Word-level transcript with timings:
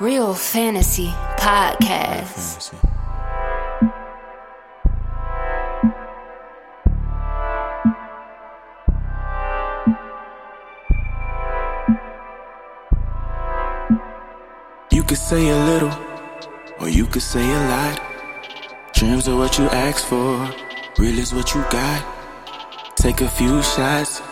Real 0.00 0.34
Fantasy 0.34 1.08
Podcast. 1.38 2.70
Fantasy. 2.70 2.76
You 14.90 15.02
could 15.04 15.18
say 15.18 15.48
a 15.48 15.56
little, 15.64 15.96
or 16.80 16.88
you 16.88 17.06
could 17.06 17.22
say 17.22 17.40
a 17.40 17.60
lot. 17.68 18.00
Dreams 18.94 19.28
are 19.28 19.36
what 19.36 19.58
you 19.58 19.66
ask 19.66 20.04
for, 20.04 20.50
real 20.98 21.18
is 21.18 21.32
what 21.32 21.54
you 21.54 21.62
got. 21.70 22.04
Take 22.96 23.20
a 23.20 23.28
few 23.28 23.62
shots 23.62 24.22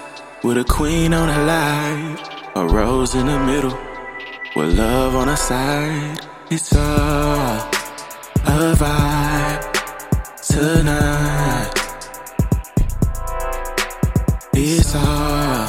with 0.42 0.58
a 0.58 0.64
queen 0.64 1.14
on 1.14 1.28
the 1.28 1.44
line, 1.44 2.18
a 2.56 2.66
rose 2.66 3.14
in 3.14 3.26
the 3.26 3.38
middle, 3.38 3.78
with 4.56 4.78
love 4.78 5.14
on 5.14 5.26
the 5.26 5.36
side. 5.36 6.18
It's 6.50 6.74
all 6.74 7.58
a 8.46 8.74
vibe 8.74 9.62
tonight. 10.40 11.72
It's 14.54 14.94
all 14.94 15.68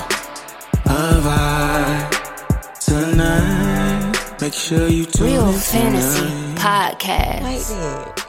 a 0.86 1.20
vibe 1.28 2.80
tonight. 2.80 4.42
Make 4.42 4.54
sure 4.54 4.88
you 4.88 5.06
tune 5.06 5.28
Real 5.28 5.50
in 5.50 5.60
Fantasy 5.60 6.20
tonight. 6.22 6.58
Podcast. 6.58 7.42
Like. 7.44 8.24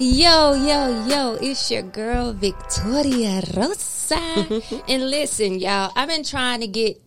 Yo, 0.00 0.54
yo, 0.54 1.06
yo, 1.06 1.38
it's 1.40 1.70
your 1.70 1.82
girl 1.82 2.32
Victoria 2.32 3.42
Rosa. 3.56 4.16
and 4.88 5.10
listen, 5.10 5.60
y'all, 5.60 5.92
I've 5.94 6.08
been 6.08 6.24
trying 6.24 6.62
to 6.62 6.66
get 6.66 7.00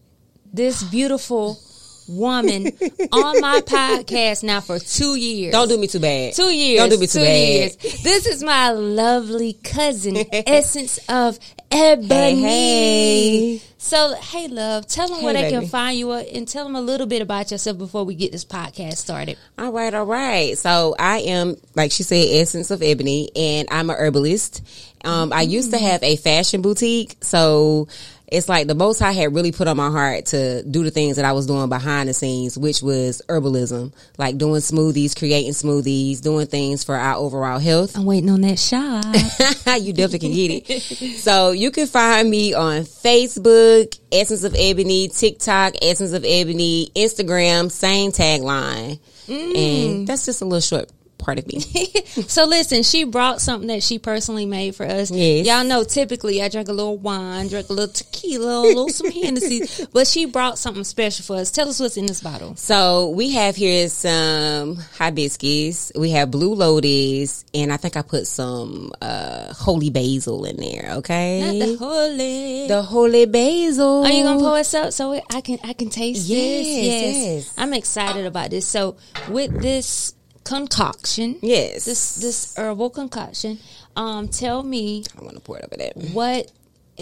this 0.53 0.83
beautiful 0.83 1.59
woman 2.07 2.67
on 3.11 3.41
my 3.41 3.61
podcast 3.65 4.43
now 4.43 4.61
for 4.61 4.79
two 4.79 5.15
years. 5.15 5.51
Don't 5.53 5.67
do 5.67 5.77
me 5.77 5.87
too 5.87 5.99
bad. 5.99 6.33
Two 6.33 6.53
years. 6.53 6.79
Don't 6.79 6.89
do 6.89 6.97
me 6.97 7.07
too 7.07 7.19
two 7.19 7.25
bad. 7.25 7.35
years. 7.49 7.75
This 8.03 8.25
is 8.27 8.43
my 8.43 8.71
lovely 8.71 9.53
cousin, 9.53 10.17
Essence 10.31 10.99
of 11.09 11.39
Ebony. 11.71 12.41
Hey, 12.41 13.55
hey. 13.57 13.61
So, 13.77 14.13
hey, 14.15 14.47
love, 14.47 14.85
tell 14.87 15.07
them 15.07 15.23
where 15.23 15.33
Hey, 15.35 15.43
they 15.43 15.49
can 15.51 15.67
find 15.67 15.97
you 15.97 16.11
and 16.11 16.47
tell 16.47 16.63
them 16.65 16.75
a 16.75 16.81
little 16.81 17.07
bit 17.07 17.21
about 17.21 17.49
yourself 17.49 17.77
before 17.79 18.03
we 18.03 18.13
get 18.13 18.31
this 18.31 18.45
podcast 18.45 18.97
started. 18.97 19.37
All 19.57 19.71
right, 19.71 19.91
all 19.93 20.05
right. 20.05 20.55
So 20.57 20.95
I 20.99 21.19
am, 21.21 21.55
like 21.75 21.91
she 21.91 22.03
said, 22.03 22.23
Essence 22.29 22.69
of 22.71 22.83
Ebony, 22.83 23.31
and 23.35 23.67
I'm 23.71 23.89
a 23.89 23.93
herbalist. 23.93 24.61
Um, 25.03 25.33
I 25.33 25.41
used 25.41 25.71
to 25.71 25.77
Mm. 25.77 25.81
have 25.89 26.03
a 26.03 26.15
fashion 26.15 26.61
boutique, 26.61 27.15
so 27.21 27.87
it's 28.31 28.47
like 28.47 28.67
the 28.67 28.75
most 28.75 29.01
I 29.01 29.11
had 29.11 29.35
really 29.35 29.51
put 29.51 29.67
on 29.67 29.75
my 29.75 29.91
heart 29.91 30.27
to 30.27 30.63
do 30.63 30.85
the 30.85 30.89
things 30.89 31.17
that 31.17 31.25
I 31.25 31.33
was 31.33 31.45
doing 31.45 31.67
behind 31.67 32.07
the 32.07 32.13
scenes, 32.13 32.57
which 32.57 32.81
was 32.81 33.21
herbalism, 33.27 33.93
like 34.17 34.37
doing 34.37 34.61
smoothies, 34.61 35.17
creating 35.17 35.51
smoothies, 35.51 36.21
doing 36.21 36.47
things 36.47 36.85
for 36.85 36.95
our 36.95 37.15
overall 37.15 37.59
health. 37.59 37.97
I'm 37.97 38.05
waiting 38.05 38.29
on 38.29 38.39
that 38.41 38.57
shot. 38.57 39.05
you 39.81 39.91
definitely 39.91 40.19
can 40.19 40.31
get 40.31 40.69
it. 40.69 41.19
So 41.19 41.51
you 41.51 41.71
can 41.71 41.87
find 41.87 42.29
me 42.29 42.53
on 42.53 42.83
Facebook, 42.83 43.99
Essence 44.13 44.45
of 44.45 44.55
Ebony, 44.57 45.09
TikTok, 45.09 45.73
Essence 45.81 46.13
of 46.13 46.23
Ebony, 46.25 46.89
Instagram, 46.95 47.69
same 47.69 48.11
tagline. 48.11 48.97
Mm. 49.27 49.57
And 49.57 50.07
that's 50.07 50.25
just 50.25 50.41
a 50.41 50.45
little 50.45 50.61
short 50.61 50.89
part 51.21 51.39
of 51.39 51.47
me. 51.47 51.59
so 52.27 52.45
listen, 52.45 52.83
she 52.83 53.03
brought 53.05 53.39
something 53.41 53.67
that 53.67 53.83
she 53.83 53.99
personally 53.99 54.45
made 54.45 54.75
for 54.75 54.85
us. 54.85 55.09
Yes. 55.11 55.45
Y'all 55.47 55.63
know 55.63 55.83
typically 55.83 56.41
I 56.41 56.49
drink 56.49 56.67
a 56.67 56.73
little 56.73 56.97
wine, 56.97 57.47
drink 57.47 57.69
a 57.69 57.73
little 57.73 57.93
tequila, 57.93 58.59
a 58.59 58.67
little 58.67 58.89
some 58.89 59.11
Hennessy, 59.21 59.61
but 59.93 60.07
she 60.07 60.25
brought 60.25 60.57
something 60.57 60.83
special 60.83 61.23
for 61.23 61.37
us. 61.37 61.51
Tell 61.51 61.69
us 61.69 61.79
what's 61.79 61.97
in 61.97 62.05
this 62.07 62.21
bottle. 62.21 62.55
so 62.55 63.09
we 63.09 63.31
have 63.31 63.55
here 63.55 63.87
some 63.89 64.75
hibiscus. 64.97 65.91
We 65.95 66.11
have 66.11 66.31
blue 66.31 66.53
lotus, 66.55 67.45
and 67.53 67.71
I 67.71 67.77
think 67.77 67.95
I 67.97 68.01
put 68.01 68.27
some 68.27 68.91
uh, 69.01 69.53
holy 69.53 69.89
basil 69.89 70.45
in 70.45 70.57
there. 70.57 70.93
Okay, 70.97 71.41
Not 71.59 71.67
the 71.67 71.75
holy. 71.77 72.67
The 72.67 72.81
holy 72.81 73.25
basil. 73.25 74.05
Are 74.05 74.11
you 74.11 74.23
gonna 74.23 74.39
pour 74.39 74.57
us 74.57 74.73
up 74.73 74.93
so 74.93 75.13
I 75.29 75.41
can 75.41 75.59
I 75.63 75.73
can 75.73 75.89
taste 75.89 76.27
Yes, 76.27 76.65
this? 76.65 77.45
yes. 77.45 77.53
I'm 77.57 77.73
excited 77.73 78.25
about 78.25 78.49
this. 78.51 78.65
So 78.67 78.95
with 79.29 79.61
this 79.61 80.13
concoction, 80.43 81.37
Yes. 81.41 81.85
this 81.85 82.15
this 82.15 82.55
herbal 82.57 82.89
concoction, 82.91 83.59
um, 83.95 84.27
tell 84.27 84.63
me 84.63 85.03
I 85.19 85.23
want 85.23 85.35
to 85.35 85.41
pour 85.41 85.57
it 85.59 85.65
over 85.65 85.77
there. 85.77 85.93
what 86.13 86.51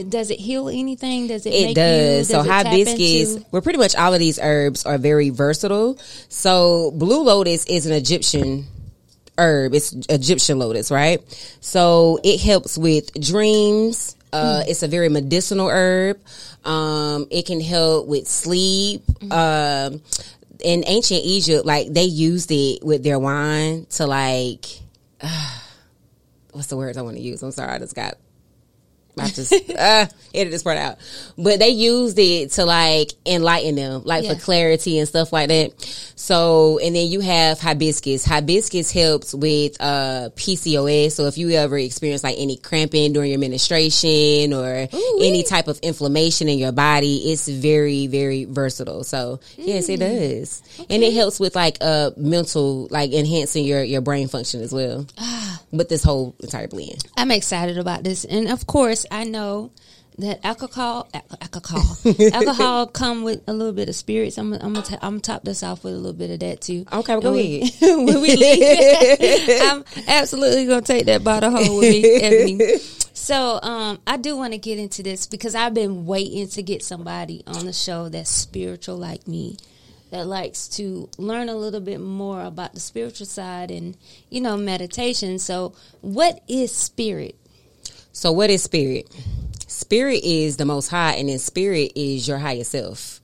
does 0.07 0.29
it 0.31 0.39
heal 0.39 0.69
anything? 0.69 1.27
Does 1.27 1.45
it? 1.45 1.53
It 1.53 1.63
make 1.65 1.75
does. 1.75 2.29
You, 2.29 2.35
so 2.35 2.37
does 2.37 2.45
it 2.45 2.49
tap 2.49 2.65
hibiscus, 2.67 3.35
into- 3.35 3.45
well, 3.51 3.61
pretty 3.61 3.79
much 3.79 3.95
all 3.95 4.13
of 4.13 4.19
these 4.19 4.39
herbs 4.41 4.85
are 4.85 4.97
very 4.97 5.29
versatile. 5.29 5.97
So 6.29 6.91
blue 6.91 7.23
lotus 7.23 7.65
is 7.65 7.85
an 7.85 7.93
Egyptian 7.93 8.65
herb. 9.37 9.73
It's 9.73 9.93
Egyptian 10.09 10.59
lotus, 10.59 10.91
right? 10.91 11.21
So 11.61 12.19
it 12.23 12.39
helps 12.39 12.77
with 12.77 13.11
dreams. 13.19 14.15
Uh, 14.31 14.63
It's 14.67 14.83
a 14.83 14.87
very 14.87 15.09
medicinal 15.09 15.69
herb. 15.69 16.19
Um, 16.63 17.25
it 17.31 17.45
can 17.47 17.59
help 17.61 18.05
with 18.07 18.27
sleep. 18.27 19.01
Um, 19.31 20.01
in 20.63 20.83
ancient 20.87 21.21
Egypt, 21.23 21.65
like 21.65 21.91
they 21.93 22.03
used 22.03 22.51
it 22.51 22.83
with 22.83 23.03
their 23.03 23.19
wine 23.19 23.85
to 23.91 24.05
like, 24.07 24.65
what's 26.51 26.67
the 26.67 26.77
words 26.77 26.97
I 26.97 27.01
want 27.01 27.17
to 27.17 27.21
use? 27.21 27.41
I'm 27.43 27.51
sorry, 27.51 27.71
I 27.71 27.79
just 27.79 27.95
got 27.95 28.17
I 29.19 29.27
just 29.29 29.53
uh, 29.53 30.05
edit 30.33 30.51
this 30.51 30.63
part 30.63 30.77
out. 30.77 30.97
But 31.37 31.59
they 31.59 31.69
used 31.69 32.17
it 32.19 32.51
to 32.51 32.65
like 32.65 33.11
enlighten 33.25 33.75
them, 33.75 34.03
like 34.05 34.23
Yeah. 34.23 34.33
for 34.33 34.39
clarity 34.39 34.99
and 34.99 35.07
stuff 35.07 35.31
like 35.33 35.49
that. 35.49 35.71
So, 36.15 36.79
and 36.79 36.95
then 36.95 37.07
you 37.07 37.21
have 37.21 37.59
hibiscus. 37.59 38.25
Hibiscus 38.25 38.91
helps 38.91 39.33
with 39.33 39.77
uh, 39.79 40.29
PCOS. 40.35 41.13
So 41.13 41.25
if 41.27 41.37
you 41.37 41.51
ever 41.51 41.77
experience 41.77 42.23
like 42.23 42.35
any 42.37 42.57
cramping 42.57 43.13
during 43.13 43.31
your 43.31 43.39
menstruation 43.39 44.53
or 44.53 44.87
any 45.21 45.43
type 45.43 45.67
of 45.67 45.79
inflammation 45.79 46.49
in 46.49 46.57
your 46.57 46.71
body, 46.71 47.31
it's 47.31 47.47
very, 47.47 48.07
very 48.07 48.45
versatile. 48.45 49.03
So 49.03 49.39
yes, 49.57 49.87
it 49.89 49.97
does. 50.01 50.61
And 50.89 51.03
it 51.03 51.13
helps 51.13 51.39
with 51.39 51.55
like 51.55 51.77
uh, 51.81 52.11
mental, 52.17 52.87
like 52.91 53.11
enhancing 53.13 53.65
your, 53.65 53.83
your 53.83 54.01
brain 54.01 54.27
function 54.27 54.61
as 54.61 54.73
well. 54.73 55.05
With 55.71 55.87
this 55.87 56.03
whole 56.03 56.35
entire 56.39 56.67
blend. 56.67 57.03
I'm 57.15 57.29
excited 57.29 57.77
about 57.77 58.03
this, 58.03 58.25
and 58.25 58.47
of 58.47 58.65
course, 58.65 59.05
I 59.11 59.23
know 59.23 59.71
that 60.17 60.45
alcohol, 60.45 61.09
alcohol, 61.41 61.97
alcohol 62.33 62.87
come 62.87 63.23
with 63.23 63.41
a 63.47 63.53
little 63.53 63.73
bit 63.73 63.87
of 63.89 63.95
spirits. 63.95 64.37
I'm, 64.37 64.53
I'm 64.53 64.73
gonna, 64.73 64.81
t- 64.81 64.95
I'm 64.95 65.13
gonna 65.13 65.21
top 65.21 65.43
this 65.43 65.63
off 65.63 65.83
with 65.83 65.93
a 65.93 65.97
little 65.97 66.13
bit 66.13 66.29
of 66.31 66.39
that 66.41 66.61
too. 66.61 66.85
Okay, 66.91 67.13
well, 67.13 67.21
go 67.21 67.31
we- 67.33 67.61
ahead. 67.61 67.79
when 67.81 68.21
we 68.21 68.35
leave, 68.35 69.61
I'm 69.61 69.83
absolutely 70.07 70.65
gonna 70.65 70.81
take 70.81 71.05
that 71.05 71.23
bottle 71.23 71.51
home 71.51 71.77
with 71.77 71.89
me, 71.91 72.15
Ebony. 72.21 72.77
So, 73.13 73.59
um, 73.61 73.99
I 74.07 74.17
do 74.17 74.37
want 74.37 74.53
to 74.53 74.59
get 74.59 74.79
into 74.79 75.03
this 75.03 75.27
because 75.27 75.53
I've 75.53 75.73
been 75.73 76.05
waiting 76.05 76.47
to 76.49 76.63
get 76.63 76.83
somebody 76.83 77.43
on 77.47 77.65
the 77.65 77.73
show 77.73 78.09
that's 78.09 78.29
spiritual 78.29 78.97
like 78.97 79.27
me, 79.27 79.57
that 80.11 80.25
likes 80.25 80.67
to 80.69 81.09
learn 81.17 81.49
a 81.49 81.55
little 81.55 81.81
bit 81.81 81.99
more 81.99 82.41
about 82.41 82.73
the 82.73 82.79
spiritual 82.79 83.25
side 83.27 83.71
and 83.71 83.95
you 84.29 84.41
know 84.41 84.57
meditation. 84.57 85.37
So, 85.39 85.73
what 86.01 86.41
is 86.47 86.73
spirit? 86.75 87.35
So 88.19 88.33
what 88.33 88.49
is 88.49 88.61
spirit? 88.63 89.09
Spirit 89.67 90.25
is 90.25 90.57
the 90.57 90.65
most 90.65 90.89
high 90.89 91.13
and 91.13 91.29
then 91.29 91.39
spirit 91.39 91.93
is 91.95 92.27
your 92.27 92.37
higher 92.37 92.65
self. 92.65 93.21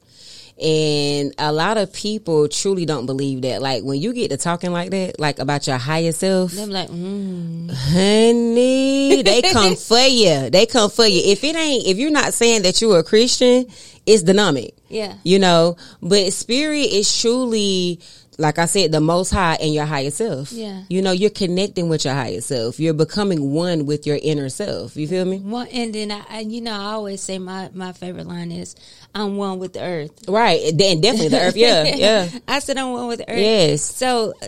And 0.57 1.33
a 1.37 1.51
lot 1.51 1.75
of 1.75 1.91
people 1.91 2.47
truly 2.47 2.85
don't 2.85 3.05
believe 3.05 3.41
that. 3.41 3.61
Like 3.61 3.83
when 3.83 3.99
you 3.99 4.13
get 4.13 4.29
to 4.29 4.37
talking 4.37 4.71
like 4.71 4.91
that, 4.91 5.19
like 5.19 5.39
about 5.39 5.67
your 5.67 5.77
higher 5.77 6.13
self, 6.13 6.53
Them 6.53 6.69
like, 6.69 6.87
mm, 6.87 7.69
honey, 7.69 9.21
they 9.21 9.41
come 9.51 9.75
for 9.75 9.99
you. 9.99 10.49
They 10.49 10.65
come 10.65 10.89
for 10.89 11.05
you. 11.05 11.23
If 11.25 11.43
it 11.43 11.57
ain't, 11.57 11.85
if 11.87 11.97
you're 11.97 12.09
not 12.09 12.33
saying 12.33 12.61
that 12.61 12.81
you're 12.81 12.99
a 12.99 13.03
Christian, 13.03 13.65
it's 14.05 14.23
dynamic. 14.23 14.75
Yeah. 14.87 15.15
You 15.23 15.39
know, 15.39 15.75
but 16.01 16.31
spirit 16.31 16.87
is 16.93 17.19
truly, 17.19 17.99
like 18.37 18.59
I 18.59 18.65
said, 18.65 18.91
the 18.91 19.01
most 19.01 19.31
high 19.31 19.55
and 19.55 19.73
your 19.73 19.85
higher 19.85 20.11
self. 20.11 20.51
Yeah. 20.51 20.83
You 20.89 21.01
know, 21.01 21.11
you're 21.11 21.29
connecting 21.29 21.89
with 21.89 22.05
your 22.05 22.13
higher 22.13 22.41
self. 22.41 22.79
You're 22.79 22.93
becoming 22.93 23.51
one 23.51 23.85
with 23.85 24.05
your 24.05 24.19
inner 24.21 24.49
self. 24.49 24.95
You 24.95 25.07
feel 25.07 25.25
me? 25.25 25.39
one, 25.39 25.67
and 25.67 25.93
then 25.93 26.11
I, 26.11 26.23
I, 26.29 26.39
you 26.41 26.61
know, 26.61 26.73
I 26.73 26.93
always 26.93 27.21
say 27.21 27.39
my 27.39 27.69
my 27.73 27.91
favorite 27.93 28.27
line 28.27 28.51
is, 28.51 28.75
"I'm 29.15 29.37
one 29.37 29.57
with 29.59 29.73
the 29.73 29.81
earth." 29.83 30.11
Right. 30.27 30.61
And 30.69 30.77
definitely 31.01 31.29
the 31.29 31.41
earth. 31.41 31.55
Yeah. 31.55 31.83
Yeah. 31.95 32.29
I 32.47 32.59
said 32.59 32.77
I'm 32.77 32.91
one 32.91 33.07
with 33.07 33.19
the 33.19 33.29
earth. 33.31 33.39
Yes. 33.39 33.81
So 33.83 34.33
uh, 34.41 34.47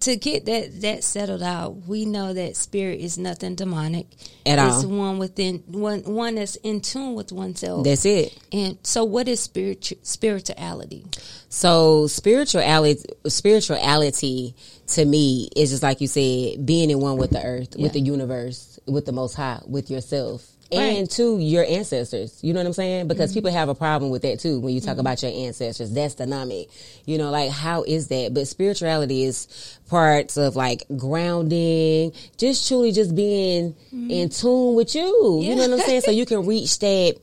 to 0.00 0.16
get 0.16 0.46
that 0.46 0.80
that 0.82 1.04
settled 1.04 1.42
out, 1.42 1.86
we 1.86 2.04
know 2.06 2.32
that 2.32 2.56
spirit 2.56 3.00
is 3.00 3.18
nothing 3.18 3.54
demonic 3.56 4.06
At 4.46 4.58
it's 4.64 4.84
all. 4.84 4.90
one 4.90 5.18
within 5.18 5.64
one 5.66 6.00
one 6.04 6.36
that's 6.36 6.56
in 6.56 6.80
tune 6.80 7.14
with 7.14 7.32
oneself. 7.32 7.84
That's 7.84 8.04
it. 8.06 8.36
and 8.52 8.78
so, 8.84 9.04
what 9.04 9.26
is 9.28 9.40
spiritu- 9.40 9.96
spirituality? 10.02 11.04
So 11.48 12.06
spirituality, 12.06 13.02
spirituality 13.26 14.54
to 14.88 15.04
me 15.04 15.48
is 15.56 15.70
just 15.70 15.82
like 15.82 16.00
you 16.00 16.06
said, 16.06 16.64
being 16.66 16.90
in 16.90 17.00
one 17.00 17.16
with 17.16 17.30
the 17.30 17.42
earth, 17.44 17.76
with 17.76 17.92
the 17.92 18.00
universe, 18.00 18.78
with 18.86 19.06
the 19.06 19.12
Most 19.12 19.34
High, 19.34 19.60
with 19.66 19.90
yourself. 19.90 20.46
And 20.72 20.98
Right. 21.00 21.10
to 21.10 21.38
your 21.38 21.64
ancestors. 21.64 22.38
You 22.42 22.52
know 22.52 22.60
what 22.60 22.66
I'm 22.66 22.72
saying? 22.72 23.08
Because 23.08 23.30
mm-hmm. 23.30 23.38
people 23.38 23.52
have 23.52 23.68
a 23.68 23.74
problem 23.74 24.10
with 24.10 24.22
that 24.22 24.40
too 24.40 24.58
when 24.58 24.74
you 24.74 24.80
talk 24.80 24.92
mm-hmm. 24.92 25.00
about 25.00 25.22
your 25.22 25.32
ancestors. 25.32 25.92
That's 25.92 26.14
dynamic. 26.14 26.68
You 27.04 27.18
know, 27.18 27.30
like 27.30 27.50
how 27.50 27.84
is 27.84 28.08
that? 28.08 28.34
But 28.34 28.48
spirituality 28.48 29.24
is 29.24 29.78
parts 29.88 30.36
of 30.36 30.56
like 30.56 30.84
grounding, 30.96 32.12
just 32.36 32.66
truly 32.66 32.92
just 32.92 33.14
being 33.14 33.72
mm-hmm. 33.72 34.10
in 34.10 34.28
tune 34.28 34.74
with 34.74 34.94
you. 34.94 35.40
You 35.42 35.54
know 35.54 35.68
what 35.68 35.80
I'm 35.80 35.86
saying? 35.86 36.00
So 36.02 36.10
you 36.12 36.26
can 36.26 36.46
reach 36.46 36.78
that 36.80 37.16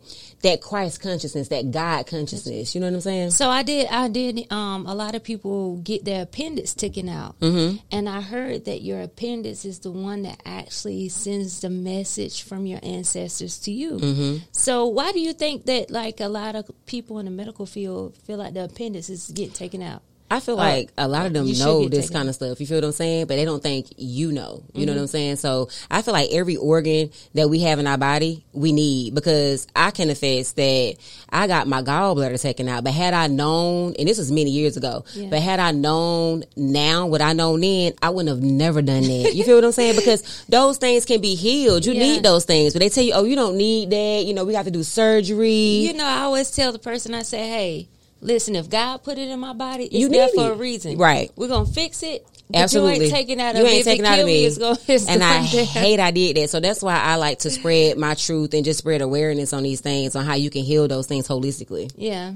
that 0.43 0.61
Christ 0.61 1.01
consciousness, 1.01 1.47
that 1.47 1.71
God 1.71 2.05
consciousness. 2.05 2.75
You 2.75 2.81
know 2.81 2.87
what 2.87 2.95
I'm 2.95 3.01
saying? 3.01 3.31
So 3.31 3.49
I 3.49 3.63
did. 3.63 3.87
I 3.87 4.07
did. 4.09 4.51
Um, 4.51 4.85
a 4.85 4.93
lot 4.93 5.15
of 5.15 5.23
people 5.23 5.77
get 5.77 6.05
their 6.05 6.23
appendix 6.23 6.73
taken 6.73 7.09
out, 7.09 7.39
mm-hmm. 7.39 7.77
and 7.91 8.07
I 8.07 8.21
heard 8.21 8.65
that 8.65 8.81
your 8.81 9.01
appendix 9.01 9.65
is 9.65 9.79
the 9.79 9.91
one 9.91 10.23
that 10.23 10.41
actually 10.45 11.09
sends 11.09 11.61
the 11.61 11.69
message 11.69 12.43
from 12.43 12.65
your 12.65 12.79
ancestors 12.83 13.57
to 13.59 13.71
you. 13.71 13.93
Mm-hmm. 13.93 14.37
So 14.51 14.85
why 14.85 15.11
do 15.11 15.19
you 15.19 15.33
think 15.33 15.65
that 15.65 15.89
like 15.89 16.19
a 16.19 16.27
lot 16.27 16.55
of 16.55 16.69
people 16.85 17.19
in 17.19 17.25
the 17.25 17.31
medical 17.31 17.65
field 17.65 18.17
feel 18.17 18.37
like 18.37 18.53
the 18.53 18.65
appendix 18.65 19.09
is 19.09 19.29
getting 19.29 19.53
taken 19.53 19.81
out? 19.81 20.03
I 20.35 20.39
feel 20.39 20.55
like 20.55 20.89
a 20.97 21.07
lot 21.07 21.25
of 21.27 21.33
them 21.33 21.45
know 21.59 21.87
this 21.87 22.05
taken 22.07 22.13
kind 22.17 22.29
of 22.29 22.35
stuff. 22.35 22.59
You 22.59 22.65
feel 22.65 22.77
what 22.77 22.85
I'm 22.85 22.91
saying? 22.91 23.27
But 23.27 23.35
they 23.35 23.45
don't 23.45 23.61
think 23.61 23.87
you 23.97 24.31
know. 24.31 24.63
You 24.73 24.85
know 24.85 24.93
what 24.93 24.99
I'm 24.99 25.03
Mm-hmm. 25.05 25.11
saying? 25.11 25.35
So 25.37 25.69
I 25.91 26.01
feel 26.01 26.13
like 26.13 26.29
every 26.31 26.55
organ 26.55 27.11
that 27.35 27.49
we 27.49 27.59
have 27.59 27.77
in 27.79 27.85
our 27.87 27.97
body, 27.97 28.43
we 28.53 28.71
need 28.71 29.13
because 29.13 29.67
I 29.75 29.91
can 29.91 30.09
attest 30.09 30.55
that 30.55 30.95
I 31.29 31.47
got 31.47 31.67
my 31.67 31.81
gallbladder 31.83 32.41
taken 32.41 32.67
out. 32.67 32.83
But 32.83 32.93
had 32.93 33.13
I 33.13 33.27
known, 33.27 33.93
and 33.99 34.07
this 34.07 34.17
was 34.17 34.31
many 34.31 34.49
years 34.51 34.75
ago, 34.77 35.05
Yeah. 35.13 35.27
but 35.29 35.39
had 35.41 35.59
I 35.59 35.71
known 35.71 36.43
now 36.55 37.05
what 37.07 37.21
I 37.21 37.33
know 37.33 37.57
then, 37.57 37.93
I 38.01 38.09
wouldn't 38.09 38.29
have 38.35 38.43
never 38.43 38.81
done 38.81 39.03
that. 39.03 39.35
You 39.35 39.43
feel 39.43 39.55
what 39.55 39.65
I'm 39.65 39.71
saying? 39.71 39.95
Because 39.95 40.45
those 40.49 40.77
things 40.77 41.05
can 41.05 41.21
be 41.21 41.35
healed. 41.35 41.85
You 41.85 41.93
Yeah. 41.93 41.99
need 41.99 42.23
those 42.23 42.45
things. 42.45 42.73
But 42.73 42.79
they 42.79 42.89
tell 42.89 43.03
you, 43.03 43.13
oh, 43.13 43.23
you 43.25 43.35
don't 43.35 43.57
need 43.57 43.89
that. 43.91 44.23
You 44.25 44.33
know, 44.33 44.45
we 44.45 44.55
have 44.55 44.65
to 44.65 44.71
do 44.71 44.83
surgery. 44.83 45.51
You 45.87 45.93
know, 45.93 46.05
I 46.05 46.21
always 46.21 46.49
tell 46.51 46.71
the 46.71 46.79
person 46.79 47.13
I 47.13 47.21
say, 47.23 47.47
"Hey, 47.47 47.87
listen, 48.23 48.55
if 48.55 48.69
God 48.69 49.03
put 49.03 49.17
it 49.17 49.29
in 49.29 49.39
my 49.39 49.53
body, 49.53 49.85
it's 49.85 49.95
You 49.95 50.09
there 50.09 50.29
for 50.29 50.51
a 50.51 50.55
reason. 50.55 50.97
Right. 50.97 51.31
We're 51.35 51.47
gonna 51.47 51.65
fix 51.65 52.03
it. 52.03 52.25
Absolutely. 52.53 52.97
You 52.97 53.03
ain't 53.03 53.13
taking 53.13 53.41
out 53.41 53.55
You 53.55 53.61
of 53.61 53.67
ain't 53.67 53.73
me. 53.73 53.79
If 53.79 53.87
it 53.87 53.89
taking 53.89 54.05
out 54.05 54.19
of 54.19 54.25
me. 54.25 54.45
It's 54.45 54.57
gonna, 54.57 54.77
it's 54.87 55.07
and 55.07 55.23
I 55.23 55.39
hate 55.41 55.99
I 55.99 56.11
did 56.11 56.37
that. 56.37 56.49
So 56.49 56.59
that's 56.59 56.81
why 56.81 56.95
I 56.99 57.15
like 57.15 57.39
to 57.39 57.49
spread 57.49 57.97
my 57.97 58.13
truth 58.13 58.53
and 58.53 58.63
just 58.63 58.79
spread 58.79 59.01
awareness 59.01 59.53
on 59.53 59.63
these 59.63 59.81
things 59.81 60.15
on 60.15 60.25
how 60.25 60.35
you 60.35 60.49
can 60.49 60.63
heal 60.63 60.87
those 60.87 61.07
things 61.07 61.27
holistically. 61.27 61.91
Yeah. 61.95 62.33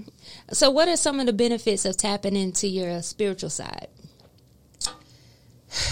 So, 0.51 0.72
what 0.72 0.88
are 0.88 0.98
some 0.98 1.19
of 1.19 1.25
the 1.25 1.34
benefits 1.34 1.86
of 1.86 1.98
tapping 1.98 2.36
into 2.36 2.68
your 2.68 3.01
spiritual 3.01 3.50
side? 3.50 3.88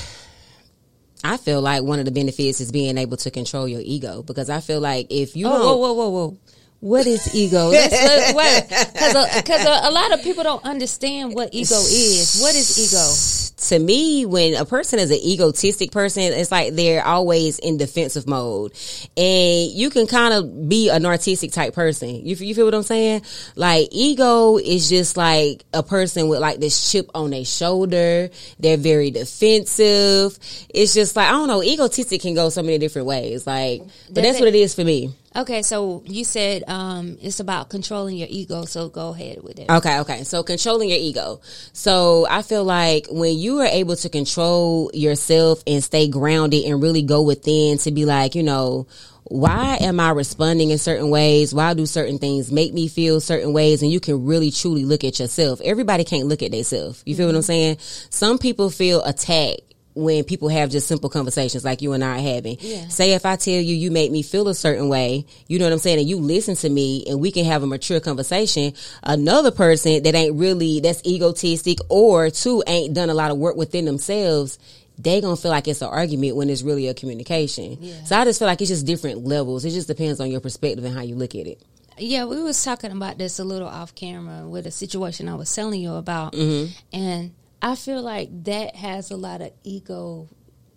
I 1.24 1.38
feel 1.38 1.62
like 1.62 1.83
one 1.83 2.00
of 2.00 2.06
the 2.06 2.12
benefits 2.12 2.62
is 2.62 2.71
being 2.71 2.97
able 3.00 3.18
to 3.18 3.31
control 3.31 3.68
your 3.68 3.81
ego 3.83 4.21
because 4.21 4.50
I 4.50 4.59
feel 4.59 4.80
like 4.80 5.07
if 5.09 5.36
you 5.36 5.47
Oh, 5.47 5.51
whoa, 5.51 5.77
whoa, 5.77 5.94
whoa, 5.94 6.09
whoa! 6.09 6.38
What 6.81 7.07
is 7.07 7.33
ego? 7.33 7.72
Because 7.72 8.33
because 9.36 9.66
a, 9.66 9.89
a 9.89 9.92
lot 9.92 10.12
of 10.13 10.22
people 10.22 10.44
don't 10.44 10.63
understand 10.63 11.33
what 11.33 11.50
ego 11.54 11.75
is. 11.75 12.39
What 12.42 12.56
is 12.56 12.77
ego? 12.77 13.45
to 13.69 13.80
me, 13.80 14.25
when 14.25 14.54
a 14.54 14.66
person 14.66 15.00
is 15.00 15.10
an 15.10 15.18
egotistic 15.18 15.92
person, 15.92 16.22
it's 16.24 16.51
like 16.51 16.74
they're 16.75 17.04
always 17.04 17.57
in 17.57 17.77
defensive 17.77 18.27
mode. 18.27 18.74
And 19.18 19.72
you 19.72 19.89
can 19.89 20.06
kind 20.07 20.33
of 20.33 20.69
be 20.69 20.89
a 20.89 21.00
narcissistic 21.00 21.54
type 21.54 21.74
person. 21.74 22.25
You, 22.25 22.36
you 22.36 22.54
feel 22.54 22.66
what 22.66 22.75
I'm 22.75 22.83
saying? 22.83 23.24
Like 23.56 23.88
ego 23.92 24.57
is 24.57 24.89
just 24.89 25.18
like 25.18 25.63
a 25.74 25.81
person 25.81 26.28
with 26.28 26.39
like 26.42 26.60
this 26.60 26.92
chip 26.92 27.10
on 27.16 27.31
their 27.31 27.45
shoulder. 27.45 28.30
They're 28.60 28.78
very 28.78 29.10
defensive. 29.10 30.38
It's 30.69 30.94
just 30.94 31.16
like, 31.16 31.28
I 31.28 31.31
don't 31.31 31.48
know, 31.48 31.63
egotistic 31.63 32.21
can 32.21 32.36
go 32.36 32.50
so 32.50 32.62
many 32.62 32.78
different 32.78 33.07
ways. 33.07 33.48
Like, 33.48 33.80
but 34.07 34.16
Does 34.16 34.24
that's 34.24 34.38
it- 34.38 34.42
what 34.42 34.50
it 34.50 34.56
is 34.56 34.75
for 34.75 34.83
me. 34.83 35.12
Okay, 35.35 35.63
so 35.63 36.01
you 36.05 36.23
said 36.23 36.63
um, 36.67 37.17
it's 37.21 37.41
about 37.41 37.69
controlling 37.69 38.15
your 38.15 38.27
ego. 38.29 38.63
So 38.65 38.87
go 38.87 39.09
ahead 39.09 39.43
with 39.43 39.59
it. 39.59 39.69
Okay, 39.69 39.99
okay. 39.99 40.23
So 40.23 40.43
controlling 40.43 40.89
your 40.89 40.97
ego. 40.97 41.41
So 41.73 42.25
I 42.29 42.41
feel 42.41 42.63
like 42.63 43.07
when 43.09 43.37
you 43.37 43.59
are 43.59 43.65
able 43.65 43.97
to 43.97 44.09
control 44.09 44.89
yourself 44.93 45.61
and 45.67 45.83
stay 45.83 46.07
grounded 46.07 46.63
and 46.63 46.81
really 46.81 47.01
go 47.01 47.21
within 47.21 47.77
to 47.79 47.91
be 47.91 48.05
like, 48.05 48.35
you 48.35 48.43
know, 48.43 48.87
why 49.25 49.77
am 49.81 49.99
I 49.99 50.11
responding 50.11 50.69
in 50.69 50.77
certain 50.77 51.09
ways? 51.09 51.53
Why 51.53 51.73
do 51.73 51.85
certain 51.85 52.19
things 52.19 52.51
make 52.51 52.73
me 52.73 52.87
feel 52.87 53.19
certain 53.19 53.53
ways? 53.53 53.81
And 53.81 53.91
you 53.91 53.99
can 53.99 54.25
really 54.25 54.51
truly 54.51 54.85
look 54.85 55.03
at 55.03 55.19
yourself. 55.19 55.59
Everybody 55.61 56.03
can't 56.03 56.27
look 56.27 56.43
at 56.43 56.51
themselves. 56.51 57.01
You 57.05 57.15
feel 57.15 57.25
what 57.25 57.35
I'm 57.35 57.41
saying? 57.41 57.77
Some 57.79 58.37
people 58.37 58.69
feel 58.69 59.03
attacked 59.03 59.61
when 59.95 60.24
people 60.25 60.50
have 60.50 60.69
just 60.69 60.88
simple 60.88 61.09
conversations 61.09 61.63
like 61.63 61.81
you 61.81 61.94
and 61.94 62.03
I 62.03 62.18
are 62.18 62.21
having. 62.21 62.57
Yeah. 62.59 62.88
Say 62.89 63.13
if 63.13 63.25
I 63.25 63.38
tell 63.38 63.53
you 63.53 63.74
you 63.75 63.92
make 63.92 64.12
me 64.12 64.21
feel 64.24 64.47
a 64.50 64.53
certain 64.53 64.89
way, 64.89 65.25
you 65.47 65.57
know 65.57 65.65
what 65.65 65.71
I'm 65.74 65.80
saying, 65.80 66.00
and 66.00 66.07
you 66.07 66.18
listen 66.18 66.56
to 66.57 66.69
me 66.69 67.06
and 67.07 67.19
we 67.21 67.31
can 67.31 67.45
have 67.45 67.63
a 67.63 67.68
mature 67.68 68.00
conversation. 68.01 68.74
Another 69.03 69.51
person 69.51 70.03
that 70.03 70.13
ain't 70.13 70.36
really 70.36 70.81
that's 70.81 71.01
egotistic 71.06 71.77
or 71.89 72.30
two 72.30 72.62
ain't 72.68 72.94
done 72.94 73.09
a 73.09 73.13
lot 73.13 73.31
of 73.31 73.38
work 73.38 73.56
within 73.56 73.86
themselves, 73.86 74.59
they 74.97 75.21
gonna 75.21 75.36
feel 75.38 75.51
like 75.51 75.68
it's 75.68 75.81
an 75.81 75.88
argument 75.89 76.36
when 76.36 76.50
it's 76.50 76.62
really 76.62 76.88
a 76.88 76.94
communication. 76.94 78.06
So 78.06 78.18
I 78.18 78.24
just 78.25 78.39
feel 78.39 78.47
like 78.47 78.62
it's 78.62 78.69
just 78.69 78.86
different 78.86 79.25
levels. 79.25 79.65
It 79.65 79.71
just 79.71 79.88
depends 79.88 80.19
on 80.19 80.30
your 80.30 80.39
perspective 80.42 80.83
and 80.86 80.94
how 80.94 81.01
you 81.01 81.15
look 81.15 81.36
at 81.36 81.47
it. 81.47 81.62
Yeah, 81.97 82.25
we 82.25 82.42
was 82.44 82.62
talking 82.62 82.92
about 82.92 83.18
this 83.18 83.39
a 83.39 83.45
little 83.45 83.69
off 83.69 83.95
camera 83.95 84.45
with 84.47 84.65
a 84.68 84.71
situation 84.71 85.30
I 85.30 85.36
was 85.36 85.53
telling 85.56 85.80
you 85.80 85.94
about, 85.94 86.33
Mm-hmm. 86.33 86.71
and 86.92 87.31
I 87.62 87.75
feel 87.75 88.02
like 88.02 88.30
that 88.46 88.75
has 88.75 89.12
a 89.12 89.18
lot 89.18 89.42
of 89.42 89.52
ego 89.63 90.30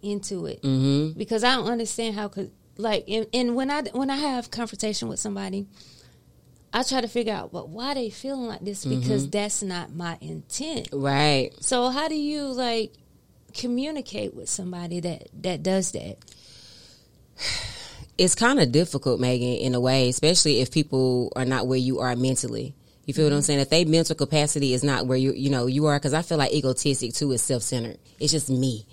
into 0.02 0.46
it 0.46 0.62
Mm-hmm. 0.62 1.18
because 1.18 1.42
I 1.44 1.56
don't 1.56 1.66
understand 1.70 2.14
how 2.14 2.28
could 2.28 2.50
like 2.76 3.04
and, 3.08 3.26
and 3.34 3.56
when 3.56 3.70
I 3.70 3.82
when 3.92 4.10
I 4.10 4.16
have 4.16 4.50
conversation 4.50 5.08
with 5.08 5.18
somebody. 5.20 5.66
I 6.70 6.82
try 6.82 7.00
to 7.00 7.08
figure 7.08 7.32
out, 7.32 7.50
but 7.50 7.70
why 7.70 7.94
they 7.94 8.10
feeling 8.10 8.46
like 8.46 8.60
this? 8.60 8.84
Because 8.84 9.22
Mm-hmm. 9.22 9.30
that's 9.30 9.62
not 9.62 9.94
my 9.94 10.18
intent. 10.20 10.90
Right. 10.92 11.50
So 11.60 11.88
how 11.88 12.08
do 12.08 12.14
you 12.14 12.42
like 12.44 12.92
communicate 13.54 14.34
with 14.34 14.50
somebody 14.50 15.00
that 15.00 15.28
that 15.42 15.62
does 15.62 15.92
that? 15.92 16.18
it's 18.18 18.34
kind 18.34 18.60
of 18.60 18.72
difficult, 18.72 19.18
Megan, 19.20 19.48
in 19.48 19.74
a 19.74 19.80
way, 19.80 20.08
especially 20.08 20.60
if 20.60 20.70
people 20.70 21.32
are 21.36 21.44
not 21.44 21.66
where 21.66 21.78
you 21.78 22.00
are 22.00 22.14
mentally. 22.16 22.74
You 23.08 23.14
feel 23.14 23.24
what 23.24 23.32
I'm 23.32 23.38
mm-hmm. 23.38 23.44
saying? 23.46 23.60
If 23.60 23.70
they 23.70 23.86
mental 23.86 24.14
capacity 24.14 24.74
is 24.74 24.84
not 24.84 25.06
where 25.06 25.16
you 25.16 25.32
you 25.32 25.48
know 25.48 25.64
you 25.64 25.86
are, 25.86 25.98
because 25.98 26.12
I 26.12 26.20
feel 26.20 26.36
like 26.36 26.52
egotistic 26.52 27.14
too 27.14 27.32
is 27.32 27.40
self 27.40 27.62
centered. 27.62 27.96
It's 28.20 28.32
just 28.32 28.50
me. 28.50 28.84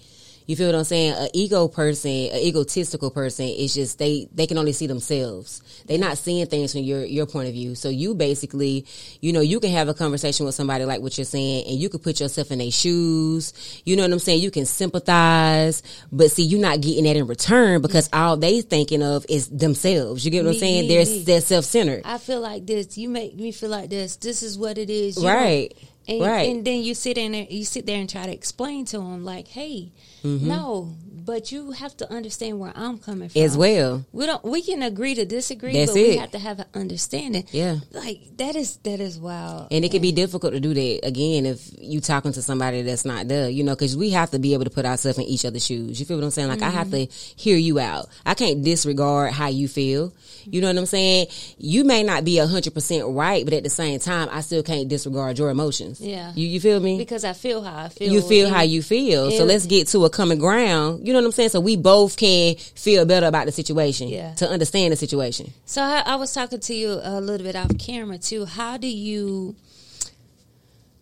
You 0.47 0.55
feel 0.55 0.67
what 0.67 0.75
I'm 0.75 0.83
saying? 0.83 1.13
An 1.13 1.29
ego 1.33 1.67
person, 1.67 2.11
an 2.11 2.37
egotistical 2.39 3.09
person, 3.09 3.45
is 3.47 3.73
just 3.73 3.97
they 3.97 4.27
they 4.33 4.45
can 4.45 4.57
only 4.57 4.73
see 4.73 4.85
themselves. 4.87 5.61
They're 5.87 5.97
not 5.97 6.17
seeing 6.17 6.45
things 6.45 6.71
from 6.73 6.81
your 6.81 7.03
your 7.03 7.25
point 7.25 7.47
of 7.47 7.53
view. 7.53 7.73
So 7.75 7.89
you 7.89 8.13
basically, 8.13 8.85
you 9.21 9.33
know, 9.33 9.41
you 9.41 9.59
can 9.59 9.71
have 9.71 9.87
a 9.89 9.93
conversation 9.93 10.45
with 10.45 10.53
somebody 10.55 10.85
like 10.85 11.01
what 11.01 11.17
you're 11.17 11.25
saying, 11.25 11.65
and 11.67 11.79
you 11.79 11.89
can 11.89 11.99
put 11.99 12.19
yourself 12.19 12.51
in 12.51 12.59
their 12.59 12.71
shoes. 12.71 13.53
You 13.85 13.95
know 13.95 14.03
what 14.03 14.11
I'm 14.11 14.19
saying? 14.19 14.41
You 14.41 14.51
can 14.51 14.65
sympathize, 14.65 15.81
but 16.11 16.31
see, 16.31 16.43
you're 16.43 16.59
not 16.61 16.81
getting 16.81 17.05
that 17.05 17.15
in 17.15 17.27
return 17.27 17.81
because 17.81 18.09
all 18.13 18.37
they 18.37 18.61
thinking 18.61 19.01
of 19.03 19.25
is 19.29 19.47
themselves. 19.49 20.25
You 20.25 20.31
get 20.31 20.43
what 20.45 20.53
I'm 20.53 20.59
saying? 20.59 20.83
me, 20.83 20.87
They're 20.95 21.05
me. 21.05 21.23
they're 21.23 21.41
self 21.41 21.65
centered. 21.65 22.01
I 22.05 22.17
feel 22.17 22.39
like 22.41 22.65
this. 22.65 22.97
You 22.97 23.09
make 23.09 23.35
me 23.35 23.51
feel 23.51 23.69
like 23.69 23.89
this. 23.89 24.15
This 24.17 24.43
is 24.43 24.57
what 24.57 24.77
it 24.77 24.89
is. 24.89 25.17
You 25.17 25.27
Right. 25.27 25.75
And, 26.07 26.21
Right. 26.21 26.49
and 26.51 26.63
then 26.63 26.83
you 26.83 26.93
sit 26.93 27.17
in 27.17 27.31
there, 27.31 27.47
you 27.49 27.65
sit 27.65 27.87
there 27.87 27.99
and 27.99 28.07
try 28.07 28.27
to 28.27 28.31
explain 28.31 28.85
to 28.85 28.97
them, 28.99 29.25
like, 29.25 29.47
"Hey, 29.47 29.91
Mm-hmm. 30.25 30.47
no, 30.47 30.95
but 31.25 31.51
you 31.51 31.71
have 31.71 31.95
to 31.97 32.11
understand 32.13 32.59
where 32.59 32.71
I'm 32.75 32.99
coming 32.99 33.29
from 33.29 33.41
As 33.41 33.57
well. 33.57 34.05
We 34.11 34.25
don't. 34.25 34.43
We 34.43 34.61
can 34.61 34.83
agree 34.83 35.15
to 35.15 35.25
disagree, 35.25 35.73
That's 35.73 35.91
but 35.91 35.95
we 35.95 36.17
have 36.17 36.31
to 36.31 36.39
have 36.39 36.59
an 36.59 36.65
understanding. 36.73 37.45
Yeah. 37.51 37.77
like 37.91 38.19
that 38.37 38.55
is 38.55 38.77
that 38.77 38.99
is 38.99 39.17
wild. 39.19 39.67
And 39.71 39.83
it 39.83 39.91
can 39.91 40.01
be 40.01 40.11
difficult 40.11 40.53
to 40.53 40.59
do 40.59 40.73
that 40.73 40.99
again 41.03 41.45
if 41.45 41.69
you 41.79 41.99
talking 41.99 42.31
to 42.33 42.41
somebody 42.41 42.83
that's 42.83 43.05
not 43.05 43.27
there, 43.27 43.49
you 43.49 43.63
know, 43.63 43.73
because 43.73 43.97
we 43.97 44.11
have 44.11 44.31
to 44.31 44.39
be 44.39 44.53
able 44.53 44.65
to 44.65 44.69
put 44.69 44.85
ourselves 44.85 45.17
in 45.17 45.25
each 45.25 45.45
other's 45.45 45.65
shoes. 45.65 45.99
You 45.99 46.05
feel 46.05 46.17
what 46.17 46.23
I'm 46.23 46.31
saying? 46.31 46.49
Like 46.49 46.61
I 46.61 46.69
have 46.69 46.91
to 46.91 47.05
hear 47.05 47.57
you 47.57 47.79
out. 47.79 48.07
I 48.25 48.35
can't 48.35 48.63
disregard 48.63 49.31
how 49.31 49.47
you 49.47 49.67
feel. 49.67 50.13
You 50.45 50.61
know 50.61 50.67
what 50.67 50.77
I'm 50.77 50.85
saying? 50.85 51.27
You 51.57 51.83
may 51.83 52.03
not 52.03 52.23
be 52.23 52.37
hundred 52.37 52.73
percent 52.73 53.03
right, 53.07 53.43
but 53.43 53.53
at 53.53 53.63
the 53.63 53.69
same 53.69 53.99
time, 53.99 54.29
I 54.31 54.41
still 54.41 54.61
can't 54.61 54.87
disregard 54.87 55.39
your 55.39 55.49
emotions. 55.49 55.99
Yeah. 55.99 56.31
you 56.35 56.47
you 56.47 56.59
feel 56.59 56.79
me? 56.79 56.97
because 56.97 57.23
I 57.23 57.33
feel 57.33 57.63
how 57.63 57.85
I 57.85 57.89
feel. 57.89 58.11
you 58.11 58.21
feel 58.21 58.49
how 58.49 58.61
you 58.61 58.81
feel. 58.83 59.31
So 59.31 59.43
let's 59.43 59.65
get 59.65 59.87
to 59.89 60.05
a 60.05 60.09
common 60.15 60.39
ground. 60.39 61.05
You 61.05 61.13
know 61.13 61.19
what 61.19 61.25
I'm 61.25 61.31
saying? 61.31 61.49
So 61.49 61.59
we 61.59 61.75
both 61.77 62.17
can 62.17 62.55
feel 62.55 63.05
better 63.05 63.27
about 63.27 63.45
the 63.45 63.51
situation. 63.51 64.07
Yeah. 64.07 64.33
To 64.35 64.49
understand 64.49 64.91
the 64.91 64.95
situation. 64.95 65.51
So 65.65 65.81
I, 65.81 66.03
I 66.05 66.15
was 66.15 66.33
talking 66.33 66.59
to 66.59 66.73
you 66.73 66.99
a 67.03 67.21
little 67.21 67.45
bit 67.45 67.55
off 67.55 67.77
camera 67.77 68.17
too. 68.17 68.45
How 68.45 68.77
do 68.77 68.87
you, 68.87 69.55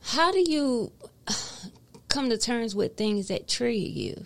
how 0.02 0.32
do 0.32 0.40
you 0.40 0.92
come 2.10 2.30
to 2.30 2.38
terms 2.38 2.76
with 2.76 2.98
things 2.98 3.28
that 3.30 3.48
trigger 3.48 3.70
you? 3.78 4.26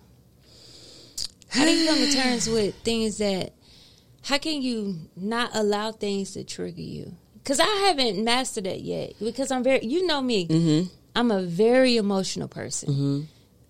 How 1.49 1.65
do 1.65 1.71
you 1.71 1.87
come 1.87 1.99
to 1.99 2.13
terms 2.13 2.49
with 2.49 2.75
things 2.75 3.17
that? 3.19 3.53
How 4.23 4.37
can 4.37 4.61
you 4.61 4.97
not 5.15 5.51
allow 5.53 5.91
things 5.91 6.31
to 6.33 6.43
trigger 6.43 6.81
you? 6.81 7.13
Because 7.35 7.61
I 7.61 7.65
haven't 7.87 8.21
mastered 8.23 8.65
that 8.65 8.81
yet. 8.81 9.13
Because 9.19 9.51
I'm 9.51 9.63
very, 9.63 9.85
you 9.85 10.05
know 10.05 10.21
me, 10.21 10.47
Mm-hmm. 10.47 10.93
I'm 11.15 11.31
a 11.31 11.41
very 11.41 11.97
emotional 11.97 12.47
person. 12.47 13.27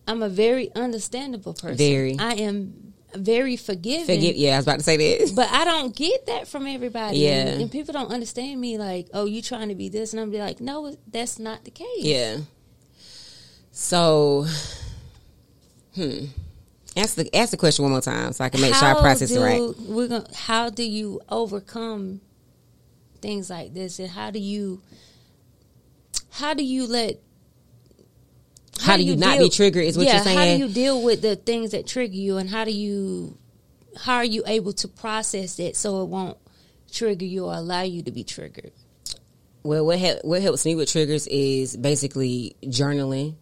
I'm 0.08 0.24
a 0.24 0.30
very 0.30 0.74
understandable 0.74 1.54
person. 1.54 1.78
Very. 1.78 2.18
I 2.18 2.34
am 2.36 2.94
very 3.16 3.58
forgiving. 3.58 4.06
Forget. 4.06 4.36
Yeah, 4.36 4.54
I 4.54 4.58
was 4.58 4.66
about 4.66 4.80
to 4.80 4.84
say 4.84 4.98
that. 4.98 5.32
But 5.36 5.50
I 5.52 5.66
don't 5.66 5.96
get 5.96 6.26
that 6.28 6.48
from 6.48 6.68
everybody. 6.68 7.20
Yeah. 7.20 7.48
And, 7.48 7.62
and 7.64 7.72
people 7.72 7.94
don't 7.94 8.12
understand 8.12 8.60
me 8.60 8.78
like, 8.78 9.10
oh, 9.14 9.26
you 9.26 9.42
trying 9.42 9.70
to 9.70 9.76
be 9.76 9.90
this. 9.90 10.14
And 10.14 10.22
I'm 10.22 10.32
be 10.32 10.40
like, 10.40 10.60
no, 10.60 10.96
that's 11.12 11.40
not 11.40 11.66
the 11.66 11.72
case. 11.72 11.88
Yeah. 12.00 12.38
So, 13.72 14.46
hmm. 15.96 16.26
Ask 16.96 17.16
the 17.16 17.36
ask 17.36 17.52
the 17.52 17.58
question 17.58 17.84
one 17.84 17.92
more 17.92 18.02
time 18.02 18.34
so 18.34 18.44
I 18.44 18.50
can 18.50 18.60
make 18.60 18.74
sure 18.74 18.88
I 18.88 19.00
process 19.00 19.30
do, 19.30 19.40
it 19.40 19.44
right. 19.44 19.62
We're 19.88 20.08
gonna, 20.08 20.28
how 20.34 20.72
do 20.72 20.82
you 20.82 21.22
overcome 21.30 22.22
things 23.22 23.52
like 23.52 23.76
this? 23.76 24.00
And 24.00 24.10
how 24.10 24.32
do 24.32 24.40
you, 24.40 24.82
how 26.32 26.56
do 26.56 26.64
you 26.64 26.88
let, 26.88 27.20
How 28.88 28.98
do 28.98 29.04
you 29.04 29.16
not 29.16 29.38
be 29.38 29.50
triggered 29.50 29.84
is 29.84 29.98
what 29.98 30.08
yeah, 30.08 30.16
you're 30.16 30.24
saying? 30.24 30.38
How 30.38 30.46
do 30.46 30.58
you 30.58 30.70
deal 30.70 31.02
with 31.02 31.22
the 31.22 31.36
things 31.36 31.72
that 31.72 31.88
trigger 31.88 32.16
you, 32.16 32.38
and 32.38 32.50
how 32.50 32.66
do 32.66 32.72
you, 32.72 33.38
how 33.98 34.16
are 34.16 34.26
you 34.26 34.44
able 34.46 34.74
to 34.74 34.88
process 34.88 35.60
it 35.60 35.76
so 35.76 36.02
it 36.04 36.06
won't 36.06 36.38
trigger 36.92 37.26
you 37.26 37.46
or 37.46 37.54
allow 37.54 37.82
you 37.82 38.02
to 38.04 38.12
be 38.12 38.24
triggered? 38.24 38.72
Well, 39.64 39.86
what 39.86 40.00
hel- 40.00 40.22
what 40.24 40.42
helps 40.42 40.66
me 40.66 40.76
with 40.76 40.90
triggers 40.90 41.28
is 41.28 41.76
basically 41.76 42.56
journaling. 42.64 43.36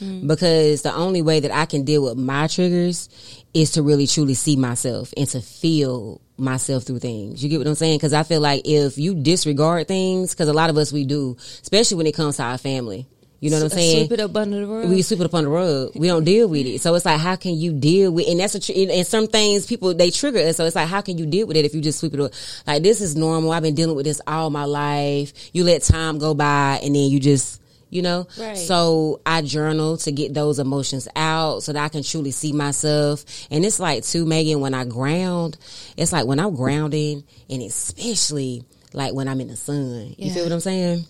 Mm. 0.00 0.28
Because 0.28 0.82
the 0.82 0.94
only 0.94 1.22
way 1.22 1.40
that 1.40 1.50
I 1.50 1.66
can 1.66 1.84
deal 1.84 2.04
with 2.04 2.16
my 2.16 2.46
triggers 2.46 3.08
is 3.52 3.72
to 3.72 3.82
really 3.82 4.06
truly 4.06 4.34
see 4.34 4.54
myself 4.54 5.12
and 5.16 5.28
to 5.30 5.40
feel 5.40 6.20
myself 6.36 6.84
through 6.84 7.00
things. 7.00 7.42
You 7.42 7.50
get 7.50 7.58
what 7.58 7.66
I'm 7.66 7.74
saying? 7.74 7.98
Because 7.98 8.12
I 8.12 8.22
feel 8.22 8.40
like 8.40 8.62
if 8.64 8.96
you 8.96 9.14
disregard 9.14 9.88
things, 9.88 10.32
because 10.32 10.48
a 10.48 10.52
lot 10.52 10.70
of 10.70 10.76
us 10.76 10.92
we 10.92 11.04
do, 11.04 11.36
especially 11.62 11.96
when 11.96 12.06
it 12.06 12.14
comes 12.14 12.36
to 12.36 12.44
our 12.44 12.58
family. 12.58 13.08
You 13.40 13.50
know 13.50 13.56
what 13.58 13.62
I'm 13.72 13.78
saying? 13.78 14.06
Sweep 14.08 14.12
it 14.18 14.20
up 14.20 14.36
under 14.36 14.60
the 14.60 14.66
rug. 14.66 14.88
we 14.90 15.00
sweep 15.02 15.20
it 15.20 15.26
up 15.26 15.34
on 15.34 15.44
the 15.44 15.50
rug. 15.50 15.92
We 15.94 16.08
don't 16.08 16.24
deal 16.24 16.48
with 16.48 16.66
it. 16.66 16.80
So 16.80 16.92
it's 16.96 17.04
like, 17.06 17.20
how 17.20 17.36
can 17.36 17.54
you 17.56 17.72
deal 17.72 18.10
with? 18.10 18.26
And 18.28 18.40
that's 18.40 18.56
a 18.56 18.60
tr- 18.60 18.72
and 18.76 19.06
some 19.06 19.28
things 19.28 19.64
people 19.64 19.94
they 19.94 20.10
trigger 20.10 20.40
us. 20.40 20.56
So 20.56 20.64
it's 20.64 20.74
like, 20.74 20.88
how 20.88 21.00
can 21.02 21.18
you 21.18 21.26
deal 21.26 21.46
with 21.46 21.56
it 21.56 21.64
if 21.64 21.72
you 21.72 21.80
just 21.80 22.00
sweep 22.00 22.14
it 22.14 22.20
up? 22.20 22.32
Like 22.66 22.82
this 22.82 23.00
is 23.00 23.14
normal. 23.14 23.52
I've 23.52 23.62
been 23.62 23.76
dealing 23.76 23.94
with 23.94 24.06
this 24.06 24.20
all 24.26 24.50
my 24.50 24.64
life. 24.64 25.32
You 25.52 25.62
let 25.62 25.82
time 25.82 26.18
go 26.18 26.34
by, 26.34 26.80
and 26.82 26.94
then 26.94 27.10
you 27.10 27.20
just. 27.20 27.62
You 27.90 28.02
know, 28.02 28.26
Right. 28.38 28.54
so 28.54 29.22
I 29.24 29.40
journal 29.40 29.96
to 29.96 30.12
get 30.12 30.34
those 30.34 30.58
emotions 30.58 31.08
out 31.16 31.62
so 31.62 31.72
that 31.72 31.82
I 31.82 31.88
can 31.88 32.02
truly 32.02 32.32
see 32.32 32.52
myself. 32.52 33.24
And 33.50 33.64
it's 33.64 33.80
like 33.80 34.04
too, 34.04 34.26
Megan, 34.26 34.60
when 34.60 34.74
I 34.74 34.84
ground, 34.84 35.56
it's 35.96 36.12
like 36.12 36.26
when 36.26 36.38
I'm 36.38 36.54
grounding, 36.54 37.24
and 37.48 37.62
especially 37.62 38.62
like 38.92 39.14
when 39.14 39.26
I'm 39.26 39.40
in 39.40 39.48
the 39.48 39.56
sun. 39.56 40.14
You 40.18 40.28
Yeah. 40.28 40.34
feel 40.34 40.42
what 40.44 40.52
I'm 40.52 40.60
saying? 40.60 41.06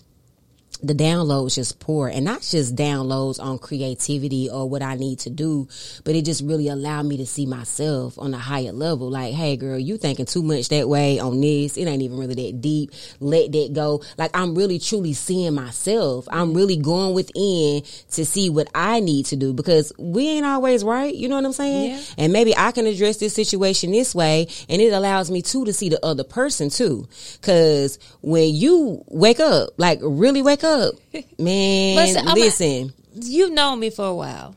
The 0.81 0.93
downloads 0.93 1.55
just 1.55 1.79
pour 1.79 2.07
and 2.07 2.23
not 2.23 2.41
just 2.41 2.75
downloads 2.75 3.41
on 3.41 3.59
creativity 3.59 4.49
or 4.49 4.69
what 4.69 4.81
I 4.81 4.95
need 4.95 5.19
to 5.19 5.29
do, 5.29 5.67
but 6.05 6.15
it 6.15 6.23
just 6.23 6.43
really 6.43 6.69
allowed 6.69 7.05
me 7.05 7.17
to 7.17 7.25
see 7.25 7.45
myself 7.45 8.17
on 8.17 8.33
a 8.33 8.37
higher 8.37 8.71
level. 8.71 9.09
Like, 9.09 9.33
hey 9.33 9.57
girl, 9.57 9.77
you 9.77 9.97
thinking 9.97 10.25
too 10.25 10.41
much 10.41 10.69
that 10.69 10.87
way 10.87 11.19
on 11.19 11.41
this. 11.41 11.77
It 11.77 11.85
ain't 11.85 12.01
even 12.01 12.17
really 12.17 12.35
that 12.35 12.61
deep. 12.61 12.91
Let 13.19 13.51
that 13.51 13.73
go. 13.73 14.01
Like 14.17 14.31
I'm 14.33 14.55
really 14.55 14.79
truly 14.79 15.13
seeing 15.13 15.53
myself. 15.53 16.27
I'm 16.31 16.53
really 16.53 16.77
going 16.77 17.13
within 17.13 17.83
to 18.11 18.25
see 18.25 18.49
what 18.49 18.69
I 18.73 19.01
need 19.01 19.25
to 19.27 19.35
do 19.35 19.53
because 19.53 19.91
we 19.97 20.29
ain't 20.29 20.45
always 20.45 20.83
right. 20.83 21.13
You 21.13 21.27
know 21.27 21.35
what 21.35 21.45
I'm 21.45 21.53
saying? 21.53 21.91
Yeah. 21.91 22.01
And 22.17 22.33
maybe 22.33 22.55
I 22.55 22.71
can 22.71 22.85
address 22.85 23.17
this 23.17 23.33
situation 23.33 23.91
this 23.91 24.15
way 24.15 24.47
and 24.69 24.81
it 24.81 24.93
allows 24.93 25.29
me 25.29 25.41
too 25.41 25.65
to 25.65 25.73
see 25.73 25.89
the 25.89 26.03
other 26.05 26.23
person 26.23 26.69
too. 26.69 27.07
Cause 27.41 27.99
when 28.21 28.55
you 28.55 29.03
wake 29.07 29.39
up, 29.41 29.71
like 29.77 29.99
really 30.01 30.41
wake 30.41 30.63
up, 30.63 30.68
man, 31.39 31.95
Listen, 31.95 32.27
I'm 32.27 32.37
a- 32.37 32.89
You've 33.21 33.51
known 33.51 33.79
me 33.79 33.89
for 33.89 34.05
a 34.05 34.13
while. 34.13 34.55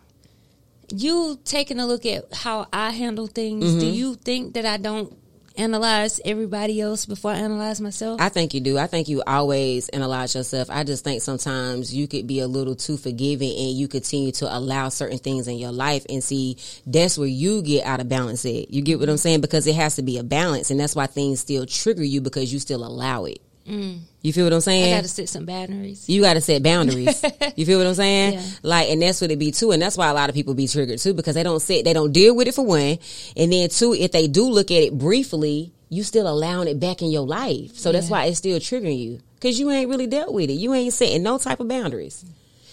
You 0.94 1.38
taking 1.44 1.80
a 1.80 1.86
look 1.86 2.04
at 2.04 2.32
how 2.34 2.66
I 2.72 2.90
handle 2.90 3.26
things. 3.26 3.64
Mm-hmm. 3.64 3.78
Do 3.80 3.86
you 3.86 4.14
think 4.14 4.54
that 4.54 4.66
I 4.66 4.76
don't 4.76 5.16
analyze 5.56 6.20
everybody 6.24 6.80
else 6.80 7.06
before 7.06 7.32
I 7.32 7.36
analyze 7.36 7.80
myself? 7.80 8.20
I 8.20 8.28
think 8.28 8.54
you 8.54 8.60
do. 8.60 8.78
I 8.78 8.86
think 8.86 9.08
you 9.08 9.22
always 9.26 9.88
analyze 9.88 10.34
yourself. 10.34 10.70
I 10.70 10.84
just 10.84 11.04
think 11.04 11.22
sometimes 11.22 11.94
you 11.94 12.08
could 12.08 12.26
be 12.26 12.40
a 12.40 12.46
little 12.46 12.74
too 12.74 12.96
forgiving 12.96 13.50
and 13.50 13.70
you 13.70 13.88
continue 13.88 14.32
to 14.32 14.56
allow 14.56 14.88
certain 14.88 15.18
things 15.18 15.48
in 15.48 15.58
your 15.58 15.72
life 15.72 16.04
and 16.08 16.22
see 16.22 16.56
that's 16.86 17.18
where 17.18 17.28
you 17.28 17.62
get 17.62 17.84
out 17.84 18.00
of 18.00 18.08
balance 18.08 18.44
at. 18.44 18.70
You 18.70 18.82
get 18.82 19.00
what 19.00 19.08
I'm 19.08 19.16
saying? 19.16 19.40
Because 19.40 19.66
it 19.66 19.74
has 19.74 19.96
to 19.96 20.02
be 20.02 20.18
a 20.18 20.24
balance 20.24 20.70
and 20.70 20.78
that's 20.78 20.94
why 20.94 21.06
things 21.06 21.40
still 21.40 21.66
trigger 21.66 22.04
you 22.04 22.20
because 22.20 22.52
you 22.52 22.58
still 22.58 22.84
allow 22.84 23.24
it. 23.24 23.40
You 23.66 24.32
feel 24.32 24.44
what 24.44 24.52
I'm 24.52 24.60
saying? 24.60 24.84
Mm. 24.84 24.92
I 24.92 24.96
got 24.98 25.02
to 25.02 25.08
set 25.08 25.28
some 25.28 25.46
boundaries. 25.46 26.08
you 26.08 26.22
got 26.22 26.34
to 26.34 26.40
set 26.40 26.62
boundaries. 26.62 27.24
you 27.56 27.66
feel 27.66 27.78
what 27.78 27.86
I'm 27.86 27.94
saying? 27.94 28.34
Yeah. 28.34 28.42
Like, 28.62 28.90
and 28.90 29.02
that's 29.02 29.20
what 29.20 29.30
it 29.30 29.38
be 29.38 29.50
too. 29.50 29.72
And 29.72 29.82
that's 29.82 29.96
why 29.96 30.08
a 30.08 30.14
lot 30.14 30.28
of 30.28 30.34
people 30.34 30.54
be 30.54 30.68
triggered 30.68 30.98
too, 30.98 31.14
because 31.14 31.34
they 31.34 31.42
don't 31.42 31.60
set, 31.60 31.84
they 31.84 31.92
don't 31.92 32.12
deal 32.12 32.34
with 32.34 32.48
it 32.48 32.54
for 32.54 32.64
one. 32.64 32.98
And 33.36 33.52
then 33.52 33.68
two, 33.68 33.94
if 33.94 34.12
they 34.12 34.28
do 34.28 34.48
look 34.48 34.70
at 34.70 34.82
it 34.82 34.98
briefly, 34.98 35.72
you 35.88 36.02
still 36.02 36.28
allowing 36.28 36.68
it 36.68 36.80
back 36.80 37.02
in 37.02 37.10
your 37.10 37.26
life. 37.26 37.76
So 37.76 37.92
that's 37.92 38.08
why 38.08 38.24
it's 38.24 38.38
still 38.38 38.58
triggering 38.58 38.98
you. 38.98 39.20
Cause 39.40 39.58
you 39.58 39.70
ain't 39.70 39.90
really 39.90 40.06
dealt 40.06 40.32
with 40.32 40.50
it. 40.50 40.54
You 40.54 40.72
ain't 40.72 40.94
setting 40.94 41.22
no 41.22 41.36
type 41.36 41.58
of 41.58 41.66
boundaries. 41.66 42.24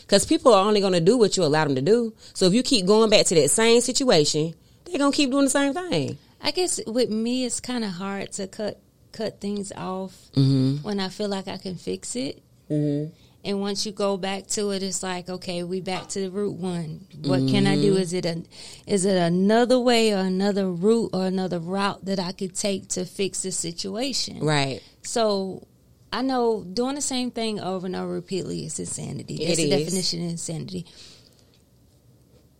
Cause 0.07 0.25
people 0.25 0.53
are 0.53 0.65
only 0.65 0.81
going 0.81 0.93
to 0.93 1.01
do 1.01 1.17
what 1.17 1.35
you 1.35 1.43
allow 1.43 1.65
them 1.65 1.75
to 1.75 1.81
do. 1.81 2.13
So 2.33 2.45
if 2.45 2.53
you 2.53 2.63
keep 2.63 2.85
going 2.85 3.09
back 3.09 3.25
to 3.27 3.35
that 3.35 3.49
same 3.49 3.81
situation, 3.81 4.53
they're 4.85 4.99
going 4.99 5.11
to 5.11 5.15
keep 5.15 5.31
doing 5.31 5.45
the 5.45 5.49
same 5.49 5.73
thing. 5.73 6.17
I 6.41 6.51
guess 6.51 6.79
with 6.87 7.09
me, 7.09 7.45
it's 7.45 7.59
kind 7.59 7.83
of 7.83 7.91
hard 7.91 8.31
to 8.33 8.47
cut 8.47 8.79
cut 9.11 9.39
things 9.41 9.71
off 9.75 10.13
Mm-hmm. 10.35 10.83
when 10.83 10.99
I 10.99 11.09
feel 11.09 11.29
like 11.29 11.47
I 11.47 11.57
can 11.57 11.75
fix 11.75 12.15
it. 12.15 12.41
Mm-hmm. 12.69 13.13
And 13.45 13.61
once 13.61 13.85
you 13.85 13.93
go 13.93 14.17
back 14.17 14.47
to 14.47 14.71
it, 14.71 14.83
it's 14.83 15.01
like, 15.01 15.29
okay, 15.29 15.63
we 15.63 15.79
back 15.79 16.09
to 16.09 16.19
the 16.19 16.29
root 16.29 16.55
one. 16.57 17.07
What 17.23 17.39
can 17.47 17.65
I 17.67 17.73
Mm-hmm. 17.75 17.81
do? 17.81 17.95
Is 17.97 18.11
it 18.13 18.25
a, 18.25 18.43
is 18.85 19.05
it 19.05 19.15
another 19.15 19.79
way 19.79 20.13
or 20.13 20.17
another 20.19 20.69
route 20.69 21.11
or 21.13 21.25
another 21.25 21.59
route 21.59 22.03
that 22.05 22.19
I 22.19 22.33
could 22.33 22.53
take 22.53 22.89
to 22.89 23.05
fix 23.05 23.41
the 23.43 23.51
situation? 23.53 24.39
Right. 24.43 24.81
So 25.03 25.65
I 26.11 26.21
know 26.21 26.63
doing 26.65 26.95
the 26.95 27.01
same 27.01 27.31
thing 27.31 27.61
over 27.61 27.85
and 27.85 27.95
over 27.95 28.11
repeatedly 28.13 28.65
is 28.65 28.77
insanity. 28.77 29.37
That's 29.37 29.57
It 29.57 29.69
the 29.69 29.71
is. 29.75 29.83
definition 29.85 30.25
of 30.25 30.31
insanity. 30.31 30.85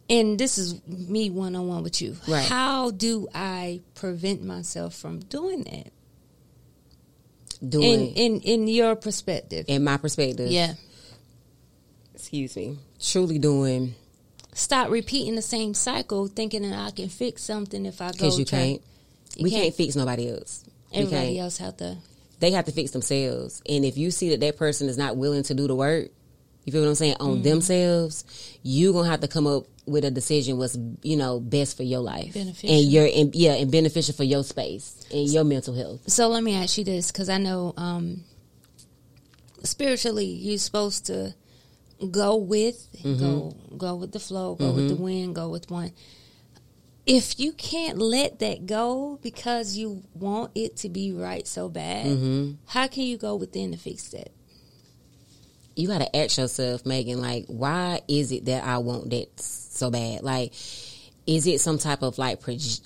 And 0.10 0.39
this 0.39 0.58
is 0.58 0.82
me 0.88 1.29
one 1.29 1.56
on 1.56 1.68
one 1.68 1.84
with 1.84 2.01
you. 2.01 2.15
Right. 2.27 2.46
How 2.48 2.89
do 2.91 3.27
I 3.34 3.82
prevent 3.96 4.44
myself 4.44 4.96
from 4.96 5.20
doing 5.20 5.63
that? 5.63 5.91
In 7.62 7.70
Doing, 7.70 8.13
in 8.16 8.42
in 8.42 8.68
your 8.68 8.96
perspective. 8.96 9.66
in 9.68 9.84
my 9.84 9.98
perspective. 9.98 10.50
Yeah. 10.51 10.75
Excuse 12.16 12.56
me. 12.56 12.78
Truly 13.01 13.39
doing 13.39 13.96
Stop 14.54 14.89
repeating 14.89 15.36
the 15.36 15.42
same 15.42 15.74
cycle 15.74 16.28
thinking 16.28 16.63
that 16.70 16.78
I 16.78 16.92
can 16.92 17.08
fix 17.08 17.44
something 17.44 17.86
if 17.86 18.01
I 18.01 18.08
go 18.08 18.12
Because 18.13 18.39
you 18.39 18.46
try- 18.46 18.60
can't. 18.60 18.82
You 19.38 19.44
we 19.44 19.50
can't. 19.51 19.63
can't. 19.63 19.75
fix 19.75 19.96
nobody 19.96 20.30
else. 20.30 20.63
Everybody 20.94 21.39
else 21.39 21.58
have 21.60 21.78
to 21.78 21.98
They 22.39 22.51
have 22.51 22.66
to 22.66 22.72
fix 22.72 22.92
themselves. 22.92 23.62
And 23.70 23.86
if 23.86 23.98
you 23.98 24.12
see 24.12 24.30
that 24.30 24.39
that 24.42 24.58
person 24.58 24.89
is 24.89 24.98
not 24.98 25.18
willing 25.18 25.44
to 25.44 25.54
do 25.54 25.68
the 25.68 25.75
work, 25.75 26.10
you 26.66 26.72
feel 26.74 26.82
what 26.82 26.89
I'm 26.89 26.96
saying, 26.96 27.16
on 27.20 27.36
Mm-hmm. 27.36 27.44
themselves, 27.44 28.25
you're 28.63 28.92
gonna 28.94 29.10
have 29.10 29.22
to 29.22 29.28
come 29.28 29.48
up 29.48 29.66
with 29.89 30.05
a 30.05 30.12
decision 30.12 30.58
what's 30.58 30.77
you 31.03 31.17
know 31.17 31.39
best 31.39 31.75
for 31.77 31.84
your 31.84 32.00
life 32.00 32.34
Beneficial. 32.34 32.75
and 32.75 32.86
your 32.91 33.05
and 33.13 33.36
yeah 33.36 33.53
and 33.53 33.72
beneficial 33.72 34.13
for 34.13 34.24
your 34.24 34.43
space 34.43 35.05
and 35.12 35.27
your 35.27 35.43
mental 35.43 35.74
health. 35.75 36.01
So 36.08 36.27
let 36.29 36.43
me 36.43 36.55
ask 36.55 36.77
you 36.77 36.84
this, 36.84 37.12
because 37.12 37.29
I 37.29 37.38
know 37.38 37.74
um, 37.77 38.24
spiritually 39.63 40.25
you're 40.25 40.58
supposed 40.58 41.05
to 41.08 41.34
go 42.12 42.36
with, 42.38 42.88
Mm-hmm. 43.03 43.19
go 43.19 43.55
go 43.77 43.96
with 43.96 44.12
the 44.12 44.19
flow, 44.19 44.55
go 44.55 44.72
with 44.72 44.88
the 44.89 44.96
wind, 44.96 45.36
go 45.36 45.50
with 45.50 45.69
one. 45.72 45.91
If 47.05 47.39
you 47.39 47.53
can't 47.53 47.98
let 47.98 48.39
that 48.39 48.65
go 48.67 49.17
because 49.24 49.75
you 49.75 50.03
want 50.13 50.51
it 50.53 50.77
to 50.77 50.89
be 50.89 51.12
right 51.12 51.48
so 51.48 51.67
bad, 51.69 52.05
Mm-hmm. 52.05 52.51
how 52.67 52.88
can 52.88 53.03
you 53.03 53.17
go 53.17 53.36
within 53.36 53.72
to 53.72 53.77
fix 53.77 54.10
that? 54.10 54.31
You 55.79 55.88
got 55.88 56.00
to 56.00 56.15
ask 56.15 56.38
yourself, 56.38 56.86
Megan, 56.86 57.21
like, 57.21 57.45
why 57.48 58.01
is 58.07 58.31
it 58.31 58.45
that 58.45 58.63
I 58.63 58.79
want 58.79 59.09
that 59.12 59.39
so 59.39 59.89
bad? 59.89 60.24
Like, 60.24 60.53
is 61.25 61.45
it 61.45 61.62
some 61.62 61.77
type 61.77 62.01
of 62.01 62.17
like 62.17 62.39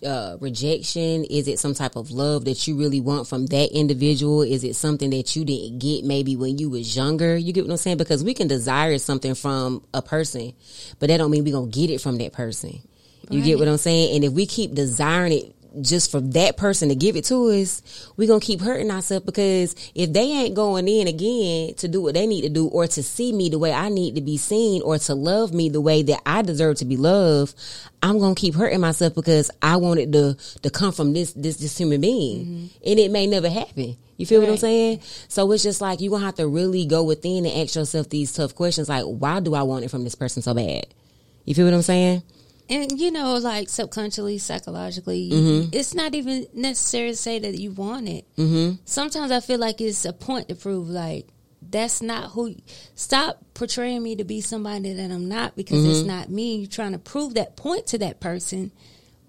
uh, 0.05 0.35
rejection? 0.41 1.23
Is 1.23 1.47
it 1.47 1.59
some 1.59 1.73
type 1.73 1.95
of 1.95 2.11
love 2.11 2.45
that 2.45 2.67
you 2.67 2.77
really 2.77 2.99
want 2.99 3.27
from 3.27 3.45
that 3.47 3.71
individual? 3.71 4.41
Is 4.41 4.63
it 4.63 4.75
something 4.75 5.09
that 5.11 5.35
you 5.35 5.45
didn't 5.45 5.79
get 5.79 6.03
maybe 6.03 6.35
when 6.35 6.57
you 6.57 6.69
was 6.69 6.95
younger? 6.95 7.37
You 7.37 7.53
get 7.53 7.63
what 7.63 7.71
I'm 7.71 7.77
saying? 7.77 7.97
Because 7.97 8.23
we 8.23 8.33
can 8.33 8.47
desire 8.47 8.97
something 8.97 9.33
from 9.33 9.81
a 9.93 10.01
person, 10.01 10.53
but 10.99 11.07
that 11.07 11.17
don't 11.17 11.31
mean 11.31 11.45
we 11.45 11.51
gonna 11.51 11.67
get 11.67 11.89
it 11.89 12.01
from 12.01 12.17
that 12.17 12.33
person. 12.33 12.81
You 13.29 13.41
get 13.41 13.57
what 13.57 13.69
I'm 13.69 13.77
saying? 13.77 14.15
And 14.15 14.25
if 14.25 14.33
we 14.33 14.45
keep 14.45 14.75
desiring 14.75 15.31
it 15.31 15.55
just 15.81 16.11
for 16.11 16.21
that 16.21 16.57
person 16.57 16.89
to 16.89 16.95
give 16.95 17.15
it 17.15 17.25
to 17.25 17.49
us, 17.49 18.11
we 18.17 18.27
gonna 18.27 18.39
keep 18.39 18.61
hurting 18.61 18.91
ourselves 18.91 19.25
because 19.25 19.75
if 19.95 20.13
they 20.13 20.31
ain't 20.31 20.55
going 20.55 20.87
in 20.87 21.07
again 21.07 21.73
to 21.75 21.87
do 21.87 22.01
what 22.01 22.13
they 22.13 22.27
need 22.27 22.41
to 22.41 22.49
do 22.49 22.67
or 22.67 22.87
to 22.87 23.03
see 23.03 23.33
me 23.33 23.49
the 23.49 23.59
way 23.59 23.73
I 23.73 23.89
need 23.89 24.15
to 24.15 24.21
be 24.21 24.37
seen 24.37 24.81
or 24.81 24.97
to 24.99 25.15
love 25.15 25.53
me 25.53 25.69
the 25.69 25.81
way 25.81 26.03
that 26.03 26.21
I 26.25 26.41
deserve 26.41 26.77
to 26.77 26.85
be 26.85 26.97
loved, 26.97 27.55
I'm 28.01 28.19
gonna 28.19 28.35
keep 28.35 28.55
hurting 28.55 28.81
myself 28.81 29.15
because 29.15 29.49
I 29.61 29.77
want 29.77 29.99
it 29.99 30.11
to 30.11 30.35
to 30.61 30.69
come 30.69 30.91
from 30.91 31.13
this 31.13 31.33
this 31.33 31.57
this 31.57 31.77
human 31.77 32.01
being. 32.01 32.45
Mm-hmm. 32.45 32.89
And 32.89 32.99
it 32.99 33.11
may 33.11 33.27
never 33.27 33.49
happen. 33.49 33.97
You 34.17 34.25
feel 34.25 34.41
what 34.41 34.49
I'm 34.49 34.57
saying? 34.57 35.01
So 35.27 35.51
it's 35.51 35.63
just 35.63 35.81
like 35.81 35.99
you're 35.99 36.11
gonna 36.11 36.25
have 36.25 36.35
to 36.35 36.47
really 36.47 36.85
go 36.85 37.03
within 37.03 37.45
and 37.45 37.61
ask 37.61 37.75
yourself 37.75 38.09
these 38.09 38.31
tough 38.31 38.55
questions 38.55 38.89
like, 38.89 39.03
why 39.05 39.39
do 39.39 39.55
I 39.55 39.63
want 39.63 39.85
it 39.85 39.89
from 39.91 40.03
this 40.03 40.15
person 40.15 40.41
so 40.41 40.53
bad? 40.53 40.85
You 41.45 41.55
feel 41.55 41.65
what 41.65 41.73
I'm 41.73 41.81
saying? 41.81 42.23
And 42.69 42.99
you 42.99 43.11
know, 43.11 43.35
like 43.35 43.69
subconsciously, 43.69 44.37
psychologically, 44.37 45.29
Mm-hmm. 45.31 45.69
it's 45.73 45.93
not 45.93 46.15
even 46.15 46.47
necessary 46.53 47.09
to 47.11 47.15
say 47.15 47.39
that 47.39 47.59
you 47.59 47.71
want 47.71 48.07
it. 48.09 48.25
Mm-hmm. 48.37 48.75
Sometimes 48.85 49.31
I 49.31 49.39
feel 49.39 49.59
like 49.59 49.81
it's 49.81 50.05
a 50.05 50.13
point 50.13 50.49
to 50.49 50.55
prove, 50.55 50.89
like 50.89 51.27
that's 51.61 52.01
not 52.01 52.31
who. 52.31 52.55
Stop 52.95 53.39
portraying 53.53 54.03
me 54.03 54.15
to 54.17 54.23
be 54.23 54.41
somebody 54.41 54.93
that 54.93 55.11
I'm 55.11 55.27
not 55.29 55.55
because 55.55 55.79
Mm-hmm. 55.79 55.91
it's 55.91 56.03
not 56.07 56.29
me. 56.29 56.57
You're 56.57 56.67
trying 56.69 56.91
to 56.91 56.99
prove 56.99 57.33
that 57.35 57.55
point 57.55 57.87
to 57.87 57.97
that 57.99 58.19
person. 58.19 58.71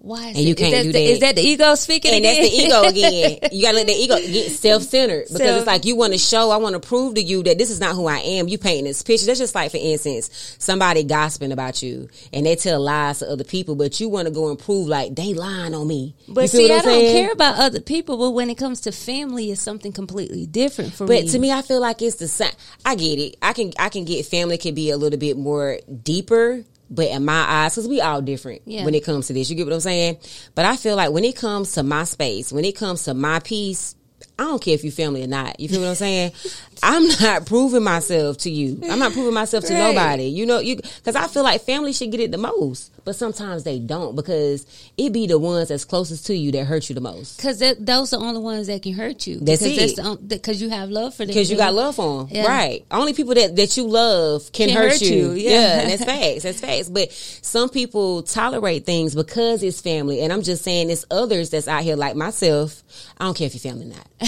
Why? 0.05 0.29
Is 0.29 0.37
And 0.37 0.45
you 0.45 0.51
it- 0.51 0.57
can't 0.57 0.73
is 0.75 0.83
do 0.85 0.91
that. 0.91 0.99
Is 1.01 1.19
that 1.21 1.35
the 1.35 1.41
ego 1.41 1.73
speaking? 1.73 2.13
And 2.13 2.23
that's 2.23 2.37
the 2.37 2.55
ego 2.55 2.81
again. 2.87 3.39
You 3.51 3.63
gotta 3.63 3.77
let 3.77 3.87
the 3.87 3.93
ego 3.93 4.17
get 4.17 4.51
self 4.51 4.83
centered 4.83 5.23
because 5.27 5.37
So- 5.37 5.57
it's 5.57 5.65
like 5.65 5.83
you 5.85 5.95
want 5.95 6.13
to 6.13 6.19
show, 6.19 6.51
I 6.51 6.57
want 6.57 6.73
to 6.73 6.79
prove 6.79 7.15
to 7.15 7.23
you 7.23 7.41
that 7.41 7.57
this 7.57 7.71
is 7.71 7.79
not 7.79 7.95
who 7.95 8.05
I 8.05 8.19
am. 8.19 8.47
You 8.47 8.59
painting 8.59 8.83
this 8.85 9.01
picture. 9.01 9.25
That's 9.25 9.39
just 9.39 9.55
like, 9.55 9.71
for 9.71 9.77
instance, 9.81 10.55
somebody 10.59 11.03
gossiping 11.03 11.51
about 11.51 11.81
you 11.81 12.07
and 12.31 12.45
they 12.45 12.55
tell 12.55 12.79
lies 12.79 13.19
to 13.19 13.27
other 13.31 13.43
people, 13.43 13.75
but 13.75 13.99
you 13.99 14.07
want 14.07 14.27
to 14.27 14.31
go 14.33 14.49
and 14.51 14.59
prove 14.59 14.87
like 14.87 15.15
they 15.15 15.33
lying 15.33 15.73
on 15.73 15.87
me. 15.87 16.13
But 16.27 16.41
you 16.43 16.47
see, 16.49 16.69
what 16.69 16.85
I 16.85 16.89
don't 16.89 17.01
care 17.11 17.31
about 17.31 17.57
other 17.59 17.79
people. 17.81 18.17
But 18.17 18.29
when 18.31 18.51
it 18.51 18.59
comes 18.59 18.81
to 18.81 18.91
family, 18.91 19.49
it's 19.51 19.59
something 19.61 19.91
completely 19.91 20.45
different 20.45 20.93
for 20.93 21.07
But 21.07 21.13
me. 21.13 21.21
But 21.23 21.31
to 21.31 21.39
me, 21.39 21.51
I 21.51 21.63
feel 21.63 21.79
like 21.81 22.03
it's 22.03 22.17
the 22.17 22.27
same. 22.27 22.51
I 22.85 22.93
get 22.93 23.17
it. 23.17 23.37
I 23.41 23.53
can 23.53 23.73
I 23.79 23.89
can 23.89 24.05
get 24.05 24.23
family 24.27 24.59
can 24.59 24.75
be 24.75 24.91
a 24.91 24.97
little 24.97 25.17
bit 25.17 25.35
more 25.35 25.79
deeper. 26.03 26.63
But 26.89 27.07
in 27.07 27.25
my 27.25 27.45
eyes, 27.47 27.73
because 27.75 27.87
we 27.87 27.99
all 28.01 28.21
different 28.21 28.61
Yeah. 28.65 28.85
when 28.85 28.93
it 28.95 29.03
comes 29.03 29.27
to 29.27 29.33
this, 29.33 29.49
you 29.49 29.55
get 29.55 29.65
what 29.65 29.73
I'm 29.73 29.79
saying. 29.79 30.17
But 30.53 30.65
I 30.65 30.75
feel 30.77 30.95
like 30.95 31.11
when 31.11 31.23
it 31.23 31.35
comes 31.35 31.71
to 31.73 31.83
my 31.83 32.03
space, 32.03 32.51
when 32.53 32.63
it 32.65 32.75
comes 32.75 33.03
to 33.05 33.13
my 33.13 33.39
peace, 33.39 33.95
I 34.37 34.43
don't 34.43 34.61
care 34.61 34.73
if 34.75 34.83
you 34.83 34.91
family 34.91 35.23
or 35.23 35.27
not. 35.27 35.59
You 35.59 35.67
feel 35.69 35.81
what 35.81 35.89
I'm 35.89 35.95
saying? 35.95 36.31
I'm 36.83 37.07
not 37.21 37.45
proving 37.45 37.83
myself 37.83 38.37
to 38.39 38.49
you. 38.51 38.79
I'm 38.89 38.99
not 38.99 39.13
proving 39.13 39.33
myself 39.33 39.63
to 39.65 39.73
Right. 39.73 39.79
nobody. 39.79 40.25
You 40.25 40.45
know, 40.45 40.59
you 40.59 40.75
because 40.75 41.15
I 41.15 41.27
feel 41.27 41.43
like 41.43 41.61
family 41.61 41.93
should 41.93 42.11
get 42.11 42.19
it 42.19 42.31
the 42.31 42.37
most, 42.37 42.91
but 43.05 43.15
sometimes 43.15 43.63
they 43.63 43.79
don't 43.79 44.15
because 44.15 44.65
it 44.97 45.13
be 45.13 45.27
the 45.27 45.37
ones 45.39 45.69
that's 45.69 45.85
closest 45.85 46.25
to 46.27 46.35
you 46.35 46.51
that 46.51 46.65
hurt 46.65 46.89
you 46.89 46.95
the 46.95 47.01
most. 47.01 47.37
Because 47.37 47.59
those 47.59 48.11
are 48.13 48.19
the 48.19 48.25
only 48.25 48.41
ones 48.41 48.67
that 48.67 48.81
can 48.81 48.93
hurt 48.93 49.27
you. 49.27 49.39
That's 49.39 49.61
because 49.63 49.91
it. 49.97 50.03
That's 50.03 50.17
because 50.41 50.61
you 50.61 50.69
have 50.69 50.89
love 50.89 51.13
for 51.13 51.19
them. 51.19 51.27
Because 51.27 51.49
you 51.51 51.55
got 51.57 51.73
love 51.73 51.95
for 51.95 52.23
them, 52.25 52.35
Yeah. 52.35 52.47
right? 52.47 52.85
Only 52.89 53.13
people 53.13 53.35
that, 53.35 53.55
that 53.55 53.77
you 53.77 53.87
love 53.87 54.51
can, 54.51 54.69
Can 54.69 54.77
hurt, 54.77 54.91
hurt 54.93 55.01
you. 55.01 55.15
you, 55.15 55.31
Yeah. 55.33 55.51
yeah. 55.51 55.79
and 55.81 55.91
that's 55.91 56.03
facts. 56.03 56.43
That's 56.43 56.59
facts. 56.59 56.89
But 56.89 57.11
some 57.11 57.69
people 57.69 58.23
tolerate 58.23 58.85
things 58.85 59.13
because 59.15 59.61
it's 59.63 59.79
family, 59.81 60.21
and 60.21 60.33
I'm 60.33 60.41
just 60.41 60.63
saying, 60.63 60.89
it's 60.89 61.05
others 61.11 61.51
that's 61.51 61.67
out 61.67 61.83
here 61.83 61.95
like 61.95 62.15
myself. 62.15 62.81
I 63.19 63.25
don't 63.25 63.37
care 63.37 63.45
if 63.47 63.53
you're 63.53 63.71
family 63.71 63.85
or 63.85 63.89
not. 63.95 64.07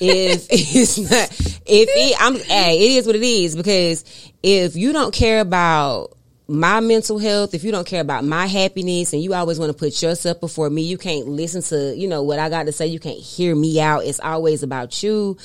if 0.00 0.46
it's 0.50 0.98
not, 0.98 1.30
if 1.66 1.88
it, 1.90 2.16
I'm, 2.20 2.36
hey, 2.36 2.78
it 2.78 2.98
is 2.98 3.06
what 3.06 3.16
it 3.16 3.22
is. 3.22 3.56
Because 3.56 4.04
if 4.42 4.76
you 4.76 4.92
don't 4.92 5.12
care 5.14 5.40
about 5.40 6.16
my 6.50 6.80
mental 6.80 7.18
health, 7.18 7.54
if 7.54 7.62
you 7.62 7.70
don't 7.70 7.86
care 7.86 8.00
about 8.00 8.24
my 8.24 8.46
happiness 8.46 9.12
and 9.12 9.22
you 9.22 9.34
always 9.34 9.58
want 9.58 9.70
to 9.70 9.78
put 9.78 10.02
yourself 10.02 10.40
before 10.40 10.68
me, 10.68 10.82
you 10.82 10.98
can't 10.98 11.28
listen 11.28 11.62
to, 11.62 11.96
you 11.96 12.08
know, 12.08 12.22
what 12.22 12.40
I 12.40 12.48
got 12.48 12.66
to 12.66 12.72
say. 12.72 12.88
You 12.88 12.98
can't 12.98 13.18
hear 13.18 13.54
me 13.54 13.80
out. 13.80 14.04
It's 14.04 14.18
always 14.18 14.64
about 14.64 15.02
you. 15.02 15.36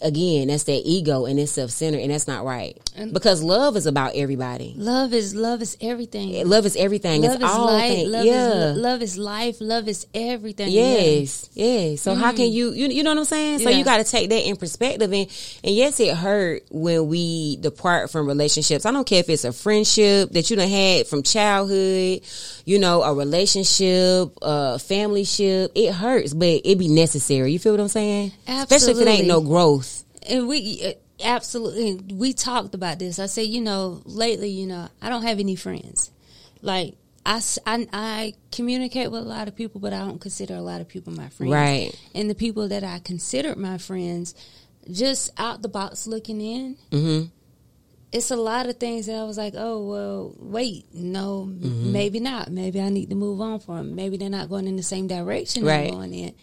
Again, 0.00 0.48
that's 0.48 0.64
that 0.64 0.82
ego 0.84 1.26
and 1.26 1.40
it's 1.40 1.52
self 1.52 1.70
centered 1.70 2.00
and 2.00 2.12
that's 2.12 2.28
not 2.28 2.44
right. 2.44 2.78
Because 3.12 3.42
love 3.42 3.76
is 3.76 3.86
about 3.86 4.14
everybody. 4.14 4.74
Love 4.76 5.12
is 5.12 5.34
love 5.34 5.62
is 5.62 5.76
everything. 5.80 6.46
Love 6.48 6.66
is 6.66 6.76
everything. 6.76 7.22
Love 7.22 7.34
it's 7.34 7.44
is 7.44 7.50
all 7.50 7.66
life. 7.66 7.92
things. 7.92 8.08
Love 8.08 8.24
yeah. 8.24 8.70
is 8.70 8.78
love 8.78 9.02
is 9.02 9.18
life. 9.18 9.56
Love 9.60 9.88
is 9.88 10.06
everything. 10.14 10.70
Yeah. 10.70 10.98
Yes, 10.98 11.50
yes. 11.52 12.00
So 12.00 12.14
how 12.14 12.30
can 12.32 12.46
mm. 12.46 12.52
you, 12.52 12.72
you, 12.72 12.88
you 12.88 13.02
know 13.02 13.10
what 13.10 13.18
I'm 13.18 13.24
saying? 13.24 13.58
So 13.58 13.70
Yeah. 13.70 13.78
you 13.78 13.84
got 13.84 13.98
to 13.98 14.04
take 14.04 14.30
that 14.30 14.46
in 14.46 14.56
perspective, 14.56 15.12
and 15.12 15.28
and 15.64 15.74
yes, 15.74 15.98
it 16.00 16.16
hurt 16.16 16.64
when 16.70 17.08
we 17.08 17.56
depart 17.56 18.10
from 18.10 18.26
relationships. 18.26 18.86
I 18.86 18.92
don't 18.92 19.06
care 19.06 19.20
if 19.20 19.28
it's 19.28 19.44
a 19.44 19.52
friendship 19.52 20.30
that 20.30 20.50
you 20.50 20.56
done 20.56 20.68
had 20.68 21.06
from 21.06 21.22
childhood, 21.22 22.22
you 22.68 22.78
know, 22.78 23.02
a 23.02 23.14
relationship, 23.14 24.30
a 24.42 24.78
family 24.78 25.24
ship. 25.24 25.72
It 25.74 25.90
hurts, 25.90 26.34
but 26.34 26.60
it 26.64 26.78
be 26.78 26.88
necessary. 26.88 27.50
You 27.50 27.58
feel 27.58 27.72
what 27.72 27.80
I'm 27.80 27.88
saying? 27.88 28.32
Absolutely. 28.46 28.76
Especially 28.76 28.92
if 28.92 29.08
it 29.08 29.10
ain't 29.10 29.26
no 29.26 29.40
growth. 29.40 30.04
And 30.28 30.46
we 30.46 30.84
uh, 30.84 30.92
absolutely 31.24 32.14
we 32.14 32.34
talked 32.34 32.74
about 32.74 32.98
this. 32.98 33.18
I 33.18 33.24
said, 33.24 33.46
you 33.46 33.62
know, 33.62 34.02
lately, 34.04 34.50
you 34.50 34.66
know, 34.66 34.86
I 35.00 35.08
don't 35.08 35.22
have 35.22 35.38
any 35.38 35.56
friends. 35.56 36.10
Like 36.60 36.96
I, 37.24 37.40
I 37.66 38.34
communicate 38.52 39.10
with 39.10 39.22
a 39.22 39.28
lot 39.28 39.48
of 39.48 39.56
people, 39.56 39.80
but 39.80 39.94
I 39.94 40.00
don't 40.00 40.20
consider 40.20 40.54
a 40.54 40.60
lot 40.60 40.82
of 40.82 40.88
people 40.88 41.14
my 41.14 41.30
friends. 41.30 41.50
Right. 41.54 41.98
And 42.14 42.28
the 42.28 42.34
people 42.34 42.68
that 42.68 42.84
I 42.84 42.98
considered 42.98 43.56
my 43.56 43.78
friends, 43.78 44.34
just 44.90 45.30
out 45.38 45.62
the 45.62 45.70
box 45.70 46.06
looking 46.06 46.42
in, 46.42 46.76
hmm 46.92 47.22
it's 48.12 48.30
a 48.30 48.36
lot 48.36 48.66
of 48.68 48.76
things 48.78 49.06
that 49.06 49.16
I 49.16 49.24
was 49.24 49.36
like, 49.38 49.54
oh 49.56 49.84
well, 49.86 50.34
wait, 50.38 50.86
no, 50.94 51.46
Mm-hmm. 51.50 51.92
maybe 51.92 52.20
not. 52.20 52.50
Maybe 52.50 52.80
I 52.80 52.88
need 52.88 53.10
to 53.10 53.16
move 53.16 53.40
on 53.40 53.60
from. 53.60 53.78
'em. 53.78 53.94
Maybe 53.94 54.16
they're 54.16 54.30
not 54.30 54.48
going 54.48 54.66
in 54.66 54.76
the 54.76 54.82
same 54.82 55.06
direction 55.06 55.64
Right. 55.64 55.88
I'm 55.88 55.94
going 55.94 56.14
in. 56.14 56.34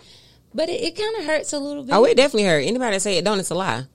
But 0.53 0.69
it, 0.69 0.81
it 0.81 0.95
kind 0.95 1.15
of 1.17 1.25
hurts 1.25 1.51
a 1.53 1.59
little 1.59 1.83
bit. 1.83 1.93
Oh, 1.93 2.05
it 2.05 2.15
definitely 2.15 2.45
hurt. 2.45 2.63
Anybody 2.65 2.95
that 2.95 3.01
say 3.01 3.17
it 3.17 3.25
don't, 3.25 3.39
it's 3.39 3.49
a 3.49 3.55
lie. 3.55 3.85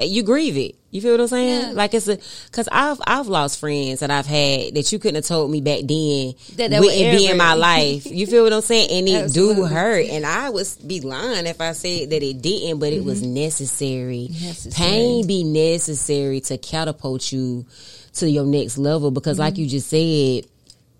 You 0.00 0.22
grieve 0.22 0.56
it. 0.56 0.74
You 0.90 1.00
feel 1.00 1.12
what 1.12 1.20
I'm 1.20 1.26
saying? 1.28 1.60
Yeah. 1.68 1.72
Like 1.72 1.92
it's 1.94 2.06
a, 2.06 2.18
cause 2.52 2.68
I've, 2.70 3.00
I've 3.04 3.26
lost 3.26 3.58
friends 3.58 3.98
that 4.00 4.10
I've 4.12 4.26
had 4.26 4.74
that 4.74 4.92
you 4.92 4.98
couldn't 5.00 5.16
have 5.16 5.24
told 5.24 5.50
me 5.50 5.60
back 5.60 5.80
then 5.86 6.34
That 6.56 6.70
they 6.70 6.78
wouldn't 6.80 7.18
be 7.18 7.26
in 7.28 7.36
my 7.36 7.54
life. 7.54 8.06
You 8.06 8.26
feel 8.28 8.44
what 8.44 8.52
I'm 8.52 8.60
saying? 8.60 8.90
And 8.90 9.08
it 9.08 9.32
do 9.34 9.64
hurt. 9.64 10.06
And 10.06 10.24
I 10.24 10.50
would 10.50 10.66
be 10.86 11.00
lying 11.00 11.46
if 11.46 11.60
I 11.60 11.72
said 11.72 12.10
that 12.10 12.22
it 12.22 12.40
didn't, 12.42 12.78
but 12.78 12.92
it 12.92 13.02
was 13.04 13.22
necessary. 13.22 14.28
Mm-hmm. 14.30 14.46
Necessary. 14.46 14.88
Pain 14.88 15.26
be 15.26 15.42
necessary 15.44 16.40
to 16.42 16.58
catapult 16.58 17.32
you 17.32 17.66
to 18.14 18.30
your 18.30 18.46
next 18.46 18.78
level 18.78 19.10
because 19.10 19.38
like 19.38 19.54
Mm-hmm. 19.54 19.62
you 19.62 19.68
just 19.68 19.88
said, 19.90 20.46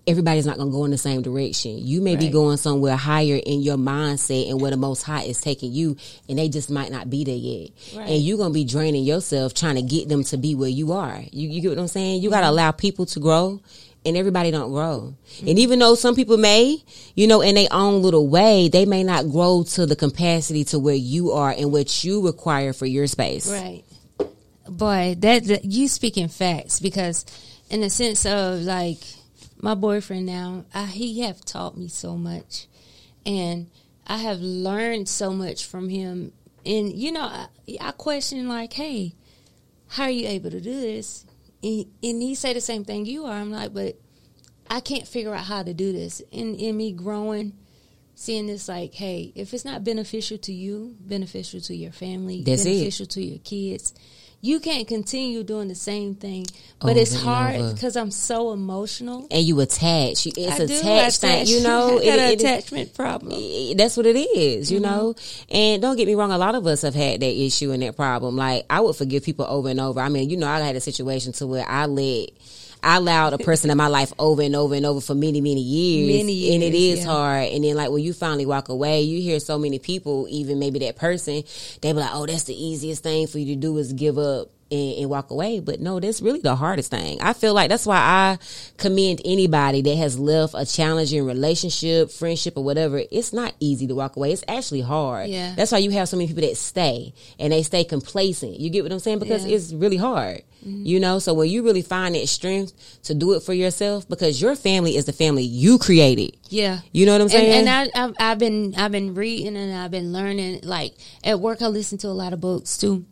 everybody's 0.07 0.45
not 0.45 0.57
going 0.57 0.69
to 0.69 0.71
go 0.71 0.85
in 0.85 0.91
the 0.91 0.97
same 0.97 1.21
direction. 1.21 1.77
You 1.79 2.01
may 2.01 2.15
be 2.15 2.29
going 2.29 2.57
somewhere 2.57 2.95
higher 2.95 3.39
in 3.43 3.61
your 3.61 3.77
mindset 3.77 4.49
and 4.49 4.61
where 4.61 4.71
the 4.71 4.77
most 4.77 5.01
high 5.01 5.23
is 5.23 5.41
taking 5.41 5.71
you, 5.71 5.97
and 6.29 6.37
they 6.37 6.49
just 6.49 6.69
might 6.69 6.91
not 6.91 7.09
be 7.09 7.23
there 7.23 7.35
yet. 7.35 7.69
Right. 7.95 8.09
And 8.09 8.21
you're 8.21 8.37
going 8.37 8.51
to 8.51 8.53
be 8.53 8.65
draining 8.65 9.03
yourself 9.03 9.53
trying 9.53 9.75
to 9.75 9.81
get 9.81 10.07
them 10.09 10.23
to 10.25 10.37
be 10.37 10.55
where 10.55 10.69
you 10.69 10.93
are. 10.93 11.21
You, 11.31 11.49
you 11.49 11.61
get 11.61 11.69
what 11.69 11.79
I'm 11.79 11.87
saying? 11.87 12.21
You 12.21 12.29
got 12.29 12.37
Mm-hmm. 12.37 12.45
to 12.45 12.51
allow 12.51 12.71
people 12.71 13.05
to 13.07 13.19
grow. 13.19 13.61
And 14.07 14.15
everybody 14.15 14.51
don't 14.51 14.69
grow. 14.69 15.15
And 15.39 15.57
even 15.57 15.79
though 15.79 15.95
some 15.95 16.13
people 16.13 16.37
may, 16.37 16.77
you 17.15 17.25
know, 17.25 17.41
in 17.41 17.55
their 17.55 17.69
own 17.71 18.03
little 18.03 18.27
way, 18.27 18.69
they 18.69 18.85
may 18.85 19.03
not 19.03 19.31
grow 19.31 19.63
to 19.69 19.87
the 19.87 19.95
capacity 19.95 20.63
to 20.65 20.77
where 20.77 20.93
you 20.93 21.31
are 21.31 21.49
and 21.49 21.71
what 21.71 22.03
you 22.03 22.23
require 22.23 22.71
for 22.71 22.85
your 22.85 23.07
space. 23.07 23.49
Right. 23.49 23.83
Boy, 24.69 25.15
that, 25.17 25.45
that 25.45 25.65
you 25.65 25.87
speaking 25.87 26.27
facts 26.27 26.79
because 26.79 27.25
in 27.71 27.81
the 27.81 27.89
sense 27.89 28.27
of 28.27 28.61
like 28.61 28.99
my 29.57 29.73
boyfriend 29.75 30.25
now, 30.25 30.65
I, 30.73 30.85
he 30.85 31.21
have 31.21 31.43
taught 31.43 31.77
me 31.77 31.87
so 31.87 32.17
much 32.17 32.67
and 33.25 33.69
I 34.07 34.17
have 34.17 34.39
learned 34.39 35.09
so 35.09 35.31
much 35.31 35.65
from 35.65 35.89
him. 35.89 36.31
And 36.65 36.93
you 36.93 37.11
know, 37.11 37.23
I, 37.23 37.47
I 37.81 37.91
question 37.91 38.47
like, 38.47 38.73
hey, 38.73 39.13
how 39.87 40.03
are 40.03 40.09
you 40.09 40.27
able 40.27 40.51
to 40.51 40.61
do 40.61 40.79
this? 40.79 41.25
And, 41.63 41.85
and 42.03 42.21
he 42.21 42.35
say 42.35 42.53
the 42.53 42.61
same 42.61 42.83
thing 42.85 43.05
you 43.05 43.25
are. 43.25 43.33
I'm 43.33 43.51
like, 43.51 43.73
but 43.73 43.95
I 44.69 44.79
can't 44.79 45.07
figure 45.07 45.33
out 45.33 45.45
how 45.45 45.63
to 45.63 45.73
do 45.73 45.91
this. 45.93 46.21
In 46.31 46.55
in 46.55 46.75
me 46.77 46.91
growing, 46.91 47.53
seeing 48.15 48.47
this 48.47 48.67
like, 48.67 48.93
hey, 48.93 49.31
if 49.35 49.53
it's 49.53 49.65
not 49.65 49.83
beneficial 49.83 50.37
to 50.39 50.53
you, 50.53 50.95
beneficial 50.99 51.61
to 51.61 51.75
your 51.75 51.91
family, 51.91 52.43
That's 52.43 52.65
it. 52.65 52.69
beneficial 52.71 53.05
to 53.07 53.23
your 53.23 53.39
kids, 53.39 53.93
you 54.41 54.59
can't 54.59 54.87
continue 54.87 55.43
doing 55.43 55.67
the 55.67 55.75
same 55.75 56.15
thing. 56.15 56.45
But 56.79 56.91
Over 56.91 56.99
it's 56.99 57.15
hard 57.15 57.73
because 57.73 57.95
I'm 57.95 58.11
so 58.11 58.51
emotional. 58.51 59.27
And 59.31 59.43
you 59.45 59.59
attach. 59.61 60.27
It's 60.27 60.37
I 60.37 60.63
attached 60.63 61.21
thing. 61.21 61.47
You 61.47 61.63
know, 61.63 61.99
I 62.01 62.05
got 62.05 62.19
an 62.19 62.19
it- 62.19 62.31
it- 62.33 62.41
attachment 62.41 62.93
problem. 62.93 63.33
Eh, 63.33 63.73
that's 63.75 63.97
what 63.97 64.05
it 64.05 64.15
is, 64.17 64.71
you 64.71 64.79
know. 64.79 65.15
And 65.49 65.81
don't 65.81 65.95
get 65.95 66.07
me 66.07 66.15
wrong, 66.15 66.31
a 66.31 66.37
lot 66.37 66.53
of 66.55 66.67
us 66.67 66.81
have 66.83 66.93
had 66.95 67.21
that 67.21 67.41
issue 67.41 67.71
and 67.71 67.81
that 67.81 67.95
problem. 67.95 68.35
Like 68.35 68.65
I 68.69 68.81
would 68.81 68.95
forgive 68.95 69.23
people 69.23 69.45
over 69.47 69.69
and 69.69 69.79
over. 69.79 69.99
I 69.99 70.09
mean, 70.09 70.29
you 70.29 70.37
know, 70.37 70.47
I 70.47 70.59
had 70.59 70.75
a 70.75 70.81
situation 70.81 71.31
to 71.33 71.47
where 71.47 71.67
I 71.67 71.85
let. 71.87 72.29
I 72.85 72.97
allowed 72.97 73.33
a 73.33 73.39
person 73.39 73.71
in 73.71 73.77
my 73.77 73.87
life 73.87 74.13
over 74.19 74.43
and 74.43 74.55
over 74.55 74.75
and 74.75 74.85
over 74.85 75.01
for 75.01 75.15
many, 75.15 75.41
many 75.41 75.59
years. 75.61 76.19
Many 76.21 76.53
And 76.53 76.63
it 76.63 76.75
is 76.75 76.99
yeah. 76.99 77.05
hard. 77.05 77.47
And 77.49 77.63
then 77.63 77.75
like 77.75 77.89
when 77.89 78.03
you 78.03 78.13
finally 78.13 78.45
walk 78.45 78.69
away, 78.69 79.01
you 79.01 79.21
hear 79.21 79.39
so 79.39 79.57
many 79.57 79.79
people, 79.79 80.27
even 80.29 80.59
maybe 80.59 80.77
that 80.79 80.95
person, 80.95 81.43
they 81.81 81.91
be 81.91 81.99
like, 81.99 82.11
Oh, 82.13 82.27
that's 82.27 82.43
the 82.43 82.53
easiest 82.53 83.01
thing 83.01 83.25
for 83.25 83.39
you 83.39 83.55
to 83.55 83.59
do 83.59 83.75
is 83.79 83.91
give 83.91 84.19
up 84.19 84.51
and, 84.75 84.99
and 84.99 85.09
walk 85.09 85.31
away. 85.31 85.59
But 85.59 85.79
no, 85.79 85.99
that's 85.99 86.21
really 86.21 86.39
the 86.41 86.55
hardest 86.55 86.91
thing. 86.91 87.21
I 87.21 87.33
feel 87.33 87.53
like 87.53 87.69
that's 87.69 87.85
why 87.85 87.97
I 87.97 88.37
commend 88.77 89.21
anybody 89.25 89.81
that 89.81 89.95
has 89.95 90.19
left 90.19 90.53
a 90.57 90.65
challenging 90.65 91.25
relationship, 91.25 92.11
friendship, 92.11 92.57
or 92.57 92.63
whatever. 92.63 93.01
It's 93.11 93.33
not 93.33 93.53
easy 93.59 93.87
to 93.87 93.95
walk 93.95 94.15
away. 94.15 94.31
It's 94.31 94.43
actually 94.47 94.81
hard. 94.81 95.29
Yeah. 95.29 95.53
That's 95.55 95.71
why 95.71 95.79
you 95.79 95.91
have 95.91 96.09
so 96.09 96.17
many 96.17 96.27
people 96.27 96.47
that 96.47 96.57
stay 96.57 97.13
and 97.39 97.51
they 97.53 97.63
stay 97.63 97.83
complacent. 97.83 98.59
You 98.59 98.69
get 98.69 98.83
what 98.83 98.91
I'm 98.91 98.99
saying? 98.99 99.19
Because 99.19 99.45
Yeah. 99.45 99.55
it's 99.55 99.73
really 99.73 99.97
hard. 99.97 100.43
Mm-hmm. 100.65 100.85
You 100.85 100.99
know, 100.99 101.19
so 101.19 101.33
when 101.35 101.47
you 101.49 101.63
really 101.63 101.83
find 101.83 102.15
that 102.15 102.27
strength 102.27 102.73
to 103.03 103.13
do 103.13 103.33
it 103.33 103.43
for 103.43 103.53
yourself, 103.53 104.07
because 104.09 104.41
your 104.41 104.55
family 104.55 104.97
is 104.97 105.05
the 105.05 105.13
family 105.13 105.43
you 105.43 105.77
created. 105.77 106.37
Yeah. 106.49 106.79
You 106.91 107.05
know 107.05 107.11
what 107.11 107.21
I'm 107.21 107.29
saying? 107.29 107.67
And, 107.67 107.69
and 107.69 107.91
I, 107.93 108.03
I've, 108.03 108.13
I've 108.19 108.39
been 108.39 108.73
I've 108.75 108.91
been 108.91 109.13
reading 109.13 109.55
and 109.57 109.71
I've 109.73 109.91
been 109.91 110.11
learning. 110.11 110.61
Like 110.63 110.95
at 111.23 111.39
work, 111.39 111.61
I 111.61 111.67
listen 111.67 111.99
to 111.99 112.07
a 112.07 112.09
lot 112.09 112.33
of 112.33 112.41
books 112.41 112.77
too. 112.77 113.05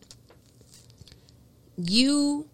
You 1.77 2.47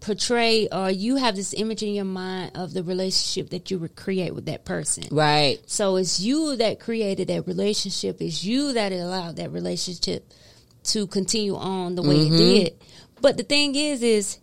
portray 0.00 0.68
or 0.72 0.90
you 0.90 1.16
have 1.16 1.36
this 1.36 1.54
image 1.54 1.82
in 1.82 1.94
your 1.94 2.04
mind 2.04 2.52
of 2.56 2.72
the 2.74 2.82
relationship 2.82 3.50
that 3.50 3.70
you 3.70 3.78
would 3.78 3.94
create 3.94 4.34
with 4.34 4.46
that 4.46 4.64
person. 4.64 5.04
Right. 5.12 5.58
So 5.66 5.96
it's 5.96 6.18
you 6.20 6.56
that 6.56 6.80
created 6.80 7.28
that 7.28 7.46
relationship. 7.46 8.20
It's 8.20 8.42
you 8.44 8.72
that 8.72 8.92
allowed 8.92 9.36
that 9.36 9.52
relationship 9.52 10.28
to 10.84 11.06
continue 11.06 11.54
on 11.54 11.94
the 11.94 12.02
way 12.02 12.16
Mm-hmm. 12.16 12.34
it 12.34 12.36
did. 12.38 12.74
But 13.20 13.36
the 13.36 13.44
thing 13.44 13.76
is, 13.76 14.02
is 14.02 14.38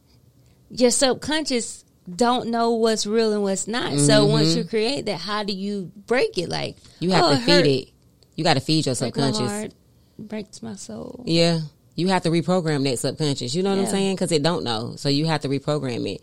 your 0.69 0.91
subconscious 0.91 1.83
don't 2.15 2.49
know 2.49 2.71
what's 2.71 3.05
real 3.05 3.33
and 3.33 3.43
what's 3.43 3.67
not. 3.67 3.97
So 3.99 4.25
once 4.25 4.55
you 4.55 4.63
create 4.63 5.05
that, 5.07 5.17
how 5.19 5.43
do 5.43 5.51
you 5.53 5.91
break 6.07 6.37
it? 6.37 6.47
Like 6.49 6.77
Mm-hmm. 6.77 7.03
You 7.03 7.11
have 7.11 7.23
oh, 7.25 7.29
to 7.29 7.35
it 7.35 7.39
feed 7.41 7.51
hurt. 7.51 7.65
it. 7.65 7.89
You 8.35 8.43
got 8.45 8.53
to 8.53 8.61
feed 8.61 8.85
your 8.85 8.95
Break 8.95 9.13
subconscious. 9.13 9.73
breaks 10.17 10.61
my 10.63 10.75
soul. 10.75 11.23
Yeah. 11.27 11.59
You 11.99 12.07
have 12.07 12.23
to 12.23 12.29
reprogram 12.29 12.83
that 12.89 12.97
subconscious. 12.99 13.53
You 13.53 13.61
know 13.63 13.71
what 13.71 13.79
I'm 13.79 13.85
saying? 13.87 14.15
Because 14.15 14.31
it 14.31 14.41
don't 14.41 14.63
know. 14.63 14.93
So 14.95 15.09
you 15.09 15.25
have 15.25 15.41
to 15.41 15.49
reprogram 15.49 16.09
it. 16.09 16.21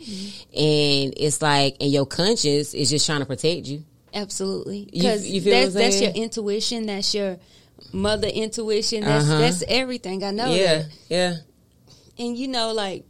And 0.57 1.15
it's 1.17 1.43
like, 1.43 1.77
and 1.81 1.91
your 1.93 2.07
conscience 2.07 2.73
is 2.75 2.91
just 2.91 3.05
trying 3.07 3.21
to 3.21 3.27
protect 3.27 3.67
you. 3.67 3.85
Absolutely, 4.15 4.89
because 4.91 5.29
you 5.29 5.43
feel 5.43 5.53
that's, 5.53 5.75
that's 5.75 6.01
your 6.01 6.13
intuition. 6.13 6.87
That's 6.87 7.15
your 7.15 7.37
mother 7.93 8.29
intuition. 8.29 9.03
That's 9.03 9.27
Uh-huh. 9.29 9.39
that's 9.39 9.63
everything. 9.69 10.25
I 10.25 10.31
know 10.31 10.55
yeah. 10.55 10.79
that. 10.79 10.87
Yeah. 11.11 11.35
and 12.19 12.37
you 12.37 12.49
know, 12.49 12.73
like 12.73 13.05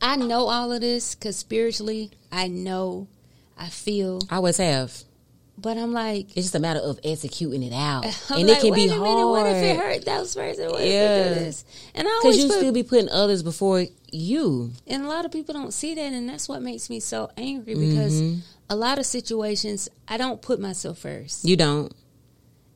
I 0.00 0.16
know 0.16 0.48
all 0.48 0.72
of 0.72 0.80
this 0.80 1.14
because 1.14 1.36
spiritually, 1.36 2.10
I 2.32 2.48
know, 2.48 3.06
I 3.56 3.68
feel, 3.68 4.20
I 4.28 4.36
always 4.36 4.56
have. 4.56 4.92
But 5.62 5.78
I'm 5.78 5.92
like, 5.92 6.26
It's 6.36 6.46
just 6.46 6.54
a 6.54 6.58
matter 6.58 6.80
of 6.80 6.98
executing 7.04 7.62
it 7.62 7.72
out. 7.72 8.04
I'm 8.30 8.40
and 8.40 8.48
like, 8.48 8.58
it 8.58 8.60
can 8.62 8.74
be 8.74 8.84
a 8.88 8.98
minute, 8.98 9.26
what 9.28 9.46
if 9.46 9.56
it 9.62 9.76
hard. 9.76 9.92
hurt 9.94 10.04
those 10.04 10.34
person? 10.34 10.70
What 10.70 10.80
if 10.82 10.88
Yeah. 10.92 11.14
it 11.16 11.34
do 11.34 11.40
this? 11.44 11.64
And 11.94 12.06
I 12.08 12.20
Because 12.22 12.38
you 12.38 12.48
put, 12.48 12.56
still 12.58 12.72
be 12.72 12.82
putting 12.82 13.08
others 13.08 13.42
before 13.42 13.86
you. 14.10 14.72
and 14.86 15.04
a 15.04 15.08
lot 15.08 15.24
of 15.24 15.32
people 15.32 15.54
don't 15.54 15.72
see 15.72 15.94
that, 15.94 16.12
and 16.12 16.28
that's 16.28 16.48
what 16.48 16.60
makes 16.62 16.90
me 16.90 17.00
so 17.00 17.30
angry 17.36 17.74
because 17.74 18.20
Mm-hmm. 18.20 18.40
a 18.70 18.76
lot 18.76 18.98
of 18.98 19.06
situations 19.06 19.88
I 20.08 20.16
don't 20.18 20.42
put 20.42 20.60
myself 20.60 20.98
first. 20.98 21.44
You 21.44 21.56
don't. 21.56 21.92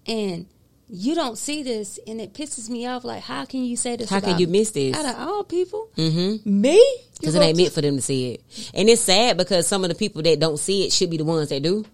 and 0.07 0.47
you 0.89 1.17
don't 1.17 1.37
see 1.37 1.65
this, 1.65 1.99
and 2.07 2.21
it 2.21 2.33
pisses 2.33 2.71
me 2.71 2.87
off. 2.87 3.03
Like, 3.03 3.21
how 3.25 3.45
can 3.45 3.65
you 3.65 3.77
say 3.77 3.97
this? 3.97 4.09
How 4.09 4.21
can 4.21 4.39
you 4.39 4.47
miss 4.47 4.71
this? 4.71 4.95
Out 4.97 5.05
of 5.05 5.29
all 5.29 5.43
people, 5.43 5.89
Mm-hmm. 5.97 6.61
me? 6.61 6.81
Because 7.19 7.35
it 7.35 7.43
ain't 7.43 7.57
meant 7.57 7.73
for 7.73 7.81
them 7.81 7.97
to 7.97 8.03
see 8.03 8.35
it. 8.35 8.71
And 8.73 8.89
it's 8.89 9.03
sad 9.03 9.37
because 9.37 9.67
some 9.67 9.83
of 9.83 9.89
the 9.89 9.97
people 9.97 10.23
that 10.23 10.39
don't 10.39 10.59
see 10.59 10.85
it 10.87 10.93
should 10.93 11.11
be 11.11 11.17
the 11.17 11.25
ones 11.25 11.49
that 11.49 11.63
do. 11.63 11.85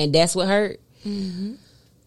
And 0.00 0.14
that's 0.14 0.34
what 0.34 0.48
hurt. 0.48 0.80
Mm-hmm. 1.06 1.54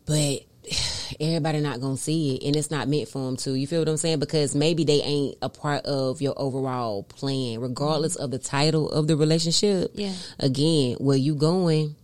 But 0.05 0.39
everybody 1.19 1.59
not 1.59 1.79
going 1.81 1.95
to 1.97 2.01
see 2.01 2.35
it. 2.35 2.45
And 2.47 2.55
it's 2.55 2.71
not 2.71 2.87
meant 2.87 3.09
for 3.09 3.25
them 3.25 3.37
to. 3.37 3.53
You 3.53 3.67
feel 3.67 3.79
what 3.81 3.89
I'm 3.89 3.97
saying? 3.97 4.19
Because 4.19 4.55
maybe 4.55 4.83
they 4.83 5.01
ain't 5.01 5.37
a 5.41 5.49
part 5.49 5.85
of 5.85 6.21
your 6.21 6.33
overall 6.37 7.03
plan, 7.03 7.59
regardless 7.59 8.15
of 8.15 8.31
the 8.31 8.39
title 8.39 8.89
of 8.89 9.07
the 9.07 9.15
relationship. 9.17 9.91
Yeah. 9.93 10.13
Again, 10.39 10.95
where 10.99 11.17
you 11.17 11.35
going, 11.35 11.95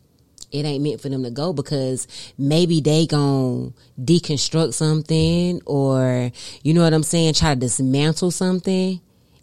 it 0.52 0.66
ain't 0.66 0.84
meant 0.84 1.00
for 1.02 1.10
them 1.10 1.24
to 1.24 1.32
go 1.32 1.54
because 1.54 2.08
maybe 2.38 2.82
they 2.82 3.06
gonna 3.06 3.72
deconstruct 4.02 4.74
something 4.74 5.62
or, 5.66 6.32
you 6.64 6.74
know 6.74 6.82
what 6.84 6.94
I'm 6.94 7.04
saying, 7.04 7.34
try 7.36 7.54
to 7.54 7.60
dismantle 7.60 8.32
something 8.32 9.00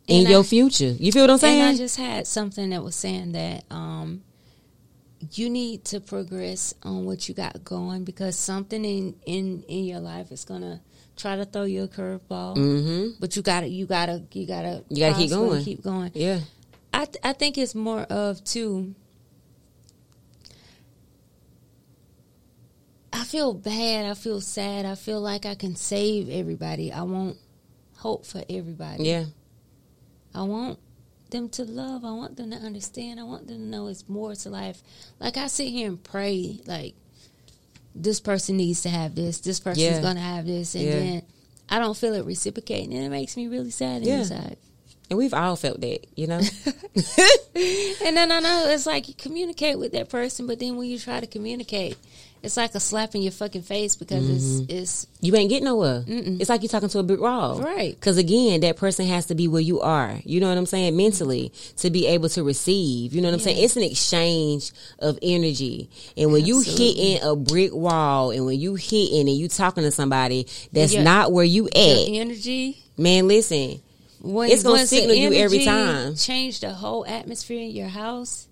in 0.09 0.20
And 0.20 0.28
your 0.28 0.40
I- 0.40 0.44
future. 0.44 0.94
You 0.98 1.12
feel 1.12 1.22
what 1.22 1.30
I'm 1.30 1.38
saying? 1.38 1.61
And 1.61 1.74
I 1.74 1.76
just 1.76 1.96
had 1.96 2.26
something 2.26 2.70
that 2.70 2.82
was 2.82 2.94
saying 2.96 3.32
that 3.32 3.64
um, 3.70 4.22
you 5.33 5.48
need 5.48 5.85
to 5.87 6.00
progress 6.00 6.74
on 6.83 7.05
what 7.05 7.29
you 7.29 7.35
got 7.35 7.64
going 7.64 8.05
because 8.05 8.37
something 8.37 8.85
in 8.85 9.14
in 9.24 9.62
in 9.68 9.85
your 9.85 10.00
life 10.00 10.31
is 10.31 10.44
gonna 10.44 10.81
try 11.16 11.37
to 11.37 11.44
throw 11.44 11.64
you 11.64 11.85
a 11.85 11.88
curveball. 11.88 12.57
mm-hmm. 12.57 13.09
But 13.18 13.37
you 13.37 13.42
gotta, 13.42 13.66
you 13.66 13.87
gotta, 13.87 14.22
you 14.33 14.46
gotta, 14.46 14.85
You 14.90 14.98
gotta 14.98 15.14
keep 15.14 15.31
going. 15.31 15.64
Keep 15.64 15.83
going. 15.83 16.11
Yeah. 16.14 16.40
I 16.92 17.07
th- 17.07 17.18
I 17.24 17.33
think 17.33 17.59
it's 17.59 17.74
more 17.74 18.02
of 18.02 18.44
too. 18.44 18.94
I 23.12 23.24
feel 23.24 23.55
bad. 23.55 24.07
I 24.07 24.14
feel 24.14 24.40
sad. 24.40 24.85
I 24.85 24.94
feel 24.94 25.20
like 25.20 25.46
I 25.46 25.55
can 25.55 25.74
save 25.74 26.29
everybody. 26.29 26.92
I 26.92 27.02
want 27.02 27.38
hope 27.96 28.26
for 28.26 28.44
everybody. 28.48 29.05
Yeah. 29.05 29.24
I 30.35 30.42
want 30.42 30.79
them 31.30 31.48
to 31.50 31.64
love. 31.64 32.04
I 32.04 32.12
want 32.12 32.36
them 32.36 32.50
to 32.50 32.56
understand. 32.56 33.18
I 33.20 33.24
want 33.24 33.46
them 33.48 33.58
to 33.58 33.62
know 33.64 33.88
it's 33.88 34.08
more 34.08 34.34
to 34.34 34.50
life. 34.50 34.82
Like 35.20 35.36
I 35.36 35.46
sit 35.48 35.68
here 35.68 35.88
and 35.88 36.02
pray, 36.02 36.60
like 36.66 36.94
this 37.94 38.20
person 38.20 38.56
needs 38.56 38.82
to 38.82 38.88
have 38.88 39.14
this. 39.14 39.40
This 39.40 39.60
person's 39.60 39.82
Yeah. 39.82 40.00
gonna 40.02 40.20
have 40.20 40.46
this, 40.46 40.74
and 40.74 40.84
Yeah. 40.84 40.90
then 40.98 41.22
I 41.68 41.78
don't 41.78 41.96
feel 41.96 42.14
it 42.14 42.24
reciprocating, 42.24 42.94
and 42.94 43.04
it 43.04 43.10
makes 43.10 43.36
me 43.36 43.48
really 43.48 43.70
sad 43.70 44.02
Yeah. 44.02 44.18
inside. 44.20 44.56
And 45.08 45.18
we've 45.18 45.34
all 45.34 45.54
felt 45.56 45.80
that, 45.82 46.06
you 46.16 46.26
know? 46.26 46.40
And 48.04 48.16
then 48.16 48.30
I 48.30 48.40
know 48.40 48.68
it's 48.68 48.86
like 48.86 49.08
you 49.08 49.14
communicate 49.14 49.78
with 49.78 49.92
that 49.92 50.08
person, 50.10 50.46
but 50.46 50.58
then 50.58 50.76
when 50.76 50.88
you 50.88 50.98
try 50.98 51.20
to 51.20 51.26
communicate, 51.26 51.96
it's 52.42 52.57
like 52.57 52.75
a 52.75 52.81
slap 52.81 53.14
in 53.14 53.22
your 53.22 53.33
fucking 53.33 53.62
face 53.62 53.96
because 53.96 54.22
Mm-hmm. 54.22 54.64
it's 54.68 54.72
it's 54.72 55.07
you 55.20 55.35
ain't 55.35 55.51
getting 55.51 55.64
nowhere. 55.64 56.05
It's 56.07 56.49
like 56.49 56.62
you're 56.62 56.68
talking 56.68 56.88
to 56.90 56.99
a 57.01 57.03
brick 57.03 57.20
wall. 57.20 57.61
Right. 57.61 57.94
Because 57.94 58.18
again, 58.18 58.61
that 58.61 58.77
person 58.77 59.07
has 59.07 59.27
to 59.27 59.35
be 59.35 59.49
where 59.49 59.61
you 59.61 59.81
are. 59.81 60.18
You 60.25 60.38
know 60.40 60.49
what 60.49 60.57
I'm 60.59 60.66
saying? 60.66 60.96
Mentally, 60.96 61.53
to 61.79 61.90
be 61.90 62.07
able 62.07 62.29
to 62.31 62.44
receive. 62.44 63.14
You 63.14 63.20
know 63.22 63.29
what 63.29 63.35
I'm 63.35 63.40
saying? 63.40 63.64
It's 63.64 63.77
an 63.77 63.83
exchange 63.83 64.70
of 65.01 65.18
energy. 65.22 65.90
And 66.16 66.33
when 66.33 66.44
you 66.44 66.59
Absolutely. 66.59 66.94
hitting 66.94 67.29
a 67.29 67.35
brick 67.35 67.75
wall 67.75 68.31
and 68.31 68.46
when 68.46 68.61
you 68.61 68.75
hitting 68.77 69.29
and 69.29 69.37
you 69.37 69.49
talking 69.49 69.83
to 69.83 69.90
somebody 69.90 70.46
that's 70.72 70.94
Yeah. 70.94 71.03
not 71.03 71.33
where 71.33 71.44
you 71.44 71.66
at, 71.66 71.72
energy. 72.09 72.77
man, 72.96 73.27
listen. 73.27 73.81
When, 74.20 74.51
It's 74.51 74.62
gonna 74.62 74.87
signal 74.87 75.14
you 75.14 75.33
every 75.33 75.64
time. 75.64 76.14
Change 76.16 76.61
the 76.61 76.70
whole 76.70 77.05
atmosphere 77.07 77.61
in 77.61 77.70
your 77.70 77.88
house. 77.88 78.46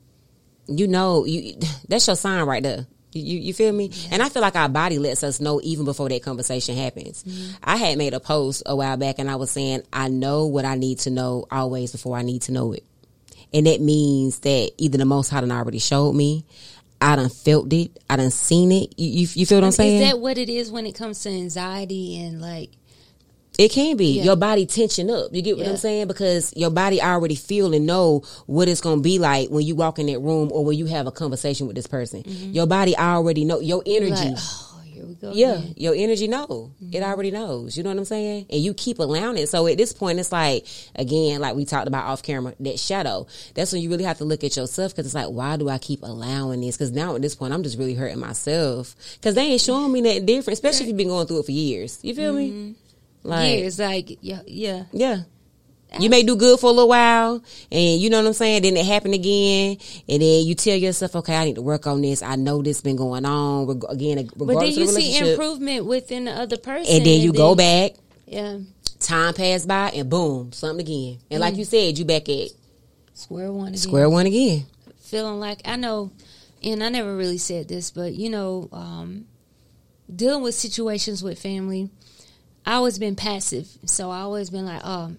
you 0.66 0.86
know 0.88 1.24
you 1.26 1.54
that's 1.88 2.06
your 2.06 2.16
sign 2.16 2.44
right 2.46 2.62
there 2.62 2.86
you, 3.18 3.38
you 3.38 3.54
feel 3.54 3.72
me? 3.72 3.90
And 4.10 4.22
i 4.22 4.28
feel 4.28 4.42
like 4.42 4.56
our 4.56 4.68
body 4.68 4.98
lets 4.98 5.22
us 5.22 5.40
know 5.40 5.60
even 5.62 5.84
before 5.84 6.08
that 6.08 6.22
conversation 6.22 6.76
happens. 6.76 7.22
Mm-hmm. 7.24 7.56
I 7.62 7.76
had 7.76 7.98
made 7.98 8.14
a 8.14 8.20
post 8.20 8.62
a 8.66 8.74
while 8.74 8.96
back 8.96 9.18
and 9.18 9.30
i 9.30 9.36
was 9.36 9.50
saying 9.50 9.82
i 9.92 10.08
know 10.08 10.46
what 10.46 10.64
i 10.64 10.74
need 10.74 10.98
to 11.00 11.10
know 11.10 11.46
always 11.50 11.92
before 11.92 12.16
i 12.16 12.22
need 12.22 12.42
to 12.42 12.52
know 12.52 12.72
it. 12.72 12.84
And 13.52 13.66
that 13.66 13.80
means 13.80 14.40
that 14.40 14.72
either 14.78 14.98
the 14.98 15.04
most 15.04 15.30
high 15.30 15.40
done 15.40 15.52
already 15.52 15.78
showed 15.78 16.12
me 16.14 16.44
i 17.00 17.16
done 17.16 17.28
felt 17.28 17.72
it 17.72 17.90
i 18.08 18.16
done 18.16 18.30
seen 18.30 18.72
it. 18.72 18.98
You, 18.98 19.22
you, 19.22 19.28
you 19.34 19.46
feel 19.46 19.58
what 19.58 19.64
i'm 19.64 19.72
saying 19.72 20.02
Is 20.02 20.10
that 20.10 20.20
what 20.20 20.38
it 20.38 20.48
is 20.48 20.70
when 20.70 20.86
it 20.86 20.94
comes 20.94 21.22
to 21.22 21.30
anxiety 21.30 22.20
and 22.20 22.40
like 22.40 22.70
It 23.56 23.70
can 23.70 23.96
be 23.96 24.16
Yeah. 24.16 24.24
your 24.24 24.36
body 24.36 24.66
tension 24.66 25.10
up. 25.10 25.28
You 25.32 25.40
get 25.42 25.56
what 25.56 25.64
Yeah. 25.66 25.72
I'm 25.72 25.76
saying? 25.78 26.08
Because 26.08 26.52
your 26.56 26.70
body 26.70 27.00
already 27.00 27.36
feel 27.36 27.72
and 27.72 27.86
know 27.86 28.22
what 28.46 28.66
it's 28.68 28.80
gonna 28.80 29.00
be 29.00 29.18
like 29.20 29.48
when 29.48 29.64
you 29.64 29.74
walk 29.76 29.98
in 30.00 30.06
that 30.06 30.18
room 30.20 30.50
or 30.52 30.64
when 30.64 30.76
you 30.76 30.86
have 30.86 31.06
a 31.06 31.12
conversation 31.12 31.66
with 31.68 31.76
this 31.76 31.86
person. 31.86 32.24
Your 32.52 32.66
body 32.66 32.96
already 32.96 33.44
know 33.44 33.60
your 33.60 33.82
energy. 33.86 34.12
Mm-hmm. 34.12 34.34
like 34.34 34.38
oh 34.42 34.80
here 34.84 35.04
we 35.06 35.14
go 35.14 35.32
yeah, 35.32 35.60
your 35.76 35.94
energy 35.94 36.26
know. 36.26 36.72
It 36.90 37.04
already 37.04 37.30
knows. 37.30 37.76
You 37.76 37.84
know 37.84 37.90
what 37.90 37.98
I'm 37.98 38.04
saying? 38.04 38.46
And 38.50 38.60
you 38.60 38.74
keep 38.74 38.98
allowing 38.98 39.36
it. 39.38 39.48
So 39.48 39.68
at 39.68 39.76
this 39.78 39.92
point, 39.92 40.18
it's 40.18 40.32
like 40.32 40.66
again, 40.96 41.40
like 41.40 41.54
we 41.54 41.64
talked 41.64 41.86
about 41.86 42.06
off 42.06 42.24
camera, 42.24 42.54
that 42.58 42.80
shadow. 42.80 43.26
That's 43.54 43.72
when 43.72 43.82
you 43.82 43.88
really 43.90 44.04
have 44.04 44.18
to 44.18 44.24
look 44.24 44.42
at 44.42 44.56
yourself 44.56 44.92
because 44.92 45.06
it's 45.06 45.14
like, 45.14 45.28
why 45.28 45.56
do 45.58 45.68
I 45.68 45.78
keep 45.78 46.02
allowing 46.02 46.60
this? 46.60 46.76
Because 46.76 46.90
now 46.90 47.14
at 47.14 47.22
this 47.22 47.36
point, 47.36 47.52
I'm 47.54 47.62
just 47.62 47.78
really 47.78 47.94
hurting 47.94 48.18
myself 48.18 48.96
because 49.14 49.36
they 49.36 49.42
ain't 49.42 49.60
showing 49.60 49.92
me 49.92 50.00
that 50.02 50.26
different. 50.26 50.54
Especially 50.54 50.82
if 50.86 50.88
you've 50.88 50.96
been 50.96 51.06
going 51.08 51.28
through 51.28 51.38
it 51.38 51.46
for 51.46 51.52
years. 51.52 52.00
You 52.02 52.14
feel 52.16 52.32
me? 52.32 52.74
Like 53.24 53.48
yeah 53.48 53.66
it's 53.66 53.78
like 53.78 54.18
yeah 54.20 54.40
yeah 54.46 54.84
yeah. 54.92 55.18
You 55.96 56.10
may 56.10 56.24
do 56.24 56.34
good 56.34 56.58
for 56.58 56.66
a 56.66 56.72
little 56.72 56.88
while, 56.88 57.40
and 57.70 58.00
you 58.00 58.10
know 58.10 58.18
what 58.20 58.26
I'm 58.26 58.32
saying. 58.32 58.62
Then 58.62 58.76
it 58.76 58.84
happen 58.84 59.14
again, 59.14 59.76
and 60.08 60.22
then 60.22 60.44
you 60.44 60.56
tell 60.56 60.76
yourself, 60.76 61.14
"Okay, 61.14 61.36
I 61.36 61.44
need 61.44 61.54
to 61.54 61.62
work 61.62 61.86
on 61.86 62.02
this. 62.02 62.20
I 62.20 62.34
know 62.34 62.62
this 62.62 62.80
been 62.80 62.96
going 62.96 63.24
on 63.24 63.66
reg- 63.68 63.84
again, 63.88 64.28
but 64.34 64.58
then 64.58 64.72
you 64.72 64.86
the 64.86 64.92
see 64.92 65.18
improvement 65.18 65.86
within 65.86 66.24
the 66.24 66.32
other 66.32 66.56
person 66.56 66.92
and 66.96 67.06
then 67.06 67.20
you 67.20 67.32
go 67.32 67.54
back. 67.54 67.92
yeah 68.26 68.58
Time 68.98 69.34
passed 69.34 69.68
by, 69.68 69.90
and 69.90 70.10
boom, 70.10 70.50
something 70.52 70.84
again. 70.84 71.18
And 71.30 71.40
like 71.40 71.56
you 71.56 71.64
said, 71.64 71.96
you 71.96 72.04
back 72.04 72.28
at 72.28 72.48
square 73.12 73.52
one 73.52 73.68
again. 73.68 73.78
square 73.78 74.10
one 74.10 74.26
again. 74.26 74.66
feeling 74.98 75.38
like 75.38 75.60
I 75.64 75.76
know, 75.76 76.10
and 76.62 76.82
I 76.82 76.88
never 76.88 77.14
really 77.14 77.38
said 77.38 77.68
this, 77.68 77.92
but 77.92 78.14
you 78.14 78.30
know, 78.30 78.68
um, 78.72 79.26
dealing 80.14 80.42
with 80.42 80.56
situations 80.56 81.22
with 81.22 81.38
family, 81.38 81.90
I 82.66 82.74
always 82.74 82.98
been 82.98 83.16
passive, 83.16 83.68
so 83.84 84.10
I 84.10 84.20
always 84.20 84.50
been 84.50 84.64
like, 84.64 84.80
oh, 84.84 85.12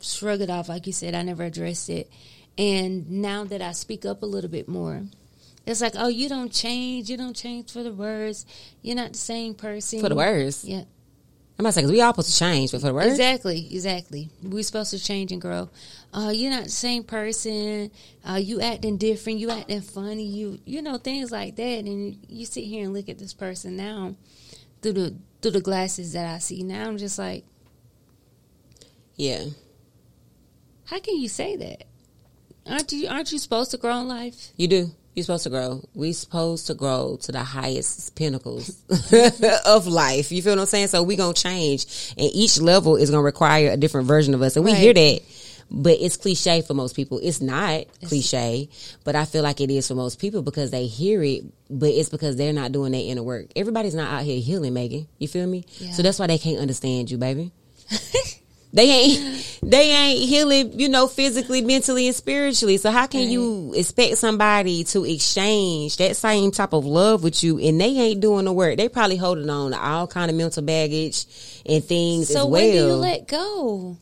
shrug 0.00 0.40
it 0.40 0.50
off, 0.50 0.68
like 0.68 0.86
you 0.86 0.92
said. 0.92 1.14
I 1.14 1.22
never 1.22 1.44
addressed 1.44 1.90
it, 1.90 2.10
and 2.56 3.10
now 3.10 3.44
that 3.44 3.60
I 3.60 3.72
speak 3.72 4.04
up 4.06 4.22
a 4.22 4.26
little 4.26 4.50
bit 4.50 4.68
more. 4.68 5.02
It's 5.66 5.82
like, 5.82 5.92
oh, 5.98 6.08
you 6.08 6.30
don't 6.30 6.50
change. 6.50 7.10
You 7.10 7.18
don't 7.18 7.36
change 7.36 7.70
for 7.70 7.82
the 7.82 7.92
words. 7.92 8.46
You're 8.80 8.96
not 8.96 9.12
the 9.12 9.18
same 9.18 9.54
person. 9.54 10.00
For 10.00 10.08
the 10.08 10.14
words, 10.14 10.64
Yeah, 10.64 10.84
I'm 11.58 11.64
not 11.64 11.74
saying 11.74 11.84
'cause 11.86 11.92
we 11.92 12.00
all 12.00 12.12
supposed 12.14 12.30
to 12.30 12.38
change, 12.38 12.72
but 12.72 12.80
for 12.80 12.86
the 12.86 12.94
words, 12.94 13.10
Exactly, 13.10 13.68
exactly. 13.70 14.30
We're 14.42 14.62
supposed 14.62 14.92
to 14.92 14.98
change 14.98 15.30
and 15.30 15.42
grow. 15.42 15.68
Uh, 16.14 16.32
you're 16.34 16.50
not 16.52 16.64
the 16.64 16.70
same 16.70 17.04
person. 17.04 17.90
Uh, 18.26 18.36
you 18.36 18.62
acting 18.62 18.96
different. 18.96 19.40
You 19.40 19.50
acting 19.50 19.82
funny. 19.82 20.24
You 20.24 20.58
you 20.64 20.80
know 20.80 20.96
things 20.96 21.30
like 21.30 21.56
that. 21.56 21.84
And 21.84 22.16
you 22.30 22.46
sit 22.46 22.64
here 22.64 22.84
and 22.84 22.94
look 22.94 23.10
at 23.10 23.18
this 23.18 23.34
person 23.34 23.76
now 23.76 24.14
through 24.82 24.92
the 24.92 25.16
through 25.40 25.52
the 25.52 25.60
glasses 25.60 26.12
that 26.12 26.34
I 26.34 26.38
see 26.38 26.62
now. 26.62 26.86
I'm 26.88 26.98
just 26.98 27.18
like, 27.18 27.44
yeah. 29.16 29.44
How 30.86 31.00
can 31.00 31.16
you 31.16 31.28
say 31.28 31.56
that? 31.56 31.84
Aren't 32.66 32.92
you 32.92 33.08
aren't 33.08 33.32
you 33.32 33.38
supposed 33.38 33.70
to 33.72 33.76
grow 33.76 34.00
in 34.00 34.08
life? 34.08 34.52
You 34.56 34.68
do. 34.68 34.90
You're 35.14 35.24
supposed 35.24 35.44
to 35.44 35.50
grow. 35.50 35.82
We 35.94 36.12
supposed 36.12 36.68
to 36.68 36.74
grow 36.74 37.18
to 37.22 37.32
the 37.32 37.42
highest 37.42 38.14
pinnacles 38.14 38.80
of 39.66 39.88
life. 39.88 40.30
You 40.30 40.42
feel 40.42 40.52
what 40.52 40.60
I'm 40.60 40.66
saying? 40.66 40.88
So 40.88 41.02
we 41.02 41.16
gonna 41.16 41.34
change, 41.34 42.14
and 42.16 42.30
each 42.32 42.60
level 42.60 42.96
is 42.96 43.10
gonna 43.10 43.22
require 43.22 43.70
a 43.70 43.76
different 43.76 44.06
version 44.06 44.32
of 44.34 44.42
us, 44.42 44.54
and 44.54 44.64
we 44.64 44.74
hear 44.74 44.94
that. 44.94 45.20
But 45.70 45.98
it's 46.00 46.16
cliche 46.16 46.62
for 46.62 46.72
most 46.74 46.96
people. 46.96 47.20
It's 47.22 47.42
not 47.42 47.84
cliche, 48.06 48.70
but 49.04 49.14
I 49.14 49.26
feel 49.26 49.42
like 49.42 49.60
it 49.60 49.70
is 49.70 49.86
for 49.86 49.94
most 49.94 50.18
people 50.18 50.40
because 50.42 50.70
they 50.70 50.86
hear 50.86 51.22
it, 51.22 51.44
but 51.68 51.90
it's 51.90 52.08
because 52.08 52.36
they're 52.36 52.54
not 52.54 52.72
doing 52.72 52.92
their 52.92 53.02
inner 53.02 53.22
work. 53.22 53.48
Everybody's 53.54 53.94
not 53.94 54.10
out 54.10 54.22
here 54.24 54.40
healing, 54.40 54.72
Megan. 54.72 55.06
You 55.18 55.28
feel 55.28 55.46
me? 55.46 55.64
Yeah. 55.78 55.92
So 55.92 56.02
that's 56.02 56.18
why 56.18 56.26
they 56.26 56.38
can't 56.38 56.58
understand 56.58 57.10
you, 57.10 57.18
baby. 57.18 57.52
They 58.70 58.90
ain't 58.90 59.58
they 59.62 59.90
ain't 59.90 60.28
healing, 60.28 60.78
you 60.78 60.90
know, 60.90 61.06
physically, 61.06 61.62
mentally, 61.62 62.06
and 62.06 62.14
spiritually. 62.14 62.76
So 62.76 62.90
how 62.90 63.06
can 63.06 63.30
you 63.30 63.72
expect 63.74 64.18
somebody 64.18 64.84
to 64.84 65.06
exchange 65.06 65.96
that 65.96 66.16
same 66.16 66.50
type 66.50 66.74
of 66.74 66.84
love 66.84 67.22
with 67.22 67.42
you 67.42 67.58
and 67.58 67.80
they 67.80 67.86
ain't 67.96 68.20
doing 68.20 68.44
the 68.44 68.52
work? 68.52 68.76
They 68.76 68.90
probably 68.90 69.16
holding 69.16 69.48
on 69.48 69.70
to 69.70 69.82
all 69.82 70.06
kind 70.06 70.30
of 70.30 70.36
mental 70.36 70.62
baggage 70.62 71.24
and 71.64 71.82
things 71.82 72.28
So 72.28 72.40
as 72.40 72.44
well. 72.44 72.50
when 72.50 72.70
do 72.72 72.76
you 72.76 72.92
let 72.92 73.26
go? 73.26 73.96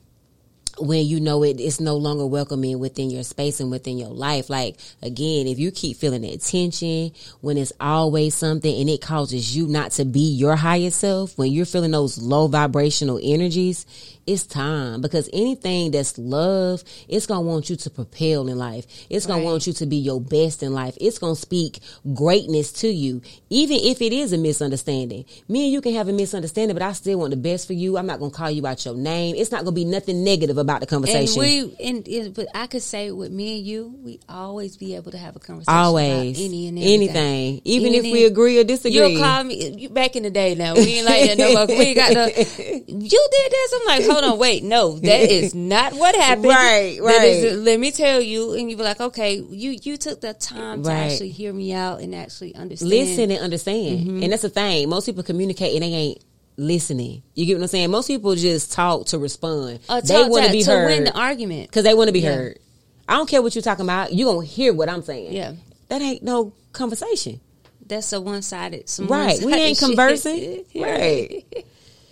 When 0.78 1.06
you 1.06 1.20
know 1.20 1.42
it 1.42 1.60
it's 1.60 1.80
no 1.80 1.96
longer 1.96 2.26
welcoming 2.26 2.78
within 2.78 3.10
your 3.10 3.22
space 3.22 3.60
and 3.60 3.70
within 3.70 3.98
your 3.98 4.10
life. 4.10 4.50
Like 4.50 4.76
again, 5.02 5.46
if 5.46 5.58
you 5.58 5.70
keep 5.70 5.96
feeling 5.96 6.22
that 6.22 6.40
tension 6.42 7.12
when 7.40 7.56
it's 7.56 7.72
always 7.80 8.34
something 8.34 8.80
and 8.80 8.88
it 8.90 9.00
causes 9.00 9.56
you 9.56 9.66
not 9.66 9.92
to 9.92 10.04
be 10.04 10.20
your 10.20 10.56
highest 10.56 11.00
self, 11.00 11.36
when 11.38 11.52
you're 11.52 11.66
feeling 11.66 11.90
those 11.90 12.18
low 12.18 12.46
vibrational 12.48 13.20
energies, 13.22 13.86
it's 14.26 14.44
time 14.46 15.00
because 15.00 15.28
anything 15.32 15.90
that's 15.92 16.18
love, 16.18 16.82
it's 17.08 17.26
gonna 17.26 17.42
want 17.42 17.70
you 17.70 17.76
to 17.76 17.90
propel 17.90 18.48
in 18.48 18.58
life. 18.58 18.86
It's 19.08 19.24
gonna 19.26 19.40
Right. 19.40 19.44
want 19.46 19.66
you 19.66 19.72
to 19.74 19.86
be 19.86 19.96
your 19.96 20.20
best 20.20 20.62
in 20.62 20.72
life. 20.74 20.96
It's 21.00 21.18
gonna 21.18 21.36
speak 21.36 21.78
greatness 22.14 22.72
to 22.72 22.88
you, 22.88 23.22
even 23.50 23.78
if 23.80 24.02
it 24.02 24.12
is 24.12 24.32
a 24.32 24.38
misunderstanding. 24.38 25.24
Me 25.48 25.64
and 25.64 25.72
you 25.72 25.80
can 25.80 25.94
have 25.94 26.08
a 26.08 26.12
misunderstanding, 26.12 26.74
but 26.74 26.82
I 26.82 26.92
still 26.92 27.18
want 27.18 27.30
the 27.30 27.36
best 27.36 27.66
for 27.66 27.72
you. 27.72 27.96
I'm 27.98 28.06
not 28.06 28.18
gonna 28.18 28.30
call 28.32 28.50
you 28.50 28.66
out 28.66 28.84
your 28.84 28.94
name. 28.94 29.36
It's 29.36 29.50
not 29.52 29.60
gonna 29.64 29.72
be 29.74 29.84
nothing 29.84 30.24
negative 30.24 30.58
about 30.58 30.80
the 30.80 30.86
And 30.86 30.90
conversation. 30.90 31.40
we 31.40 31.74
and, 31.84 32.06
and 32.08 32.34
but 32.34 32.48
I 32.54 32.66
could 32.66 32.82
say 32.82 33.10
with 33.12 33.30
me 33.30 33.58
and 33.58 33.66
you, 33.66 33.94
we 34.02 34.18
always 34.28 34.76
be 34.76 34.94
able 34.96 35.12
to 35.12 35.18
have 35.18 35.36
a 35.36 35.38
conversation 35.38 35.78
Always, 35.78 36.36
about 36.38 36.44
any 36.44 36.66
and 36.68 36.78
everything. 36.78 37.08
anything, 37.08 37.60
even 37.64 37.94
if 37.94 38.02
we 38.02 38.24
agree 38.24 38.58
or 38.58 38.64
disagree. 38.64 38.96
You'll 38.98 39.20
call 39.20 39.44
me 39.44 39.86
back 39.88 40.16
in 40.16 40.22
the 40.24 40.30
day. 40.30 40.54
Now 40.54 40.74
we 40.74 40.98
ain't 40.98 41.06
like 41.06 41.24
that 41.26 41.38
no 41.38 41.52
more. 41.54 41.66
We 41.66 41.74
ain't 41.74 41.96
got 41.96 42.14
the. 42.14 42.82
You 43.06 43.28
did 43.30 43.52
this. 43.52 43.72
I'm 43.74 43.86
like, 43.86 44.04
hold 44.20 44.32
on, 44.32 44.38
wait, 44.38 44.62
no, 44.64 44.98
that 44.98 45.20
is 45.30 45.54
not 45.74 45.92
what 45.94 46.14
happened. 46.16 46.46
Right, 46.46 46.98
That 47.02 47.24
is- 47.24 47.44
right. 47.54 47.62
let 47.62 47.80
me 47.80 47.90
tell 47.90 48.20
you, 48.20 48.54
and 48.54 48.70
you 48.70 48.76
be 48.76 48.82
like, 48.82 49.00
okay, 49.00 49.34
you 49.36 49.76
you 49.82 49.96
took 49.96 50.20
the 50.20 50.34
time 50.34 50.82
to 50.82 50.90
actually 50.90 51.30
hear 51.30 51.52
me 51.52 51.72
out 51.72 52.00
and 52.00 52.14
actually 52.14 52.54
understand. 52.54 52.90
listen 52.90 53.30
and 53.30 53.40
understand. 53.40 54.00
Mm-hmm. 54.00 54.22
And 54.22 54.32
that's 54.32 54.42
the 54.42 54.48
thing. 54.50 54.88
Most 54.88 55.06
people 55.06 55.22
communicate 55.22 55.74
and 55.74 55.82
they 55.82 55.94
ain't 55.96 56.24
listening. 56.56 57.22
You 57.34 57.44
get 57.46 57.54
what 57.56 57.62
I'm 57.62 57.68
saying? 57.68 57.90
Most 57.90 58.06
people 58.06 58.34
just 58.34 58.72
talk 58.72 59.06
to 59.06 59.18
respond. 59.18 59.80
Uh, 59.88 60.00
they 60.00 60.24
want 60.24 60.44
to, 60.44 60.48
to 60.48 60.52
be 60.52 60.62
to 60.62 60.70
heard 60.70 60.86
win 60.90 61.04
the 61.04 61.18
argument. 61.18 61.68
because 61.68 61.84
they 61.84 61.94
want 61.94 62.08
to 62.08 62.12
be 62.12 62.20
Yeah. 62.20 62.34
heard. 62.34 62.58
I 63.08 63.16
don't 63.16 63.28
care 63.28 63.42
what 63.42 63.54
you're 63.54 63.62
talking 63.62 63.84
about. 63.84 64.12
You 64.12 64.24
gonna 64.24 64.44
hear 64.46 64.72
what 64.72 64.88
I'm 64.88 65.02
saying. 65.02 65.32
Yeah. 65.32 65.52
that 65.88 66.00
ain't 66.02 66.22
no 66.22 66.52
conversation. 66.72 67.40
That's 67.86 68.12
a 68.12 68.20
one 68.20 68.42
sided. 68.42 68.90
Right. 68.98 69.40
We 69.42 69.52
ain't 69.54 69.78
conversing. 69.78 70.64
right. 70.74 71.44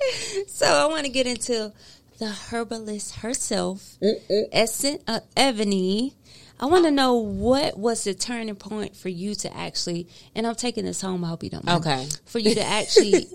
So 0.49 0.67
I 0.67 0.87
want 0.87 1.05
to 1.07 1.11
get 1.13 1.27
into 1.27 1.73
the 2.19 2.29
herbalist 2.51 3.17
herself, 3.17 3.97
Essence 4.53 5.03
uh, 5.09 5.21
Ebony. 5.37 6.15
I 6.61 6.67
want 6.67 6.85
to 6.85 6.91
know 6.91 7.15
what 7.15 7.77
was 7.77 8.05
the 8.05 8.15
turning 8.15 8.55
point 8.55 8.97
for 8.97 9.09
you 9.09 9.35
to 9.37 9.57
actually, 9.57 10.07
and 10.35 10.47
I'm 10.47 10.55
taking 10.55 10.85
this 10.85 11.01
home. 11.01 11.25
I 11.25 11.29
hope 11.29 11.43
you 11.43 11.51
don't 11.51 11.65
mind. 11.65 11.85
Okay. 11.85 12.07
For 12.27 12.39
you 12.39 12.55
to 12.55 12.63
actually 12.65 13.27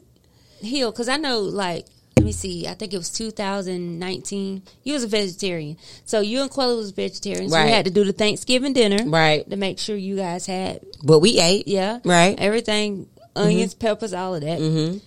heal, 0.62 0.92
because 0.92 1.10
I 1.10 1.18
know, 1.18 1.40
like, 1.42 1.86
let 2.18 2.26
me 2.26 2.32
see. 2.32 2.68
I 2.68 2.74
think 2.74 2.94
it 2.94 2.98
was 2.98 3.10
2019. 3.12 4.64
You 4.84 4.94
was 4.94 5.04
a 5.04 5.08
vegetarian, 5.08 5.78
so 6.06 6.22
you 6.22 6.42
and 6.42 6.50
Quella 6.50 6.76
was 6.76 6.92
vegetarians. 6.92 7.52
So 7.52 7.58
Right. 7.58 7.68
you 7.68 7.74
had 7.74 7.86
to 7.86 7.92
do 7.92 8.04
the 8.06 8.14
Thanksgiving 8.14 8.74
dinner, 8.74 9.04
Right. 9.10 9.48
to 9.50 9.56
make 9.58 9.80
sure 9.80 9.96
you 9.98 10.16
guys 10.16 10.46
had 10.46 10.82
But 11.04 11.20
we 11.20 11.40
ate. 11.40 11.68
yeah. 11.68 12.00
Right. 12.06 12.36
Everything, 12.40 13.08
onions, 13.36 13.74
peppers, 13.74 14.14
all 14.14 14.36
of 14.36 14.42
that. 14.42 14.60
Mm-hmm. 14.60 14.98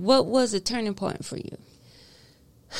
What 0.00 0.26
was 0.26 0.54
a 0.54 0.60
turning 0.60 0.94
point 0.94 1.24
for 1.24 1.36
you? 1.36 1.56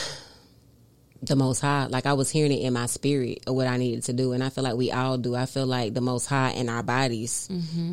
the 1.23 1.37
most 1.37 1.61
high 1.61 1.85
like 1.89 2.07
i 2.07 2.15
was 2.15 2.31
hearing 2.31 2.51
it 2.51 2.63
in 2.63 2.73
my 2.73 2.87
spirit 2.87 3.41
of 3.47 3.55
what 3.55 3.67
i 3.67 3.77
needed 3.77 4.03
to 4.03 4.15
do 4.15 4.33
and 4.33 4.43
i 4.43 4.49
feel 4.49 4.65
like 4.65 4.75
we 4.75 4.91
all 4.91 5.19
do 5.19 5.35
i 5.35 5.45
feel 5.45 5.67
like 5.67 5.93
the 5.93 6.01
most 6.01 6.25
high 6.25 6.49
in 6.53 6.71
our 6.71 6.83
bodies 6.83 7.47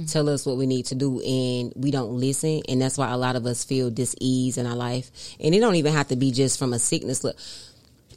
tell 0.07 0.29
us 0.29 0.45
what 0.45 0.55
we 0.55 0.65
need 0.65 0.85
to 0.85 0.95
do 0.95 1.19
and 1.19 1.73
we 1.75 1.91
don't 1.91 2.11
listen 2.11 2.61
and 2.69 2.81
that's 2.81 2.97
why 2.97 3.11
a 3.11 3.17
lot 3.17 3.35
of 3.35 3.45
us 3.45 3.65
feel 3.65 3.89
dis-ease 3.89 4.57
in 4.57 4.65
our 4.65 4.77
life 4.77 5.11
and 5.41 5.53
it 5.53 5.59
don't 5.59 5.75
even 5.75 5.91
have 5.91 6.07
to 6.07 6.15
be 6.15 6.31
just 6.31 6.57
from 6.57 6.71
a 6.71 6.79
sickness 6.79 7.21
look 7.25 7.35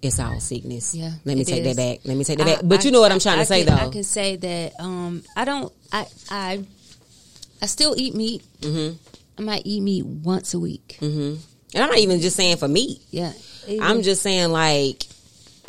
it's 0.01 0.21
all 0.21 0.39
sickness 0.39 0.95
Yeah, 0.95 1.11
let 1.25 1.37
me 1.37 1.45
take 1.45 1.65
is. 1.65 1.75
that 1.77 1.83
back 1.83 1.99
let 2.05 2.17
me 2.17 2.23
take 2.23 2.39
that 2.39 2.47
I- 2.47 2.55
back 2.57 2.61
but 2.63 2.81
I- 2.81 2.83
you 2.85 2.93
know 2.93 3.01
what 3.01 3.11
i'm 3.11 3.19
trying 3.19 3.39
to 3.41 3.47
say 3.47 3.65
can, 3.65 3.75
though 3.75 3.83
I 3.87 3.89
can 3.91 4.05
say 4.05 4.37
that 4.37 4.75
um, 4.79 5.25
I 5.35 5.45
don't. 5.45 5.73
I 5.93 6.07
I 6.31 6.65
I 7.61 7.67
still 7.67 7.95
eat 7.99 8.15
meat. 8.15 8.45
Mm-hmm. 8.61 8.97
I 9.41 9.43
might 9.43 9.63
eat 9.65 9.81
meat 9.81 10.05
once 10.05 10.53
a 10.53 10.61
week. 10.61 10.99
Mm-hmm. 11.01 11.37
and 11.75 11.83
i'm 11.83 11.89
not 11.89 11.99
even 11.99 12.21
just 12.21 12.37
saying 12.37 12.59
for 12.59 12.69
meat 12.69 13.01
Yeah, 13.11 13.33
I'm 13.81 14.03
just 14.03 14.23
saying, 14.23 14.51
like, 14.51 15.05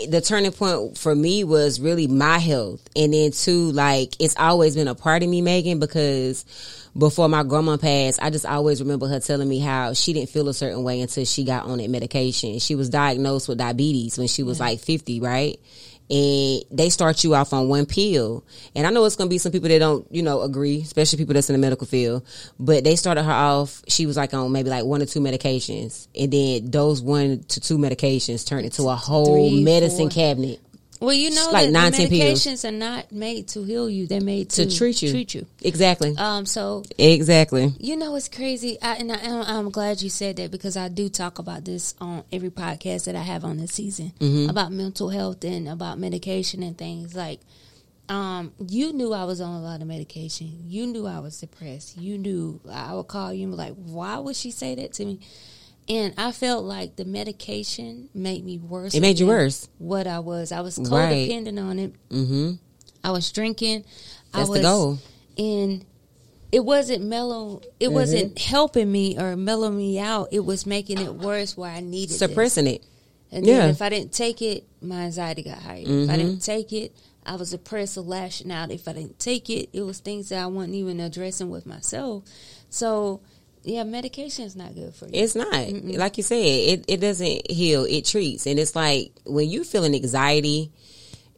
the 0.10 0.20
turning 0.22 0.52
point 0.52 0.98
for 0.98 1.14
me 1.14 1.44
was 1.44 1.80
really 1.80 2.08
my 2.08 2.40
health. 2.40 2.82
And 2.96 3.14
then, 3.14 3.32
too, 3.32 3.72
like, 3.72 4.16
it's 4.20 4.36
always 4.38 4.76
been 4.76 4.88
a 4.88 4.96
part 4.96 5.24
of 5.24 5.30
me, 5.30 5.42
Megan, 5.42 5.80
because 5.80 6.44
before 6.98 7.30
my 7.30 7.44
grandma 7.44 7.78
passed, 7.78 8.22
I 8.22 8.30
just 8.30 8.46
always 8.46 8.82
remember 8.82 9.08
her 9.08 9.20
telling 9.20 9.48
me 9.48 9.60
how 9.60 9.94
she 9.94 10.14
didn't 10.14 10.30
feel 10.30 10.50
a 10.50 10.54
certain 10.54 10.84
way 10.84 11.00
until 11.02 11.24
she 11.26 11.44
got 11.44 11.66
on 11.66 11.78
that 11.78 11.90
medication. 11.90 12.60
She 12.60 12.76
was 12.76 12.90
diagnosed 12.90 13.48
with 13.48 13.58
diabetes 13.60 14.18
when 14.18 14.28
she 14.28 14.44
was 14.44 14.60
like 14.60 14.80
50, 14.80 15.20
right? 15.20 15.60
And 16.12 16.64
they 16.70 16.90
start 16.90 17.24
you 17.24 17.36
off 17.36 17.54
on 17.54 17.70
one 17.70 17.86
pill. 17.86 18.44
And 18.76 18.86
I 18.86 18.90
know 18.90 19.06
it's 19.06 19.16
going 19.16 19.30
to 19.30 19.34
be 19.34 19.38
some 19.38 19.54
people 19.54 19.70
that 19.70 19.80
don't, 19.80 20.06
you 20.14 20.22
know, 20.22 20.42
agree, 20.42 20.82
especially 20.82 21.18
people 21.18 21.34
that's 21.34 21.50
in 21.50 21.54
the 21.54 21.60
medical 21.60 21.88
field. 21.88 22.24
But 22.60 22.84
they 22.84 22.98
started 22.98 23.24
her 23.24 23.32
off, 23.32 23.82
she 23.88 24.06
was 24.06 24.18
like 24.18 24.34
on 24.34 24.52
maybe 24.52 24.70
like 24.70 24.84
one 24.84 25.02
or 25.02 25.06
two 25.06 25.22
medications. 25.22 26.08
And 26.14 26.32
then 26.32 26.70
those 26.70 27.02
one 27.02 27.44
to 27.44 27.62
two 27.62 27.78
medications 27.78 28.46
turned 28.46 28.66
into 28.66 28.90
a 28.90 28.96
whole 28.96 29.50
Three, 29.50 29.64
medicine 29.64 30.10
four. 30.10 30.10
cabinet. 30.10 30.60
Well, 31.02 31.14
you 31.14 31.32
know 31.32 31.50
like 31.52 31.70
nine, 31.72 31.92
the 31.92 31.98
10 31.98 32.10
pills. 32.10 32.46
medications 32.46 32.68
are 32.68 32.72
not 32.72 33.12
made 33.12 33.48
to 33.50 33.64
heal 33.64 33.90
you; 33.90 34.08
they're 34.08 34.22
made 34.22 34.50
to, 34.52 34.66
To 34.66 34.76
treat 34.78 35.02
you. 35.02 35.10
Treat 35.12 35.34
you. 35.36 35.46
Exactly. 35.62 36.16
Um. 36.18 36.46
So 36.46 36.84
exactly. 36.98 37.74
You 37.80 37.98
know, 37.98 38.16
it's 38.16 38.30
crazy, 38.30 38.78
I, 38.82 38.96
and 38.96 39.12
I, 39.12 39.16
I'm- 39.16 39.44
I'm 39.48 39.70
glad 39.72 40.02
you 40.02 40.10
said 40.10 40.36
that 40.38 40.52
because 40.52 40.78
I 40.78 40.88
do 40.88 41.10
talk 41.10 41.40
about 41.40 41.66
this 41.66 41.96
on 42.00 42.24
every 42.32 42.50
podcast 42.52 43.06
that 43.06 43.16
I 43.16 43.22
have 43.24 43.44
on 43.44 43.58
this 43.58 43.72
season 43.74 44.14
about 44.50 44.72
mental 44.72 45.10
health 45.10 45.44
and 45.44 45.68
about 45.68 45.98
medication 46.00 46.64
and 46.64 46.78
things. 46.78 47.16
Like, 47.16 47.40
um, 48.10 48.52
you 48.68 48.94
knew 48.94 49.14
I 49.14 49.24
was 49.26 49.40
on 49.42 49.56
a 49.56 49.62
lot 49.62 49.82
of 49.82 49.88
medication. 49.88 50.66
You 50.68 50.86
knew 50.88 51.08
I 51.08 51.20
was 51.20 51.40
depressed. 51.40 51.98
You 51.98 52.18
knew 52.18 52.60
I 52.72 52.94
would 52.94 53.08
call 53.08 53.34
you 53.34 53.44
and 53.44 53.54
be 53.54 53.58
like, 53.58 53.74
"Why 53.76 54.18
would 54.20 54.36
she 54.36 54.52
say 54.52 54.76
that 54.76 54.94
to 54.94 55.06
me?" 55.06 55.20
And 55.90 56.14
I 56.18 56.32
felt 56.32 56.64
like 56.64 56.96
the 56.96 57.06
medication 57.06 58.10
made 58.14 58.46
me 58.46 58.58
worse. 58.58 58.94
It 58.94 59.02
made 59.02 59.20
you 59.20 59.28
worse. 59.28 59.68
What 59.78 60.08
I 60.08 60.20
was, 60.20 60.52
I 60.52 60.62
was 60.62 60.78
Right. 60.78 61.30
codependent 61.30 61.62
on 61.62 61.80
it. 61.80 61.94
Mm-hmm. 62.10 62.52
I 63.04 63.12
was 63.12 63.32
drinking. 63.32 63.84
That's 64.34 64.50
I 64.50 64.54
the 64.54 64.62
goal. 64.62 65.00
And 65.38 65.84
it 66.52 66.64
wasn't 66.64 67.04
mellow. 67.04 67.62
It 67.80 67.86
Mm-hmm. 67.88 67.94
wasn't 67.96 68.40
helping 68.40 68.92
me 68.92 69.18
or 69.18 69.36
mellowing 69.36 69.78
me 69.78 70.00
out. 70.00 70.30
It 70.32 70.46
was 70.46 70.66
making 70.66 71.00
it 71.00 71.14
worse 71.16 71.58
where 71.58 71.72
I 71.72 71.80
needed 71.82 72.12
this. 72.12 72.20
Suppressing 72.20 72.68
it. 72.68 72.84
And 73.32 73.46
then 73.46 73.56
Yeah. 73.56 73.68
if 73.70 73.82
I 73.82 73.90
didn't 73.90 74.12
take 74.14 74.42
it, 74.42 74.66
my 74.82 75.04
anxiety 75.06 75.42
got 75.44 75.60
higher. 75.60 75.84
If 75.86 76.10
I 76.10 76.18
didn't 76.18 76.40
take 76.44 76.72
it, 76.74 76.94
I 77.26 77.36
was 77.36 77.52
depressed 77.52 77.98
or 77.98 78.02
lashing 78.02 78.52
out. 78.52 78.72
If 78.72 78.88
I 78.88 78.94
didn't 78.94 79.20
take 79.20 79.50
it, 79.50 79.70
it 79.74 79.82
was 79.84 80.00
things 80.00 80.30
that 80.30 80.44
I 80.44 80.48
wasn't 80.48 80.76
even 80.76 81.00
addressing 81.00 81.50
with 81.50 81.66
myself. 81.66 82.24
So, 82.70 83.22
yeah, 83.64 83.84
medication 83.84 84.46
is 84.46 84.56
not 84.56 84.74
good 84.74 84.94
for 84.96 85.06
you. 85.06 85.12
It's 85.14 85.36
not. 85.36 85.54
Like 85.54 86.18
you 86.18 86.24
said, 86.24 86.38
it, 86.38 86.86
it 86.88 86.98
doesn't 86.98 87.52
heal, 87.52 87.86
it 87.86 88.06
treats. 88.06 88.48
And 88.48 88.60
it's 88.60 88.76
like 88.76 89.12
when 89.26 89.50
you're 89.50 89.64
feeling 89.64 89.94
anxiety 89.96 90.72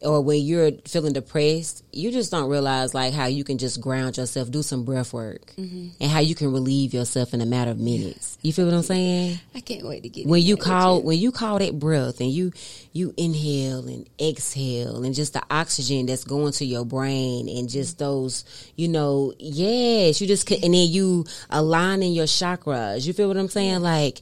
or 0.03 0.21
when 0.21 0.41
you're 0.41 0.71
feeling 0.85 1.13
depressed, 1.13 1.83
you 1.91 2.11
just 2.11 2.31
don't 2.31 2.49
realize 2.49 2.93
like 2.93 3.13
how 3.13 3.25
you 3.25 3.43
can 3.43 3.57
just 3.57 3.81
ground 3.81 4.17
yourself, 4.17 4.51
do 4.51 4.61
some 4.61 4.83
breath 4.83 5.13
work, 5.13 5.53
mm-hmm. 5.55 5.89
and 5.99 6.11
how 6.11 6.19
you 6.19 6.35
can 6.35 6.51
relieve 6.51 6.93
yourself 6.93 7.33
in 7.33 7.41
a 7.41 7.45
matter 7.45 7.71
of 7.71 7.79
minutes. 7.79 8.37
You 8.41 8.53
feel 8.53 8.65
what 8.65 8.73
I'm 8.73 8.83
saying? 8.83 9.39
I 9.55 9.61
can't 9.61 9.85
wait 9.85 10.03
to 10.03 10.09
get 10.09 10.27
when 10.27 10.41
you 10.41 10.57
call 10.57 11.01
when 11.01 11.17
you 11.17 11.31
call 11.31 11.59
that 11.59 11.79
breath 11.79 12.19
and 12.19 12.31
you 12.31 12.51
you 12.91 13.13
inhale 13.17 13.87
and 13.87 14.07
exhale 14.19 15.03
and 15.03 15.15
just 15.15 15.33
the 15.33 15.43
oxygen 15.49 16.05
that's 16.05 16.23
going 16.23 16.51
to 16.53 16.65
your 16.65 16.85
brain 16.85 17.47
and 17.49 17.69
just 17.69 17.97
mm-hmm. 17.97 18.05
those 18.05 18.45
you 18.75 18.87
know 18.87 19.33
yes 19.39 20.21
you 20.21 20.27
just 20.27 20.49
and 20.51 20.73
then 20.73 20.87
you 20.87 21.25
aligning 21.49 22.13
your 22.13 22.25
chakras. 22.25 23.05
You 23.05 23.13
feel 23.13 23.27
what 23.27 23.37
i'm 23.37 23.49
saying? 23.49 23.81
Like 23.81 24.21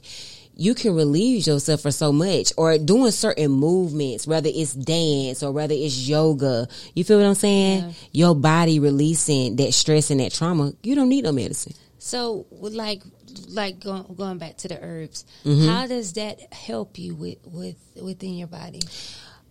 you 0.54 0.74
can 0.74 0.94
relieve 0.94 1.46
yourself 1.46 1.80
for 1.82 1.90
so 1.90 2.12
much 2.12 2.52
or 2.56 2.76
doing 2.78 3.10
certain 3.10 3.50
movements, 3.50 4.26
whether 4.26 4.50
it's 4.52 4.74
dance 4.74 5.42
or 5.42 5.50
whether 5.52 5.74
it's 5.74 6.08
yoga. 6.08 6.68
You 6.94 7.04
feel 7.04 7.18
what 7.18 7.26
I'm 7.26 7.34
saying? 7.34 7.94
Your 8.12 8.34
body 8.34 8.78
releasing 8.78 9.56
that 9.56 9.72
stress 9.74 10.10
and 10.10 10.20
that 10.20 10.32
trauma. 10.32 10.72
You 10.82 10.94
don't 10.94 11.08
need 11.08 11.24
no 11.24 11.32
medicine. 11.32 11.72
So, 11.98 12.46
like, 12.50 13.02
like 13.48 13.78
going, 13.80 14.04
going 14.16 14.38
back 14.38 14.56
to 14.58 14.68
the 14.68 14.78
herbs, 14.82 15.24
Mm-hmm. 15.44 15.68
how 15.68 15.86
does 15.86 16.12
that 16.14 16.52
help 16.52 16.98
you 16.98 17.14
with 17.14 17.38
with 17.46 17.76
within 18.02 18.34
your 18.34 18.48
body? 18.48 18.80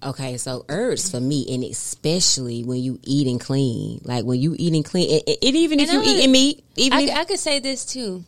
Okay, 0.04 0.38
so 0.38 0.66
herbs 0.68 1.10
for 1.12 1.20
me, 1.20 1.46
and 1.54 1.64
especially 1.64 2.64
when 2.64 2.80
you 2.80 3.00
eating 3.04 3.38
clean, 3.40 4.02
like 4.04 4.26
when 4.26 4.40
you 4.40 4.56
eating 4.58 4.82
clean, 4.84 5.22
and, 5.28 5.38
and 5.42 5.56
even 5.56 5.80
if 5.80 5.90
And 5.90 6.04
you 6.04 6.12
I- 6.12 6.16
eating 6.16 6.32
meat, 6.32 6.64
even 6.76 6.98
I, 6.98 7.02
if, 7.04 7.16
I 7.18 7.24
could 7.26 7.40
say 7.40 7.60
this 7.60 7.86
too. 7.86 8.24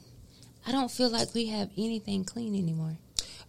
I 0.65 0.71
don't 0.71 0.89
feel 0.91 1.09
like 1.09 1.33
we 1.33 1.47
have 1.47 1.69
anything 1.77 2.23
clean 2.25 2.55
anymore. 2.55 2.97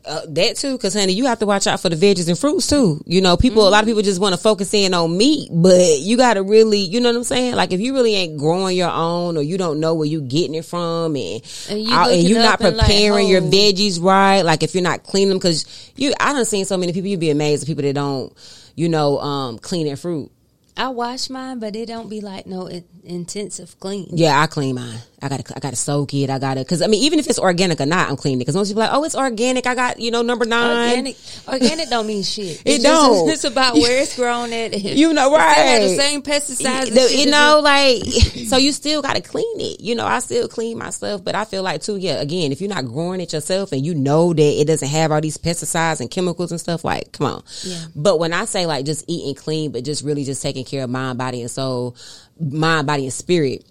Uh, 0.07 0.20
that 0.29 0.57
too, 0.57 0.72
because 0.72 0.92
honey, 0.92 1.14
you 1.14 1.24
have 1.24 1.38
to 1.38 1.46
watch 1.46 1.66
out 1.66 1.81
for 1.81 1.88
the 1.88 1.96
veggies 1.96 2.29
and 2.29 2.38
fruits 2.38 2.66
too. 2.66 3.03
You 3.07 3.22
know, 3.22 3.38
people, 3.38 3.66
a 3.66 3.70
lot 3.70 3.83
of 3.83 3.87
people 3.87 4.03
just 4.03 4.20
want 4.20 4.35
to 4.35 4.40
focus 4.40 4.74
in 4.74 4.92
on 4.92 5.16
meat, 5.16 5.48
but 5.50 6.00
you 6.00 6.18
got 6.18 6.35
to 6.35 6.42
really, 6.42 6.81
you 6.81 7.00
know 7.00 7.09
what 7.09 7.16
I'm 7.16 7.24
saying? 7.24 7.55
Like 7.55 7.72
if 7.72 7.81
you 7.81 7.94
really 7.94 8.14
ain't 8.14 8.37
growing 8.38 8.77
your 8.77 8.90
own, 8.90 9.38
or 9.38 9.42
you 9.42 9.57
don't 9.57 9.81
know 9.81 9.94
where 9.94 10.07
you're 10.07 10.20
getting 10.20 10.57
it 10.57 10.66
from, 10.66 11.16
and 11.16 11.42
And 11.70 11.81
you 11.81 11.94
out- 11.94 12.09
and 12.09 12.16
looking 12.18 12.27
you're 12.29 12.38
not 12.42 12.61
and 12.61 12.77
like, 12.77 12.87
preparing 12.87 13.29
your 13.29 13.40
oh. 13.40 13.48
veggies 13.50 13.98
right, 13.98 14.42
like 14.42 14.62
if 14.62 14.74
you're 14.74 14.83
not 14.83 15.05
cleaning 15.05 15.31
them, 15.31 15.38
because 15.38 15.64
you, 15.96 16.12
I 16.20 16.35
done 16.35 16.44
seen 16.44 16.66
so 16.66 16.77
many 16.77 16.92
people, 16.92 17.09
you'd 17.09 17.20
be 17.20 17.31
amazed 17.31 17.62
at 17.62 17.66
people 17.66 17.85
that 17.85 17.94
don't, 17.94 18.31
you 18.74 18.90
know, 18.90 19.18
um, 19.20 19.59
clean 19.59 19.87
their 19.87 19.96
fruit. 19.96 20.31
I 20.76 20.88
wash 20.88 21.30
mine, 21.30 21.60
but 21.60 21.76
it 21.76 21.87
don't 21.87 22.08
be 22.10 22.20
like 22.20 22.46
no 22.46 22.66
in, 22.66 22.84
intensive 23.04 23.78
clean. 23.78 24.08
Yeah, 24.12 24.40
I 24.40 24.46
clean 24.48 24.74
mine. 24.74 24.98
I 25.22 25.28
gotta, 25.28 25.56
I 25.56 25.60
gotta 25.60 25.76
soak 25.76 26.12
it. 26.12 26.28
I 26.28 26.38
gotta, 26.38 26.64
cause 26.66 26.82
I 26.82 26.87
mean, 26.87 27.02
even 27.04 27.18
if 27.18 27.28
it's 27.28 27.38
organic 27.38 27.80
or 27.80 27.87
not, 27.87 28.10
I'm 28.10 28.16
cleaning 28.16 28.42
it. 28.42 28.44
Cause 28.44 28.56
most 28.56 28.68
people 28.68 28.82
are 28.82 28.88
like, 28.88 28.96
oh, 28.96 29.04
it's 29.04 29.14
organic. 29.14 29.66
I 29.66 29.74
got, 29.74 29.98
you 30.00 30.10
know, 30.10 30.20
number 30.22 30.44
nine. 30.44 30.88
Organic, 30.88 31.16
organic 31.48 31.88
don't 31.88 32.06
mean 32.06 32.22
shit. 32.24 32.60
It 32.66 32.74
It's 32.74 32.84
don't. 32.84 33.28
Just, 33.28 33.44
it's 33.46 33.52
about 33.52 33.74
where 33.74 34.02
it's 34.02 34.16
grown 34.16 34.52
at. 34.52 34.74
You 34.82 35.12
know, 35.14 35.32
It 35.34 35.38
right. 35.38 35.80
the 35.80 35.96
same 35.96 36.22
pesticides. 36.22 36.92
The- 36.92 37.16
you 37.16 37.30
know, 37.30 37.58
it- 37.60 37.62
like, 37.62 38.04
so 38.48 38.56
you 38.58 38.72
still 38.72 39.00
got 39.00 39.14
to 39.16 39.22
clean 39.22 39.60
it. 39.60 39.80
You 39.80 39.94
know, 39.94 40.04
I 40.06 40.18
still 40.18 40.46
clean 40.48 40.76
myself, 40.76 41.24
but 41.24 41.34
I 41.34 41.44
feel 41.46 41.62
like 41.62 41.80
too, 41.82 41.96
yeah, 41.96 42.14
again, 42.20 42.52
if 42.52 42.60
you're 42.60 42.68
not 42.68 42.84
growing 42.84 43.20
it 43.20 43.32
yourself 43.32 43.72
and 43.72 43.87
you 43.87 43.94
know 43.94 44.34
that 44.34 44.42
it 44.42 44.66
doesn't 44.66 44.88
have 44.88 45.10
all 45.12 45.20
these 45.22 45.38
pesticides 45.38 46.00
and 46.00 46.10
chemicals 46.10 46.50
and 46.50 46.60
stuff, 46.60 46.84
like, 46.84 47.12
come 47.12 47.26
on. 47.28 47.42
Yeah. 47.62 47.78
But 47.94 48.18
when 48.18 48.32
I 48.34 48.44
say 48.44 48.66
like 48.66 48.84
just 48.84 49.04
eating 49.08 49.34
clean, 49.37 49.70
but 49.72 49.84
just 49.84 50.04
really 50.04 50.24
just 50.24 50.42
taking 50.42 50.63
care 50.66 50.85
of 50.85 50.90
mind, 50.90 51.18
body, 51.18 51.40
and 51.42 51.50
soul, 51.50 51.96
mind, 52.38 52.87
body, 52.87 53.05
and 53.05 53.12
spirit, 53.12 53.64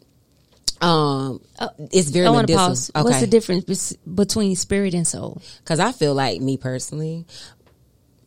um, 0.81 1.41
it's 1.91 2.09
very 2.09 2.27
I 2.27 2.29
want 2.29 2.47
to 2.47 2.55
pause. 2.55 2.91
What's 2.93 3.19
the 3.21 3.27
difference 3.27 3.93
between 4.13 4.55
spirit 4.55 4.93
and 4.93 5.07
soul? 5.07 5.41
Because 5.59 5.79
I 5.79 5.91
feel 5.91 6.13
like 6.13 6.41
me 6.41 6.57
personally, 6.57 7.25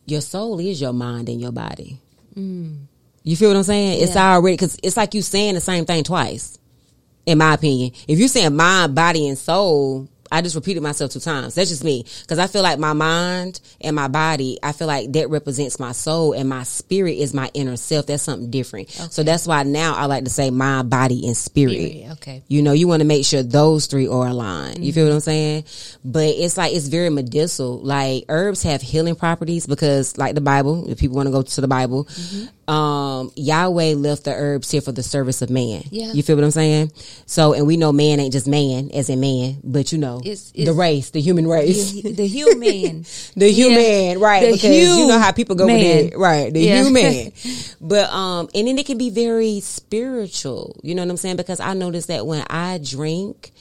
your 0.05 0.21
soul 0.21 0.59
is 0.59 0.81
your 0.81 0.93
mind 0.93 1.29
and 1.29 1.39
your 1.39 1.51
body. 1.51 1.99
You 2.35 3.35
feel 3.35 3.49
what 3.49 3.57
I'm 3.57 3.63
saying? 3.63 4.01
It's 4.01 4.15
Yeah. 4.15 4.35
already 4.35 4.55
because 4.55 4.77
it's 4.81 4.95
like 4.95 5.13
you 5.13 5.21
saying 5.21 5.55
the 5.55 5.61
same 5.61 5.85
thing 5.85 6.03
twice. 6.03 6.57
In 7.25 7.39
my 7.39 7.55
opinion, 7.55 7.91
if 8.07 8.17
you're 8.19 8.29
saying 8.29 8.55
mind, 8.55 8.95
body, 8.95 9.27
and 9.27 9.37
soul, 9.37 10.07
I 10.31 10.41
just 10.41 10.55
repeated 10.55 10.83
myself 10.83 11.11
two 11.11 11.19
times. 11.19 11.55
That's 11.55 11.69
just 11.69 11.83
me 11.83 12.05
because 12.21 12.39
I 12.39 12.47
feel 12.47 12.63
like 12.63 12.79
my 12.79 12.93
mind 12.93 13.59
and 13.81 13.95
my 13.95 14.07
body. 14.07 14.59
I 14.61 14.71
feel 14.71 14.87
like 14.87 15.11
that 15.13 15.29
represents 15.29 15.79
my 15.79 15.91
soul, 15.91 16.33
and 16.33 16.49
my 16.49 16.63
spirit 16.63 17.17
is 17.17 17.33
my 17.33 17.49
inner 17.53 17.77
self. 17.77 18.07
That's 18.07 18.23
something 18.23 18.49
different. 18.49 18.89
So 18.89 19.23
that's 19.23 19.47
why 19.47 19.63
now 19.63 19.95
I 19.95 20.05
like 20.05 20.23
to 20.23 20.29
say 20.29 20.49
mind, 20.49 20.89
body, 20.89 21.25
and 21.25 21.35
spirit. 21.35 21.73
Spirit, 21.73 22.11
okay. 22.13 22.43
You 22.47 22.61
know, 22.61 22.73
you 22.73 22.87
want 22.87 23.01
to 23.01 23.07
make 23.07 23.25
sure 23.25 23.43
those 23.43 23.87
three 23.87 24.07
are 24.07 24.27
aligned. 24.27 24.83
You 24.83 24.93
feel 24.93 25.05
what 25.05 25.13
I'm 25.13 25.19
saying? 25.19 25.65
But 26.03 26.27
it's 26.27 26.57
like 26.57 26.73
it's 26.73 26.87
very 26.87 27.09
medicinal. 27.09 27.79
Like 27.79 28.25
herbs 28.29 28.63
have 28.63 28.81
healing 28.81 29.15
properties 29.15 29.67
because, 29.67 30.17
like 30.17 30.35
the 30.35 30.41
Bible, 30.41 30.89
if 30.89 30.99
people 30.99 31.15
want 31.15 31.27
to 31.27 31.31
go 31.31 31.41
to 31.41 31.61
the 31.61 31.67
Bible, 31.67 32.07
um, 32.67 33.31
Yahweh 33.35 33.93
left 33.95 34.25
the 34.25 34.33
herbs 34.33 34.69
here 34.69 34.81
for 34.81 34.91
the 34.91 35.03
service 35.03 35.41
of 35.41 35.49
man. 35.49 35.83
Yeah. 35.89 36.11
You 36.11 36.23
feel 36.23 36.35
what 36.35 36.43
I'm 36.43 36.51
saying? 36.51 36.91
So, 37.25 37.53
and 37.53 37.65
we 37.65 37.77
know 37.77 37.91
man 37.91 38.19
ain't 38.19 38.33
just 38.33 38.47
man 38.47 38.91
as 38.93 39.09
in 39.09 39.19
man, 39.19 39.57
but 39.63 39.91
you 39.91 39.97
know, 39.97 40.16
It's- 40.19 40.51
the 40.55 40.73
race, 40.73 41.09
the 41.11 41.21
human 41.21 41.47
race. 41.47 41.91
The, 42.01 42.11
the 42.13 42.27
human. 42.27 43.05
The 43.35 43.51
human, 43.51 43.79
Yeah. 43.81 44.15
right? 44.25 44.41
The 44.45 44.51
because 44.53 44.97
you 44.97 45.07
know 45.07 45.19
how 45.19 45.31
people 45.31 45.55
go 45.55 45.67
human. 45.67 45.85
with 46.05 46.13
it, 46.13 46.17
right? 46.17 46.51
The 46.53 46.59
Yeah. 46.61 46.83
human, 46.83 47.31
but 47.81 48.09
um, 48.11 48.49
and 48.55 48.67
then 48.67 48.77
it 48.77 48.85
can 48.85 48.97
be 48.97 49.09
very 49.09 49.59
spiritual. 49.59 50.75
You 50.83 50.95
know 50.95 51.03
what 51.03 51.09
I'm 51.11 51.17
saying? 51.17 51.35
Because 51.37 51.59
I 51.59 51.73
noticed 51.73 52.07
that 52.07 52.25
when 52.25 52.43
I 52.49 52.79
drink, 52.79 53.51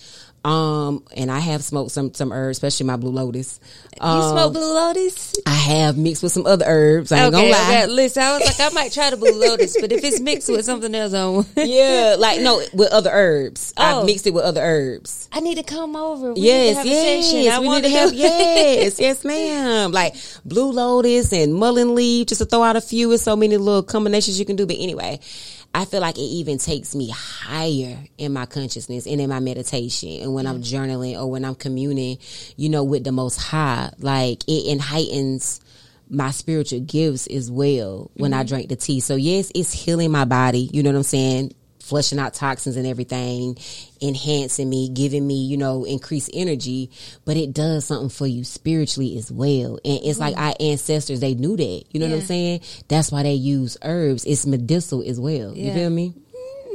um, 0.47 1.03
and 1.17 1.31
I 1.31 1.41
have 1.41 1.65
smoked 1.65 1.91
some 1.91 2.15
some 2.15 2.31
herbs, 2.31 2.59
especially 2.59 2.87
my 2.87 2.97
blue 2.97 3.11
lotus. 3.11 3.59
you 3.97 4.01
Um, 4.03 4.31
smoke 4.33 4.53
blue 4.53 4.73
lotus? 4.75 5.35
I 5.45 5.51
have 5.51 5.99
mixed 5.99 6.23
with 6.23 6.31
some 6.33 6.47
other 6.47 6.65
herbs. 6.69 7.11
I 7.11 7.25
ain't 7.25 7.35
okay, 7.35 7.51
gonna 7.51 7.63
lie. 7.65 7.83
okay. 7.83 7.87
Listen, 7.87 8.23
I 8.23 8.39
was 8.39 8.45
like, 8.47 8.61
I 8.61 8.75
might 8.75 8.93
try 8.93 9.11
the 9.11 9.17
blue 9.17 9.33
lotus, 9.33 9.77
but 9.81 9.91
if 9.91 10.05
it's 10.05 10.21
mixed 10.21 10.49
with 10.49 10.65
something 10.65 10.95
else, 10.95 11.13
I 11.15 11.63
yeah, 11.65 12.15
like 12.19 12.41
no, 12.41 12.63
with 12.73 12.93
other 12.93 13.11
herbs. 13.13 13.75
Oh. 13.77 14.03
I 14.03 14.05
mixed 14.05 14.27
it 14.29 14.35
with 14.35 14.45
other 14.45 14.61
herbs. 14.63 15.29
I 15.33 15.41
need 15.41 15.57
to 15.57 15.65
come 15.65 15.97
over. 15.97 16.33
We 16.35 16.43
Yes, 16.43 16.85
need 16.85 16.91
to 16.91 16.97
have 16.97 16.97
a. 16.97 17.39
I 17.39 17.43
yes, 17.43 17.61
we 17.61 17.69
need 17.69 17.83
to 17.83 17.91
have 17.91 18.15
yes, 18.15 19.01
yes, 19.07 19.25
ma'am. 19.25 19.91
Like 19.91 20.15
blue 20.45 20.71
lotus 20.71 21.33
and 21.33 21.53
mullein 21.55 21.95
leaf, 21.97 22.29
just 22.29 22.41
to 22.41 22.45
throw 22.47 22.63
out 22.63 22.77
a 22.77 22.81
few. 22.81 23.11
It's 23.13 23.23
so 23.25 23.35
many 23.35 23.57
little 23.57 23.83
combinations 23.83 24.39
you 24.39 24.47
can 24.47 24.55
do. 24.57 24.65
But 24.67 24.77
anyway, 24.79 25.19
I 25.77 25.85
feel 25.85 26.01
like 26.01 26.17
it 26.17 26.23
even 26.23 26.57
takes 26.57 26.95
me 26.95 27.11
higher 27.11 27.99
in 28.17 28.33
my 28.33 28.47
consciousness 28.47 29.07
and 29.07 29.21
in 29.21 29.29
my 29.29 29.41
meditation, 29.41 30.23
and 30.23 30.33
when 30.33 30.47
I'm 30.47 30.63
journaling 30.63 31.21
or 31.21 31.31
when 31.31 31.45
I'm 31.45 31.55
communing, 31.55 32.17
you 32.57 32.71
know, 32.71 32.83
with 32.83 33.05
the 33.05 33.13
Most 33.13 33.37
High. 33.37 33.91
Like 33.99 34.43
it 34.49 34.81
heightens 34.81 35.61
my 36.09 36.31
spiritual 36.31 36.81
gifts 36.81 37.27
as 37.27 37.51
well 37.51 38.11
when 38.15 38.33
I 38.33 38.39
mm-hmm. 38.39 38.49
drink 38.49 38.69
the 38.71 38.77
tea. 38.77 39.01
So 39.01 39.17
yes, 39.17 39.53
it's 39.55 39.71
healing 39.71 40.11
my 40.11 40.25
body. 40.25 40.71
You 40.73 40.83
know 40.83 40.89
what 40.93 40.97
I'm 40.97 41.03
saying? 41.03 41.53
Flushing 41.87 42.19
out 42.19 42.35
toxins 42.35 42.77
and 42.77 42.85
everything, 42.85 43.57
enhancing 44.03 44.69
me, 44.69 44.89
giving 44.89 45.25
me, 45.25 45.45
you 45.45 45.57
know, 45.57 45.85
increased 45.85 46.31
energy, 46.35 46.91
but 47.25 47.37
it 47.37 47.53
does 47.55 47.85
something 47.85 48.09
for 48.09 48.27
you 48.27 48.43
spiritually 48.43 49.17
as 49.17 49.31
well. 49.31 49.79
And 49.85 50.01
it's 50.03 50.19
like 50.19 50.35
mm-hmm. 50.35 50.49
our 50.49 50.55
ancestors, 50.59 51.21
they 51.21 51.35
knew 51.35 51.57
that. 51.57 51.85
You 51.93 52.01
know 52.01 52.09
what 52.09 52.17
I'm 52.17 52.23
saying? 52.23 52.63
That's 52.89 53.13
why 53.13 53.23
they 53.23 53.35
use 53.35 53.77
herbs. 53.83 54.25
It's 54.25 54.47
medicinal 54.47 55.09
as 55.09 55.21
well. 55.21 55.55
You 55.57 55.67
Yeah. 55.67 55.75
feel 55.75 55.91
me? 55.91 56.13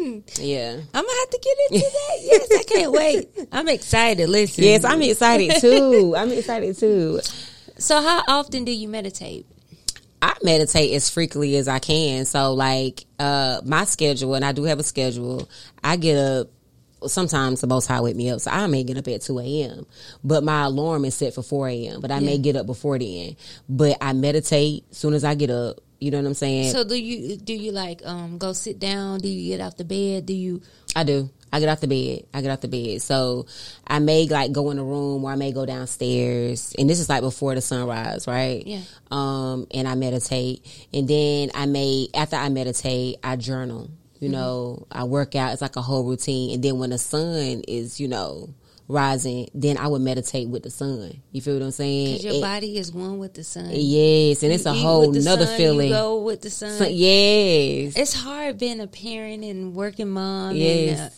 Mm-hmm. 0.01 0.41
Yeah. 0.41 0.77
I'm 0.93 1.05
gonna 1.05 1.19
have 1.19 1.29
to 1.29 1.39
get 1.43 1.57
into 1.71 1.89
that. 1.91 2.17
Yes, 2.21 2.47
I 2.57 2.63
can't 2.63 2.91
wait. 2.93 3.29
I'm 3.51 3.67
excited. 3.67 4.29
Listen. 4.29 4.63
Yes, 4.63 4.85
I'm 4.85 5.01
excited 5.01 5.59
too. 5.59 6.15
I'm 6.15 6.31
excited 6.31 6.77
too. 6.77 7.19
So, 7.77 8.01
how 8.01 8.23
often 8.27 8.63
do 8.63 8.71
you 8.71 8.87
meditate? 8.87 9.45
I 10.21 10.35
meditate 10.43 10.93
as 10.93 11.09
frequently 11.09 11.55
as 11.55 11.67
I 11.67 11.79
can. 11.79 12.25
So 12.25 12.53
like 12.53 13.05
uh 13.19 13.61
my 13.65 13.85
schedule, 13.85 14.35
and 14.35 14.45
I 14.45 14.51
do 14.51 14.63
have 14.63 14.79
a 14.79 14.83
schedule, 14.83 15.49
I 15.83 15.95
get 15.95 16.17
up 16.17 16.49
sometimes 17.07 17.61
the 17.61 17.67
most 17.67 17.87
high 17.87 18.01
wake 18.01 18.15
me 18.15 18.29
up. 18.29 18.41
So 18.41 18.51
I 18.51 18.67
may 18.67 18.83
get 18.83 18.97
up 18.97 19.07
at 19.07 19.21
two 19.21 19.39
AM. 19.39 19.85
But 20.23 20.43
my 20.43 20.63
alarm 20.63 21.05
is 21.05 21.15
set 21.15 21.33
for 21.33 21.41
four 21.41 21.67
AM. 21.67 22.01
But 22.01 22.11
I 22.11 22.19
may 22.19 22.37
get 22.37 22.55
up 22.55 22.65
before 22.65 22.99
then. 22.99 23.35
But 23.67 23.97
I 24.01 24.13
meditate 24.13 24.85
as 24.91 24.97
soon 24.97 25.13
as 25.13 25.23
I 25.23 25.35
get 25.35 25.49
up. 25.49 25.79
You 25.99 26.09
know 26.09 26.17
what 26.17 26.27
I'm 26.27 26.33
saying? 26.33 26.71
So, 26.71 26.83
do 26.83 26.95
you 26.95 27.37
do 27.37 27.53
you 27.53 27.71
like 27.71 28.01
um 28.03 28.39
go 28.39 28.53
sit 28.53 28.79
down? 28.79 29.19
Do 29.19 29.29
you 29.29 29.55
get 29.55 29.63
off 29.63 29.77
the 29.77 29.83
bed? 29.83 30.25
Do 30.25 30.33
you? 30.33 30.61
I 30.95 31.03
do. 31.03 31.29
I 31.53 31.59
get 31.59 31.69
off 31.69 31.81
the 31.81 31.87
bed. 31.87 32.25
I 32.33 32.41
get 32.41 32.49
off 32.51 32.61
the 32.61 32.67
bed. 32.67 33.01
So 33.01 33.45
I 33.85 33.99
may 33.99 34.27
like 34.27 34.51
go 34.51 34.71
in 34.71 34.77
the 34.77 34.83
room 34.83 35.23
or 35.23 35.31
I 35.31 35.35
may 35.35 35.51
go 35.51 35.65
downstairs. 35.65 36.73
And 36.77 36.89
this 36.89 36.99
is 36.99 37.09
like 37.09 37.21
before 37.21 37.55
the 37.55 37.61
sunrise, 37.61 38.27
right? 38.27 38.65
Yeah. 38.65 38.81
Um, 39.11 39.67
and 39.71 39.87
I 39.87 39.95
meditate. 39.95 40.65
And 40.93 41.07
then 41.07 41.51
I 41.53 41.65
may 41.65 42.07
after 42.13 42.35
I 42.37 42.49
meditate, 42.49 43.17
I 43.23 43.35
journal. 43.35 43.89
You 44.19 44.27
Mm-hmm. 44.29 44.31
know, 44.37 44.87
I 44.91 45.03
work 45.05 45.35
out. 45.35 45.51
It's 45.53 45.61
like 45.63 45.75
a 45.77 45.81
whole 45.81 46.03
routine. 46.03 46.53
And 46.53 46.63
then 46.63 46.77
when 46.77 46.91
the 46.91 46.97
sun 46.99 47.63
is, 47.67 47.99
you 47.99 48.07
know, 48.07 48.53
rising, 48.87 49.49
then 49.55 49.77
I 49.77 49.87
would 49.87 50.01
meditate 50.01 50.47
with 50.47 50.61
the 50.63 50.69
sun. 50.69 51.21
You 51.31 51.41
feel 51.41 51.55
what 51.55 51.63
I'm 51.63 51.71
saying? 51.71 52.17
Because 52.17 52.25
your 52.35 52.41
body 52.41 52.77
is 52.77 52.91
one 52.91 53.17
with 53.19 53.33
the 53.33 53.43
sun. 53.43 53.69
Yes, 53.71 54.43
and 54.43 54.51
it's 54.53 54.65
You 54.65 54.71
a 54.71 54.73
whole 54.75 55.07
with 55.09 55.15
the 55.15 55.21
nother 55.23 55.45
sun, 55.47 55.57
feeling. 55.57 55.87
You 55.89 55.93
go 55.95 56.17
with 56.21 56.41
the 56.41 56.49
sun. 56.51 56.77
So- 56.77 56.87
yes. 56.87 57.93
It's 57.95 58.13
hard 58.13 58.57
being 58.59 58.79
a 58.79 58.87
parent 58.87 59.43
and 59.43 59.73
working 59.73 60.09
mom. 60.09 60.55
Yes. 60.55 60.99
And, 60.99 61.07
uh, 61.07 61.13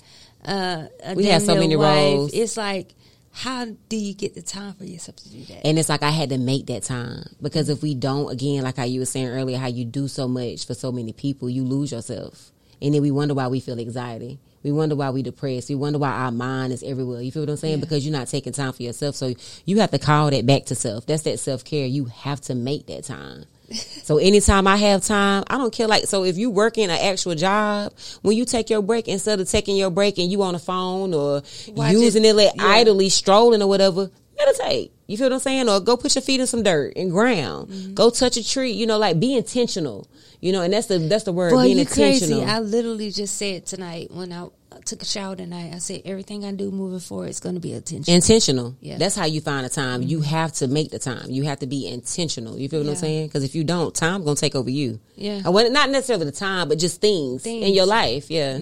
uh, 0.46 0.88
We 1.16 1.26
have 1.26 1.42
so 1.42 1.56
many 1.56 1.76
wife. 1.76 1.96
roles. 2.14 2.34
It's 2.34 2.58
like, 2.58 2.94
how 3.32 3.66
do 3.90 3.96
you 3.98 4.14
get 4.14 4.36
the 4.36 4.42
time 4.42 4.74
for 4.74 4.84
yourself 4.86 5.16
to 5.18 5.30
do 5.30 5.44
that? 5.46 5.66
And 5.66 5.80
it's 5.80 5.90
like 5.90 6.04
I 6.04 6.12
had 6.12 6.30
to 6.30 6.38
make 6.38 6.68
that 6.68 6.84
time 6.84 7.26
because 7.42 7.70
if 7.70 7.82
we 7.82 7.96
don't, 7.96 8.32
again, 8.32 8.64
like 8.64 8.78
how 8.78 8.84
you 8.84 9.00
were 9.00 9.06
saying 9.08 9.28
earlier, 9.28 9.58
how 9.58 9.68
you 9.68 9.86
do 9.86 10.08
so 10.08 10.28
much 10.28 10.68
for 10.68 10.74
so 10.76 10.92
many 10.92 11.14
people, 11.14 11.50
you 11.50 11.64
lose 11.64 11.92
yourself, 11.92 12.52
and 12.82 12.94
then 12.94 13.02
we 13.02 13.10
wonder 13.12 13.34
why 13.34 13.48
we 13.48 13.60
feel 13.60 13.80
anxiety. 13.80 14.40
We 14.62 14.72
wonder 14.72 14.96
why 14.96 15.10
we 15.10 15.24
depressed. 15.24 15.68
We 15.68 15.76
wonder 15.76 16.00
why 16.00 16.12
our 16.12 16.32
mind 16.32 16.72
is 16.72 16.84
everywhere. 16.84 17.22
You 17.22 17.32
feel 17.34 17.42
what 17.42 17.50
I'm 17.50 17.58
saying? 17.58 17.80
Yeah. 17.80 17.84
Because 17.84 18.06
you're 18.06 18.18
not 18.18 18.28
taking 18.30 18.54
time 18.54 18.72
for 18.72 18.82
yourself. 18.84 19.16
So 19.16 19.34
you 19.66 19.80
have 19.82 19.92
to 19.92 20.00
call 20.00 20.30
that 20.30 20.46
back 20.46 20.66
to 20.68 20.76
self. 20.76 21.06
That's 21.06 21.24
that 21.24 21.40
self 21.40 21.66
care. 21.66 21.86
You 21.86 22.06
have 22.06 22.40
to 22.42 22.56
make 22.56 22.88
that 22.88 23.04
time. 23.04 23.44
so 24.04 24.18
anytime 24.18 24.68
I 24.68 24.78
have 24.78 25.04
time, 25.04 25.44
I 25.48 25.58
don't 25.58 25.74
care. 25.74 25.88
Like, 25.88 26.06
so 26.06 26.24
if 26.24 26.38
you 26.38 26.50
working 26.50 26.86
an 26.86 26.92
actual 26.92 27.36
job, 27.36 27.94
when 28.22 28.36
you 28.38 28.46
take 28.46 28.70
your 28.70 28.82
break, 28.82 29.08
instead 29.08 29.40
of 29.40 29.50
taking 29.50 29.78
your 29.78 29.90
break 29.90 30.18
and 30.18 30.32
you 30.32 30.44
on 30.44 30.54
the 30.54 30.60
phone 30.60 31.14
or 31.14 31.42
Watch 31.70 31.92
using 31.94 32.26
it. 32.26 32.30
it, 32.30 32.36
like 32.36 32.52
Yeah. 32.56 32.66
idly 32.68 33.10
strolling 33.10 33.62
or 33.62 33.68
whatever, 33.68 34.10
meditate. 34.38 34.92
You 35.08 35.18
feel 35.18 35.28
what 35.28 35.34
I'm 35.34 35.40
saying? 35.40 35.70
Or 35.70 35.80
go 35.80 35.98
put 35.98 36.16
your 36.16 36.22
feet 36.22 36.40
in 36.40 36.48
some 36.48 36.64
dirt 36.64 36.94
and 36.96 37.12
ground. 37.12 37.70
Mm-hmm. 37.70 37.94
Go 37.94 38.10
touch 38.10 38.38
a 38.38 38.48
tree. 38.48 38.72
You 38.72 38.86
know, 38.88 38.98
like 38.98 39.20
be 39.20 39.36
intentional. 39.36 40.08
You 40.40 40.52
know, 40.52 40.62
and 40.62 40.74
that's 40.74 40.88
the 40.88 40.98
that's 41.00 41.24
the 41.24 41.32
word 41.32 41.52
Boy, 41.52 41.64
being 41.64 41.78
you 41.78 41.82
intentional. 41.84 42.40
crazy. 42.42 42.44
I 42.52 42.60
literally 42.60 43.12
just 43.12 43.38
said 43.38 43.66
tonight 43.66 44.12
when 44.12 44.32
I 44.34 44.48
took 44.86 45.02
a 45.02 45.06
shower 45.06 45.36
tonight, 45.36 45.72
I 45.74 45.80
said 45.80 46.02
everything 46.06 46.44
I 46.46 46.52
do 46.52 46.72
moving 46.72 47.00
forward 47.00 47.30
is 47.30 47.40
going 47.40 47.56
to 47.56 47.62
be 47.62 47.74
intentional. 47.74 48.16
intentional. 48.16 48.76
Yeah. 48.82 48.98
That's 48.98 49.16
how 49.16 49.26
you 49.26 49.42
find 49.42 49.66
the 49.66 49.70
time. 49.70 50.02
You 50.04 50.22
have 50.22 50.54
to 50.54 50.68
make 50.68 50.92
the 50.92 51.00
time. 51.00 51.30
You 51.30 51.44
have 51.44 51.60
to 51.60 51.68
be 51.68 51.88
intentional. 51.88 52.58
You 52.58 52.70
feel 52.70 52.82
what 52.84 52.90
I'm 52.90 52.96
saying? 52.96 53.28
Because 53.28 53.44
if 53.44 53.56
you 53.56 53.64
don't, 53.64 53.94
time 53.96 54.24
gonna 54.24 54.36
take 54.36 54.56
over 54.56 54.70
you. 54.70 55.00
Yeah. 55.16 55.42
Uh, 55.46 55.52
Well, 55.52 55.72
not 55.72 55.90
necessarily 55.90 56.26
the 56.26 56.32
time, 56.32 56.70
but 56.70 56.80
just 56.80 57.02
things, 57.02 57.44
Things. 57.44 57.66
in 57.66 57.74
your 57.74 57.86
life. 57.86 58.30
Yeah. 58.30 58.58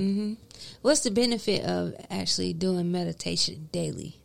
What's 0.82 1.02
the 1.02 1.12
benefit 1.12 1.64
of 1.64 1.94
actually 2.10 2.54
doing 2.54 2.92
meditation 2.92 3.70
daily? 3.72 4.16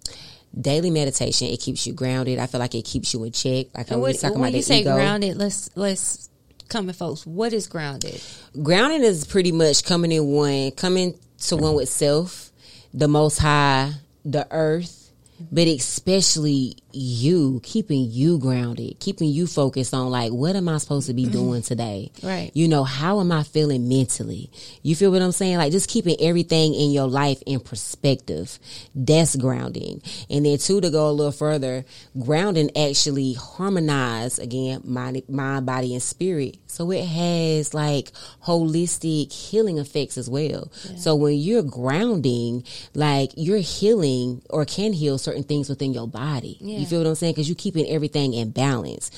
Daily 0.58 0.90
meditation 0.90 1.48
it 1.48 1.60
keeps 1.60 1.86
you 1.86 1.92
grounded. 1.92 2.38
I 2.38 2.46
feel 2.46 2.60
like 2.60 2.74
it 2.74 2.84
keeps 2.86 3.12
you 3.12 3.22
in 3.24 3.32
check. 3.32 3.66
Like 3.76 3.90
I 3.90 3.94
And 3.94 4.02
was 4.02 4.14
what, 4.14 4.20
talking 4.20 4.40
when 4.40 4.48
about 4.50 4.56
you 4.56 4.62
say 4.62 4.80
ego. 4.80 4.94
grounded, 4.94 5.36
let's 5.36 5.68
let's 5.76 6.30
come 6.68 6.88
in, 6.88 6.94
folks. 6.94 7.26
What 7.26 7.52
is 7.52 7.66
grounded? 7.66 8.22
Grounding 8.62 9.02
is 9.02 9.26
pretty 9.26 9.52
much 9.52 9.84
coming 9.84 10.12
in 10.12 10.26
one, 10.28 10.70
coming 10.70 11.18
to 11.38 11.56
one 11.56 11.74
with 11.74 11.88
self, 11.88 12.50
the 12.92 13.08
Most 13.08 13.38
High, 13.38 13.92
the 14.24 14.46
earth, 14.50 15.12
but 15.52 15.66
especially 15.68 16.76
you, 16.96 17.60
keeping 17.62 18.10
you 18.10 18.38
grounded, 18.38 18.98
keeping 18.98 19.28
you 19.28 19.46
focused 19.46 19.92
on 19.92 20.10
like, 20.10 20.32
what 20.32 20.56
am 20.56 20.68
I 20.68 20.78
supposed 20.78 21.06
to 21.08 21.14
be 21.14 21.24
mm-hmm. 21.24 21.32
doing 21.32 21.62
today? 21.62 22.10
Right. 22.22 22.50
You 22.54 22.68
know, 22.68 22.84
how 22.84 23.20
am 23.20 23.30
I 23.30 23.42
feeling 23.42 23.88
mentally? 23.88 24.50
You 24.82 24.96
feel 24.96 25.10
what 25.10 25.22
I'm 25.22 25.32
saying? 25.32 25.58
Like 25.58 25.72
just 25.72 25.90
keeping 25.90 26.16
everything 26.20 26.74
in 26.74 26.90
your 26.90 27.06
life 27.08 27.42
in 27.46 27.60
perspective. 27.60 28.58
That's 28.94 29.36
grounding. 29.36 30.02
And 30.30 30.46
then 30.46 30.58
two, 30.58 30.80
to 30.80 30.90
go 30.90 31.08
a 31.08 31.12
little 31.12 31.32
further, 31.32 31.84
grounding 32.18 32.70
actually 32.76 33.34
harmonize 33.34 34.38
again, 34.38 34.82
mind, 34.84 35.22
mind, 35.28 35.66
body, 35.66 35.92
and 35.92 36.02
spirit. 36.02 36.58
So 36.66 36.90
it 36.90 37.04
has 37.04 37.74
like 37.74 38.12
holistic 38.44 39.32
healing 39.32 39.78
effects 39.78 40.18
as 40.18 40.28
well. 40.28 40.70
So 40.96 41.14
when 41.14 41.34
you're 41.34 41.62
grounding, 41.62 42.64
like 42.94 43.32
you're 43.36 43.58
healing 43.58 44.42
or 44.50 44.64
can 44.64 44.92
heal 44.92 45.18
certain 45.18 45.42
things 45.42 45.68
within 45.68 45.92
your 45.92 46.08
body. 46.08 46.58
Yeah. 46.60 46.78
You 46.78 46.85
feel 46.86 47.00
what 47.00 47.06
I'm 47.08 47.14
saying? 47.14 47.34
Because 47.34 47.48
you're 47.48 47.56
keeping 47.56 47.86
everything 47.88 48.32
in 48.34 48.50
balance. 48.50 49.10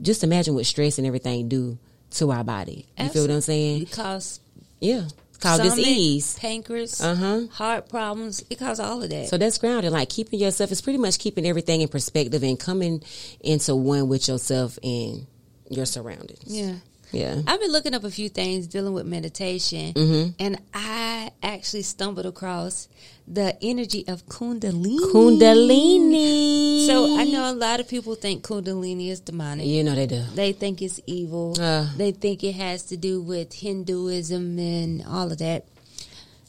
Just 0.00 0.24
imagine 0.24 0.54
what 0.54 0.66
stress 0.66 0.98
and 0.98 1.06
everything 1.06 1.48
do 1.48 1.78
to 2.12 2.30
our 2.32 2.42
body. 2.44 2.86
You 2.98 3.08
feel 3.08 3.22
what 3.22 3.30
I'm 3.30 3.40
saying? 3.40 3.80
Because 3.84 4.40
Yeah. 4.80 5.06
Stomach, 5.38 5.74
disease. 5.74 6.34
pancreas, 6.38 7.00
Uh-huh. 7.00 7.46
heart 7.50 7.88
problems. 7.88 8.44
It 8.48 8.60
causes 8.60 8.78
all 8.78 9.02
of 9.02 9.10
that. 9.10 9.28
So 9.28 9.36
that's 9.38 9.58
grounded. 9.58 9.90
Like 9.90 10.08
keeping 10.08 10.38
yourself 10.38 10.70
is 10.70 10.80
pretty 10.80 11.00
much 11.00 11.18
keeping 11.18 11.44
everything 11.46 11.80
in 11.80 11.88
perspective 11.88 12.44
and 12.44 12.58
coming 12.60 13.02
into 13.40 13.74
one 13.74 14.08
with 14.08 14.28
yourself 14.28 14.78
and 14.84 15.26
your 15.68 15.84
surroundings. 15.86 16.44
yeah. 16.46 16.74
Yeah. 17.12 17.40
I've 17.46 17.60
been 17.60 17.70
looking 17.72 17.94
up 17.94 18.04
a 18.04 18.10
few 18.10 18.28
things 18.28 18.66
dealing 18.66 18.94
with 18.94 19.06
meditation, 19.06 19.92
Mm-hmm. 19.92 20.30
and 20.38 20.58
I 20.74 21.30
actually 21.42 21.82
stumbled 21.82 22.24
across 22.26 22.88
the 23.28 23.56
energy 23.62 24.04
of 24.08 24.26
Kundalini. 24.26 24.98
Kundalini. 25.12 26.86
So 26.86 27.16
I 27.18 27.24
know 27.24 27.50
a 27.50 27.54
lot 27.54 27.80
of 27.80 27.88
people 27.88 28.14
think 28.14 28.42
Kundalini 28.44 29.08
is 29.10 29.20
demonic. 29.20 29.66
You 29.66 29.84
know 29.84 29.94
they 29.94 30.06
do. 30.06 30.22
They 30.34 30.52
think 30.52 30.82
it's 30.82 31.00
evil. 31.06 31.54
Uh. 31.60 31.86
they 31.96 32.12
think 32.12 32.42
it 32.44 32.52
has 32.52 32.84
to 32.84 32.96
do 32.96 33.20
with 33.20 33.52
Hinduism 33.52 34.58
and 34.58 35.04
all 35.06 35.30
of 35.30 35.38
that. 35.38 35.64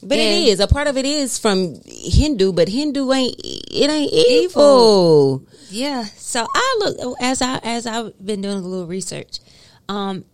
But 0.02 0.18
And- 0.18 0.44
it 0.44 0.48
is. 0.48 0.60
A 0.60 0.66
part 0.66 0.86
of 0.86 0.96
it 0.96 1.06
is 1.06 1.38
from 1.38 1.80
Hindu, 1.86 2.52
but 2.52 2.68
Hindu 2.68 3.10
ain't 3.12 3.36
it 3.42 3.90
ain't 3.90 4.12
evil. 4.12 5.42
Evil. 5.42 5.42
Yeah. 5.70 6.04
So 6.16 6.46
I 6.52 6.76
look 6.80 7.16
as 7.20 7.40
I 7.40 7.58
as 7.62 7.86
I've 7.86 8.12
been 8.24 8.42
doing 8.42 8.58
a 8.58 8.60
little 8.60 8.86
research. 8.86 9.40
Um, 9.88 10.24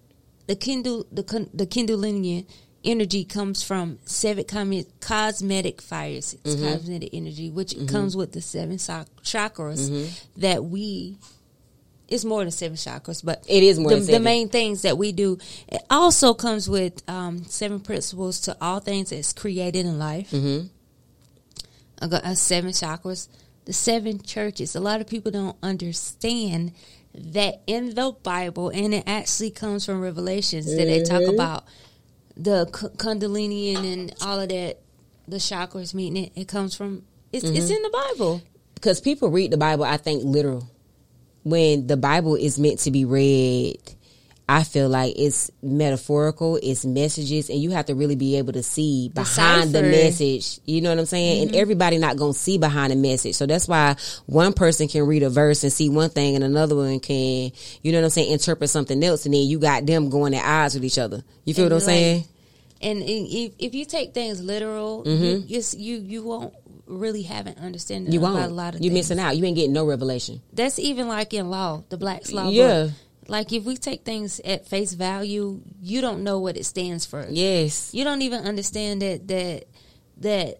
the 0.50 0.56
Kindle 0.56 1.06
the 1.12 1.22
the 1.54 1.66
Kundalini 1.66 2.46
energy 2.82 3.24
comes 3.24 3.62
from 3.62 3.98
seven 4.04 4.44
com- 4.44 4.84
cosmetic 5.00 5.80
fires. 5.80 6.34
It's 6.44 6.56
Mm-hmm. 6.56 6.72
cosmetic 6.72 7.10
energy, 7.12 7.50
which 7.50 7.72
comes 7.86 8.16
with 8.16 8.32
the 8.32 8.40
seven 8.40 8.78
soc- 8.78 9.08
chakras 9.22 9.82
Mm-hmm. 9.88 10.40
that 10.40 10.64
we. 10.64 11.18
It's 12.08 12.24
more 12.24 12.42
than 12.42 12.50
seven 12.50 12.76
chakras, 12.76 13.24
but 13.24 13.44
It 13.46 13.62
is 13.62 13.78
more 13.78 13.90
the, 13.90 14.00
than 14.00 14.10
the 14.14 14.18
main 14.20 14.48
things 14.48 14.82
that 14.82 14.98
we 14.98 15.12
do. 15.12 15.38
It 15.68 15.82
also 15.88 16.34
comes 16.34 16.68
with 16.68 16.94
um, 17.08 17.44
seven 17.44 17.78
principles 17.78 18.40
to 18.46 18.56
all 18.60 18.80
things 18.80 19.10
that's 19.10 19.32
created 19.32 19.86
in 19.86 19.96
life. 19.98 20.32
Mm-hmm. 20.32 20.66
I 22.02 22.06
got 22.08 22.24
uh, 22.24 22.34
seven 22.34 22.70
chakras, 22.72 23.28
the 23.66 23.72
seven 23.72 24.20
churches. 24.22 24.74
A 24.74 24.80
lot 24.80 25.00
of 25.00 25.06
people 25.06 25.30
don't 25.30 25.56
understand 25.62 26.72
that 27.32 27.62
in 27.66 27.94
the 27.94 28.14
Bible, 28.22 28.70
and 28.70 28.94
it 28.94 29.04
actually 29.06 29.50
comes 29.50 29.84
from 29.84 30.00
Revelations 30.00 30.66
that 30.66 30.84
they 30.84 31.02
talk 31.02 31.22
mm-hmm. 31.22 31.34
about 31.34 31.64
the 32.36 32.66
Kundalini 32.66 33.76
and, 33.76 34.14
all 34.22 34.40
of 34.40 34.48
that, 34.48 34.78
the 35.28 35.36
chakras 35.36 35.94
meeting. 35.94 36.24
It, 36.24 36.32
it 36.34 36.48
comes 36.48 36.74
from 36.74 37.04
it's 37.32 37.44
it's 37.44 37.66
mm-hmm. 37.66 37.72
in 37.72 37.82
the 37.82 37.90
Bible. 37.90 38.42
because 38.74 39.00
people 39.00 39.28
read 39.30 39.50
the 39.50 39.56
Bible, 39.56 39.84
I 39.84 39.96
think 39.96 40.24
literal. 40.24 40.68
When 41.42 41.86
the 41.86 41.96
Bible 41.96 42.34
is 42.34 42.58
meant 42.58 42.80
to 42.80 42.90
be 42.90 43.04
read, 43.04 43.78
I 44.52 44.64
feel 44.64 44.88
like 44.88 45.14
it's 45.16 45.48
metaphorical, 45.62 46.58
it's 46.60 46.84
messages, 46.84 47.48
and 47.50 47.60
you 47.62 47.70
have 47.70 47.86
to 47.86 47.94
really 47.94 48.16
be 48.16 48.36
able 48.36 48.52
to 48.54 48.64
see 48.64 49.08
behind 49.08 49.72
the 49.72 49.82
message. 49.82 50.58
You 50.64 50.80
know 50.80 50.90
what 50.90 50.98
I'm 50.98 51.06
saying? 51.06 51.42
And 51.48 51.54
everybody 51.56 51.98
not 51.98 52.16
gonna 52.16 52.32
see 52.32 52.58
behind 52.58 52.90
the 52.90 52.96
message. 52.96 53.36
So 53.36 53.46
that's 53.46 53.68
why 53.68 53.94
one 54.26 54.52
person 54.52 54.88
can 54.88 55.06
read 55.06 55.22
a 55.22 55.30
verse 55.30 55.62
and 55.62 55.72
see 55.72 55.88
one 55.88 56.10
thing, 56.10 56.34
and 56.34 56.42
another 56.42 56.74
one 56.74 56.98
can, 56.98 57.52
you 57.82 57.92
know 57.92 57.98
what 57.98 58.06
I'm 58.06 58.10
saying, 58.10 58.32
interpret 58.32 58.70
something 58.70 59.02
else, 59.04 59.24
and 59.24 59.32
then 59.32 59.42
you 59.42 59.60
got 59.60 59.86
them 59.86 60.10
going 60.10 60.34
at 60.34 60.44
odds 60.44 60.74
with 60.74 60.84
each 60.84 60.98
other. 60.98 61.22
You 61.44 61.54
feel 61.54 61.66
And 61.66 61.74
what 61.74 61.82
I'm 61.82 61.86
like- 61.86 61.94
saying? 61.96 62.24
And 62.82 63.02
if 63.06 63.52
if 63.58 63.74
you 63.74 63.84
take 63.84 64.14
things 64.14 64.40
literal, 64.42 65.02
you, 65.06 65.40
just 65.46 65.78
you 65.78 65.98
you 65.98 66.22
won't 66.24 66.54
really 66.86 67.22
have 67.22 67.46
an 67.46 67.54
understanding 67.62 68.06
Mm-hmm. 68.06 68.14
You 68.14 68.20
about 68.20 68.32
won't. 68.40 68.50
a 68.50 68.54
lot 68.54 68.74
of 68.74 68.80
You 68.80 68.88
things. 68.90 69.10
missing 69.10 69.20
out. 69.20 69.36
You 69.36 69.44
ain't 69.44 69.54
getting 69.54 69.74
no 69.74 69.84
revelation. 69.84 70.40
That's 70.52 70.78
even 70.80 71.06
like 71.06 71.32
in 71.34 71.50
law, 71.50 71.84
the 71.88 71.96
Black's 71.98 72.32
Law. 72.32 72.50
book. 72.50 72.90
Like 73.30 73.52
if 73.52 73.64
we 73.64 73.76
take 73.76 74.04
things 74.04 74.40
at 74.44 74.66
face 74.66 74.92
value, 74.92 75.60
you 75.80 76.00
don't 76.00 76.24
know 76.24 76.40
what 76.40 76.56
it 76.56 76.64
stands 76.66 77.06
for. 77.06 77.24
Yes. 77.30 77.94
You 77.94 78.02
don't 78.04 78.22
even 78.22 78.44
understand 78.44 79.02
that 79.02 79.28
that 79.28 79.64
that 80.18 80.58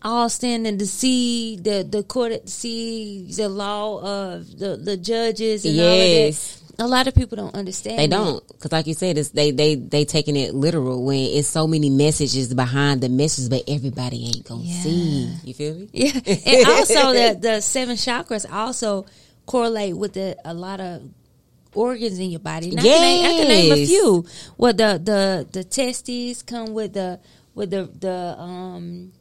all 0.00 0.28
standing 0.28 0.78
to 0.78 0.86
see 0.86 1.56
the 1.56 1.86
the 1.88 2.02
court 2.04 2.32
at 2.32 2.44
the 2.46 2.50
sea, 2.50 3.26
the 3.36 3.48
law 3.48 3.98
of 4.00 4.58
the 4.58 4.76
the 4.76 4.96
judges 4.96 5.64
and 5.64 5.78
all 5.80 5.86
of 5.86 6.08
Yes. 6.08 6.56
that. 6.56 6.84
A 6.84 6.86
lot 6.88 7.06
of 7.06 7.14
people 7.14 7.36
don't 7.36 7.54
understand. 7.54 7.98
They 7.98 8.06
don't, 8.06 8.46
because 8.48 8.72
like 8.72 8.86
you 8.86 8.94
said, 8.94 9.18
it's, 9.18 9.28
they 9.30 9.50
they 9.50 9.74
they 9.74 10.04
taking 10.04 10.36
it 10.36 10.54
literal 10.54 11.04
when 11.04 11.18
it's 11.20 11.46
so 11.48 11.66
many 11.66 11.90
messages 11.90 12.54
behind 12.54 13.00
the 13.02 13.08
message, 13.10 13.50
but 13.50 13.62
everybody 13.68 14.24
ain't 14.26 14.44
gonna 14.44 14.62
Yeah. 14.62 14.82
see. 14.82 15.30
You 15.44 15.54
feel 15.54 15.74
me? 15.74 15.88
Yeah, 15.92 16.12
and 16.46 16.66
also 16.68 17.12
the 17.12 17.38
the 17.40 17.60
seven 17.60 17.96
chakras 17.96 18.46
also 18.50 19.04
correlate 19.46 19.96
with 19.96 20.14
the 20.14 20.36
a 20.44 20.54
lot 20.54 20.80
of 20.80 21.02
organs 21.74 22.18
in 22.18 22.30
your 22.30 22.40
body. 22.40 22.70
And 22.70 22.80
I, 22.80 22.82
can 22.82 23.00
name, 23.00 23.24
I 23.24 23.28
can 23.38 23.48
name 23.48 23.72
a 23.72 23.86
few. 23.86 24.24
Well, 24.56 24.72
the 24.72 25.00
the 25.02 25.46
the 25.52 25.64
testes 25.64 26.42
come 26.42 26.72
with 26.74 26.92
the 26.94 27.20
with 27.54 27.70
the 27.70 27.88
the 27.98 28.36
um 28.38 29.12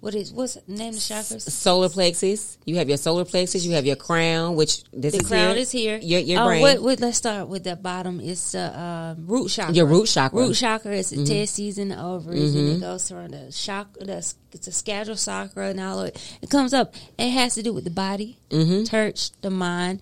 what 0.00 0.14
is 0.14 0.32
what's 0.32 0.54
the 0.54 0.62
name 0.72 0.90
of 0.90 0.94
the 0.94 1.00
chakras? 1.00 1.40
Solar 1.50 1.88
plexus. 1.88 2.56
You 2.64 2.76
have 2.76 2.88
your 2.88 2.98
solar 2.98 3.24
plexus. 3.24 3.64
You 3.64 3.72
have 3.72 3.84
your 3.84 3.96
crown, 3.96 4.54
which 4.54 4.84
this 4.92 5.12
The 5.12 5.22
is 5.22 5.26
crown 5.28 5.54
here. 5.54 5.58
is 5.62 5.70
here. 5.72 5.98
Your 6.00 6.20
your 6.20 6.44
brain. 6.44 6.60
what, 6.62 6.80
what, 6.82 7.00
let's 7.00 7.18
start 7.18 7.48
with 7.48 7.64
the 7.64 7.74
bottom. 7.74 8.20
It's 8.20 8.52
the 8.52 8.60
uh, 8.60 9.14
root 9.18 9.48
chakra. 9.48 9.74
Your 9.74 9.86
root 9.86 10.06
chakra. 10.06 10.38
Root 10.38 10.54
chakra 10.54 10.92
is 10.94 11.10
the 11.10 11.16
Mm-hmm. 11.16 11.24
testes 11.24 11.78
and 11.78 11.90
the 11.90 12.00
ovaries, 12.00 12.54
and 12.54 12.68
it 12.76 12.80
goes 12.80 13.08
from 13.08 13.26
the 13.28 13.50
chakra. 13.50 14.04
The, 14.04 14.34
it's 14.52 14.68
a 14.68 14.72
schedule 14.72 15.16
chakra 15.16 15.70
and 15.70 15.80
all 15.80 15.98
of 16.02 16.08
it. 16.10 16.38
It 16.42 16.48
comes 16.48 16.72
up. 16.72 16.94
It 17.18 17.30
has 17.30 17.54
to 17.56 17.62
do 17.64 17.72
with 17.72 17.82
the 17.82 17.90
body, 17.90 18.38
church, 18.86 19.32
the 19.40 19.50
mind, 19.50 20.00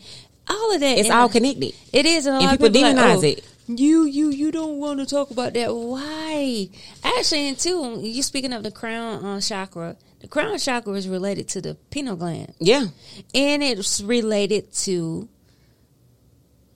all 0.48 0.74
of 0.74 0.80
that. 0.80 0.98
It's 0.98 1.10
all 1.10 1.28
connected. 1.28 1.74
It 1.92 2.06
is, 2.06 2.26
and 2.26 2.36
a 2.36 2.40
And 2.40 2.50
people 2.58 2.68
people 2.70 2.82
like, 2.82 2.96
demonize 2.96 3.18
oh, 3.18 3.22
it. 3.24 3.44
You, 3.68 4.04
you, 4.04 4.30
you 4.30 4.52
don't 4.52 4.78
want 4.78 5.00
to 5.00 5.06
talk 5.06 5.30
about 5.32 5.54
that. 5.54 5.74
Why? 5.74 6.68
Actually, 7.02 7.48
and 7.48 7.58
too, 7.58 7.98
you 8.00 8.22
speaking 8.22 8.52
of 8.52 8.62
the 8.62 8.70
crown 8.70 9.24
uh, 9.24 9.40
chakra. 9.40 9.96
The 10.20 10.28
crown 10.28 10.56
chakra 10.58 10.92
is 10.94 11.08
related 11.08 11.48
to 11.48 11.60
the 11.60 11.74
pineal 11.90 12.16
gland 12.16 12.54
Yeah. 12.58 12.86
and 13.34 13.62
it's 13.62 14.00
related 14.00 14.72
to 14.84 15.28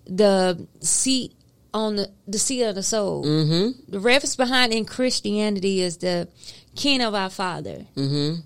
the 0.07 0.67
seat 0.81 1.33
on 1.73 1.97
the 1.97 2.11
the 2.27 2.39
seat 2.39 2.65
of 2.65 2.75
the 2.75 2.83
soul. 2.83 3.25
Mm-hmm. 3.25 3.93
The 3.93 4.01
reference 4.01 4.37
behind 4.37 4.73
in 4.73 4.85
Christianity 4.85 5.81
is 5.81 5.99
the 5.99 6.29
king 6.75 7.01
of 7.01 7.15
our 7.15 7.31
Father. 7.31 7.87
Mm-hmm. 7.97 8.41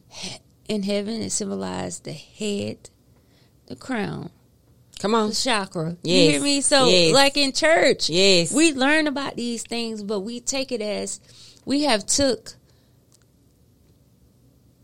In 0.68 0.82
heaven, 0.82 1.20
it 1.22 1.30
symbolized 1.30 2.04
the 2.04 2.12
head, 2.12 2.90
the 3.66 3.76
crown, 3.76 4.30
Come 5.00 5.14
on. 5.14 5.30
the 5.30 5.34
chakra. 5.34 5.96
You 6.02 6.14
hear 6.30 6.40
me? 6.40 6.60
So, 6.60 6.88
Yes. 6.88 7.14
like 7.14 7.36
in 7.36 7.52
church, 7.52 8.08
Yes. 8.08 8.52
we 8.52 8.72
learn 8.72 9.06
about 9.06 9.36
these 9.36 9.62
things, 9.62 10.02
but 10.02 10.20
we 10.20 10.40
take 10.40 10.72
it 10.72 10.80
as 10.80 11.20
we 11.64 11.82
have 11.82 12.06
took 12.06 12.54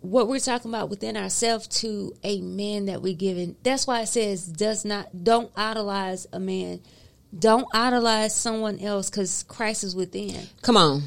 what 0.00 0.28
we're 0.28 0.40
talking 0.40 0.70
about 0.70 0.88
within 0.88 1.16
ourselves 1.16 1.66
to 1.68 2.14
a 2.24 2.40
man 2.40 2.86
that 2.86 3.02
we 3.02 3.14
given. 3.14 3.56
That's 3.62 3.86
why 3.86 4.00
it 4.02 4.06
says 4.06 4.46
does 4.46 4.84
not 4.84 5.24
don't 5.24 5.50
idolize 5.56 6.26
a 6.32 6.40
man. 6.40 6.80
Don't 7.38 7.66
idolize 7.74 8.34
someone 8.34 8.78
else 8.80 9.10
because 9.10 9.44
Christ 9.46 9.84
is 9.84 9.94
within. 9.94 10.48
Come 10.62 10.76
on. 10.76 11.02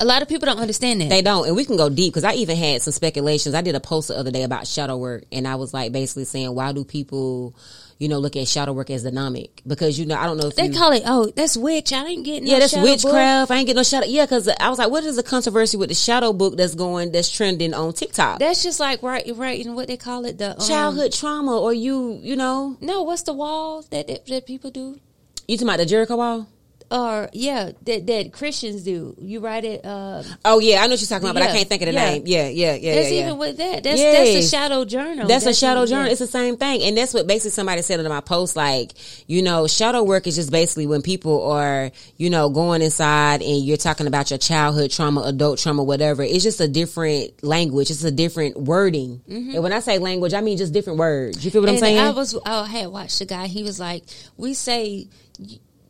A 0.00 0.04
lot 0.04 0.22
of 0.22 0.28
people 0.28 0.46
don't 0.46 0.58
understand 0.58 1.00
that. 1.00 1.08
They 1.08 1.22
don't, 1.22 1.46
and 1.46 1.56
we 1.56 1.64
can 1.64 1.76
go 1.76 1.88
deep 1.88 2.12
because 2.12 2.24
I 2.24 2.34
even 2.34 2.56
had 2.56 2.82
some 2.82 2.92
speculations. 2.92 3.54
I 3.54 3.62
did 3.62 3.74
a 3.74 3.80
post 3.80 4.08
the 4.08 4.16
other 4.16 4.30
day 4.30 4.42
about 4.42 4.66
shadow 4.66 4.96
work, 4.96 5.24
and 5.32 5.46
I 5.46 5.56
was 5.56 5.74
like 5.74 5.92
basically 5.92 6.24
saying, 6.24 6.54
why 6.54 6.72
do 6.72 6.84
people, 6.84 7.54
you 7.98 8.08
know, 8.08 8.18
look 8.18 8.36
at 8.36 8.46
shadow 8.48 8.72
work 8.72 8.90
as 8.90 9.02
dynamic? 9.02 9.62
Because 9.66 9.98
you 9.98 10.06
know, 10.06 10.16
I 10.16 10.26
don't 10.26 10.36
know 10.36 10.48
if 10.48 10.56
they 10.56 10.66
you, 10.66 10.72
call 10.72 10.92
it, 10.92 11.02
oh, 11.06 11.32
that's 11.34 11.56
witch. 11.56 11.92
I 11.92 12.04
ain't 12.06 12.24
getting 12.24 12.46
yeah, 12.46 12.54
no 12.54 12.60
that's 12.60 12.72
shadow 12.72 12.86
book. 12.86 13.04
witchcraft. 13.04 13.50
I 13.50 13.56
ain't 13.56 13.66
getting 13.66 13.76
no 13.78 13.82
shadow. 13.82 14.06
Yeah, 14.06 14.24
because 14.24 14.48
I 14.48 14.68
was 14.68 14.78
like, 14.78 14.90
what 14.90 15.04
is 15.04 15.16
the 15.16 15.22
controversy 15.22 15.76
with 15.76 15.88
the 15.88 15.94
shadow 15.94 16.32
book 16.32 16.56
that's 16.56 16.74
going 16.74 17.12
that's 17.12 17.30
trending 17.30 17.74
on 17.74 17.92
TikTok? 17.92 18.38
That's 18.38 18.62
just 18.62 18.80
like 18.80 19.02
right, 19.02 19.24
right, 19.34 19.64
and 19.64 19.74
what 19.74 19.88
they 19.88 19.96
call 19.96 20.24
it, 20.24 20.38
the 20.38 20.52
um, 20.52 20.66
Childhood 20.66 21.12
trauma, 21.12 21.58
or 21.58 21.72
you, 21.72 22.18
you 22.22 22.36
know, 22.36 22.76
No, 22.80 23.02
what's 23.02 23.22
the 23.22 23.32
wall 23.32 23.82
that 23.90 24.06
that, 24.06 24.26
that 24.26 24.46
people 24.46 24.70
do? 24.70 24.98
you 25.46 25.56
talking 25.56 25.68
about 25.68 25.78
the 25.78 25.86
Jericho 25.86 26.16
wall? 26.16 26.46
Or 26.90 27.28
yeah, 27.34 27.72
that 27.82 28.06
that 28.06 28.32
Christians 28.32 28.82
do. 28.82 29.14
You 29.20 29.40
write 29.40 29.64
it. 29.66 29.84
Uh, 29.84 30.22
Oh 30.42 30.58
yeah, 30.58 30.78
I 30.80 30.86
know 30.86 30.92
what 30.92 31.00
you're 31.00 31.08
talking 31.08 31.28
about, 31.28 31.34
but 31.38 31.42
I 31.50 31.54
can't 31.54 31.68
think 31.68 31.82
of 31.82 31.86
the 31.88 31.92
yeah. 31.92 32.10
name. 32.12 32.22
Yeah, 32.24 32.48
yeah, 32.48 32.74
yeah, 32.76 32.94
that's 32.94 33.10
yeah. 33.10 33.14
yeah. 33.18 33.24
even 33.26 33.38
with 33.38 33.56
that. 33.58 33.82
That's 33.82 34.00
that's 34.00 34.30
a 34.30 34.42
shadow 34.48 34.84
journal. 34.86 35.28
That's, 35.28 35.44
a 35.44 35.52
shadow 35.52 35.84
journal. 35.84 36.06
yeah. 36.06 36.12
It's 36.12 36.20
the 36.20 36.26
same 36.26 36.56
thing. 36.56 36.82
And 36.84 36.96
that's 36.96 37.12
what 37.12 37.26
basically 37.26 37.50
somebody 37.50 37.82
said 37.82 38.00
in 38.00 38.08
my 38.08 38.22
post. 38.22 38.56
Like, 38.56 38.92
you 39.26 39.42
know, 39.42 39.66
shadow 39.66 40.02
work 40.02 40.26
is 40.26 40.36
just 40.36 40.50
basically 40.50 40.86
when 40.86 41.02
people 41.02 41.50
are, 41.50 41.90
you 42.16 42.30
know, 42.30 42.48
going 42.48 42.80
inside 42.80 43.42
and 43.42 43.62
you're 43.62 43.76
talking 43.76 44.06
about 44.06 44.30
your 44.30 44.38
childhood 44.38 44.90
trauma, 44.90 45.24
adult 45.24 45.58
trauma, 45.58 45.82
whatever. 45.84 46.22
It's 46.22 46.42
just 46.42 46.60
a 46.60 46.68
different 46.68 47.44
language. 47.44 47.90
It's 47.90 48.02
a 48.04 48.10
different 48.10 48.56
wording. 48.56 49.20
And 49.28 49.62
when 49.62 49.74
I 49.74 49.80
say 49.80 49.98
language, 49.98 50.32
I 50.32 50.40
mean 50.40 50.56
just 50.56 50.72
different 50.72 50.98
words. 50.98 51.44
You 51.44 51.50
feel 51.50 51.60
what 51.60 51.68
I'm 51.68 51.74
Mm-hmm. 51.74 51.84
Saying? 51.84 51.98
I 51.98 52.10
was 52.10 52.38
I 52.46 52.66
had 52.66 52.86
watched 52.88 53.20
a 53.20 53.26
guy. 53.26 53.46
He 53.46 53.62
was 53.62 53.78
like, 53.78 54.04
we 54.38 54.54
say. 54.54 55.08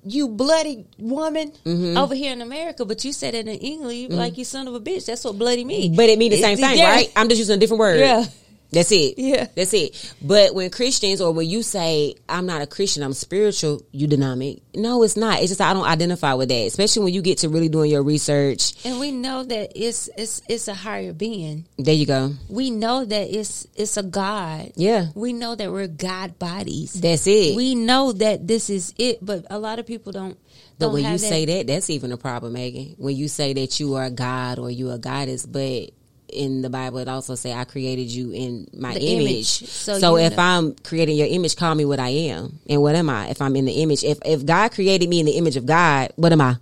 You 0.04 0.28
bloody 0.28 0.86
woman 0.98 1.52
Mm-hmm. 1.64 1.96
over 1.98 2.14
here 2.14 2.32
in 2.32 2.40
America, 2.42 2.84
but 2.84 3.04
you 3.04 3.12
said 3.12 3.34
it 3.34 3.46
in 3.48 3.54
English 3.56 4.10
like 4.10 4.38
you 4.38 4.44
son 4.44 4.68
of 4.68 4.74
a 4.74 4.80
bitch. 4.80 5.06
That's 5.06 5.24
what 5.24 5.38
bloody 5.38 5.64
means. 5.64 5.96
but 5.96 6.08
it 6.08 6.18
mean 6.18 6.30
the 6.30 6.40
same 6.40 6.56
thing, 6.56 6.78
Yeah. 6.78 6.90
right? 6.90 7.12
I'm 7.16 7.28
just 7.28 7.38
using 7.38 7.56
a 7.56 7.58
different 7.58 7.80
word. 7.80 8.00
Yeah. 8.00 8.24
That's 8.70 8.92
it. 8.92 9.14
Yeah. 9.18 9.46
That's 9.54 9.72
it. 9.72 10.14
But 10.20 10.54
when 10.54 10.70
Christians 10.70 11.20
or 11.20 11.32
when 11.32 11.48
you 11.48 11.62
say, 11.62 12.14
I'm 12.28 12.46
not 12.46 12.60
a 12.60 12.66
Christian, 12.66 13.02
I'm 13.02 13.14
spiritual, 13.14 13.82
you 13.92 14.06
deny 14.06 14.34
me. 14.34 14.62
No, 14.74 15.02
it's 15.02 15.16
not. 15.16 15.40
It's 15.40 15.48
just 15.48 15.60
I 15.60 15.72
don't 15.72 15.86
identify 15.86 16.34
with 16.34 16.48
that. 16.50 16.66
Especially 16.66 17.04
when 17.04 17.14
you 17.14 17.22
get 17.22 17.38
to 17.38 17.48
really 17.48 17.68
doing 17.68 17.90
your 17.90 18.02
research. 18.02 18.74
And 18.84 19.00
we 19.00 19.10
know 19.10 19.42
that 19.42 19.72
it's 19.74 20.08
it's 20.16 20.42
it's 20.48 20.68
a 20.68 20.74
higher 20.74 21.12
being. 21.12 21.66
There 21.78 21.94
you 21.94 22.06
go. 22.06 22.34
We 22.48 22.70
know 22.70 23.04
that 23.04 23.34
it's 23.34 23.66
it's 23.74 23.96
a 23.96 24.02
God. 24.02 24.72
Yeah. 24.76 25.06
We 25.14 25.32
know 25.32 25.54
that 25.54 25.72
we're 25.72 25.88
God 25.88 26.38
bodies. 26.38 26.92
That's 26.92 27.26
it. 27.26 27.56
We 27.56 27.74
know 27.74 28.12
that 28.12 28.46
this 28.46 28.70
is 28.70 28.94
it, 28.98 29.24
but 29.24 29.46
a 29.50 29.58
lot 29.58 29.78
of 29.78 29.86
people 29.86 30.12
don't. 30.12 30.38
but 30.78 30.92
when 30.92 31.04
you 31.04 31.10
have 31.10 31.20
say 31.20 31.46
that, 31.46 31.66
that's 31.66 31.90
even 31.90 32.12
a 32.12 32.16
problem, 32.16 32.52
Megan. 32.52 32.94
When 32.98 33.16
you 33.16 33.28
say 33.28 33.54
that 33.54 33.80
you 33.80 33.94
are 33.94 34.04
a 34.04 34.10
God 34.10 34.58
or 34.58 34.70
you 34.70 34.90
are 34.90 34.98
goddess, 34.98 35.46
but 35.46 35.90
in 36.32 36.62
the 36.62 36.70
Bible 36.70 36.98
it 36.98 37.08
also 37.08 37.34
say 37.34 37.52
I 37.52 37.64
created 37.64 38.08
you 38.10 38.30
in 38.32 38.66
my 38.76 38.94
The 38.94 39.00
image. 39.00 39.26
image. 39.26 39.46
So, 39.70 39.98
So 39.98 40.16
if 40.16 40.36
know. 40.36 40.42
I'm 40.42 40.74
creating 40.84 41.16
your 41.16 41.26
image, 41.28 41.56
call 41.56 41.74
me 41.74 41.84
what 41.84 41.98
I 42.00 42.08
am. 42.08 42.58
And 42.68 42.82
what 42.82 42.94
am 42.94 43.08
I? 43.10 43.28
If 43.28 43.40
I'm 43.42 43.56
in 43.56 43.64
the 43.64 43.82
image, 43.82 44.04
if 44.04 44.18
if 44.24 44.44
God 44.44 44.72
created 44.72 45.08
me 45.08 45.20
in 45.20 45.26
the 45.26 45.32
image 45.32 45.56
of 45.56 45.66
God, 45.66 46.12
what 46.16 46.32
am 46.32 46.40
I? 46.40 46.56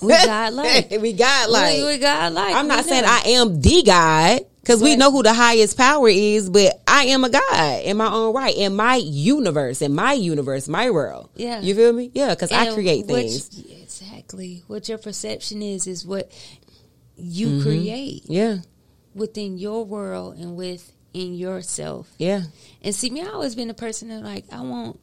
We 0.00 0.08
God-like. 0.10 0.90
we 1.00 1.12
God 1.12 1.50
like. 1.50 1.76
we, 1.78 1.84
we 1.84 1.98
God 1.98 2.32
like. 2.32 2.54
I'm 2.54 2.68
not 2.68 2.84
saying 2.84 3.04
I 3.04 3.22
am 3.30 3.60
the 3.60 3.82
God 3.84 4.40
because 4.60 4.80
we 4.80 4.94
know 4.94 5.10
who 5.10 5.24
the 5.24 5.32
highest 5.34 5.76
power 5.76 6.08
is, 6.08 6.48
but 6.48 6.80
I 6.86 7.06
am 7.06 7.24
a 7.24 7.30
God 7.30 7.82
in 7.84 7.96
my 7.96 8.06
own 8.12 8.32
right, 8.32 8.54
in 8.56 8.76
my 8.76 8.94
universe, 8.96 9.82
in 9.82 9.92
my 9.92 10.12
universe, 10.12 10.68
my 10.68 10.90
world. 10.90 11.30
Yeah. 11.34 11.60
You 11.60 11.74
feel 11.74 11.92
me? 11.92 12.12
Yeah, 12.14 12.30
because 12.30 12.52
I 12.52 12.72
create 12.72 13.06
what- 13.06 13.22
things. 13.22 13.60
exactly. 13.82 14.62
What 14.68 14.88
your 14.88 14.98
perception 14.98 15.62
is 15.62 15.86
is 15.88 16.06
what 16.06 16.30
you 17.16 17.48
Mm-hmm. 17.48 17.62
create 17.62 18.22
Yeah. 18.26 18.58
Within 19.14 19.58
your 19.58 19.84
world 19.84 20.36
and 20.36 20.56
within 20.56 21.34
yourself. 21.34 22.10
Yeah. 22.18 22.42
And 22.82 22.94
see, 22.94 23.10
me, 23.10 23.22
I 23.22 23.26
always 23.26 23.54
been 23.54 23.70
a 23.70 23.74
person 23.74 24.08
that 24.08 24.22
like 24.22 24.44
I 24.52 24.60
want, 24.60 24.98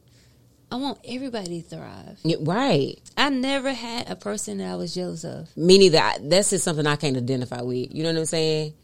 I 0.70 0.76
want 0.76 0.98
everybody 1.04 1.62
to 1.62 1.68
thrive. 1.68 2.18
Yeah, 2.22 2.36
Right. 2.40 2.98
I 3.16 3.28
never 3.30 3.72
had 3.72 4.10
a 4.10 4.16
person 4.16 4.58
that 4.58 4.72
I 4.72 4.76
was 4.76 4.94
jealous 4.94 5.24
of. 5.24 5.54
Me 5.56 5.78
neither. 5.78 5.98
I, 5.98 6.18
that's 6.22 6.50
just 6.50 6.64
something 6.64 6.86
I 6.86 6.96
can't 6.96 7.16
identify 7.16 7.60
with. 7.62 7.94
You 7.94 8.02
know 8.02 8.12
what 8.12 8.18
I'm 8.18 8.24
saying? 8.26 8.74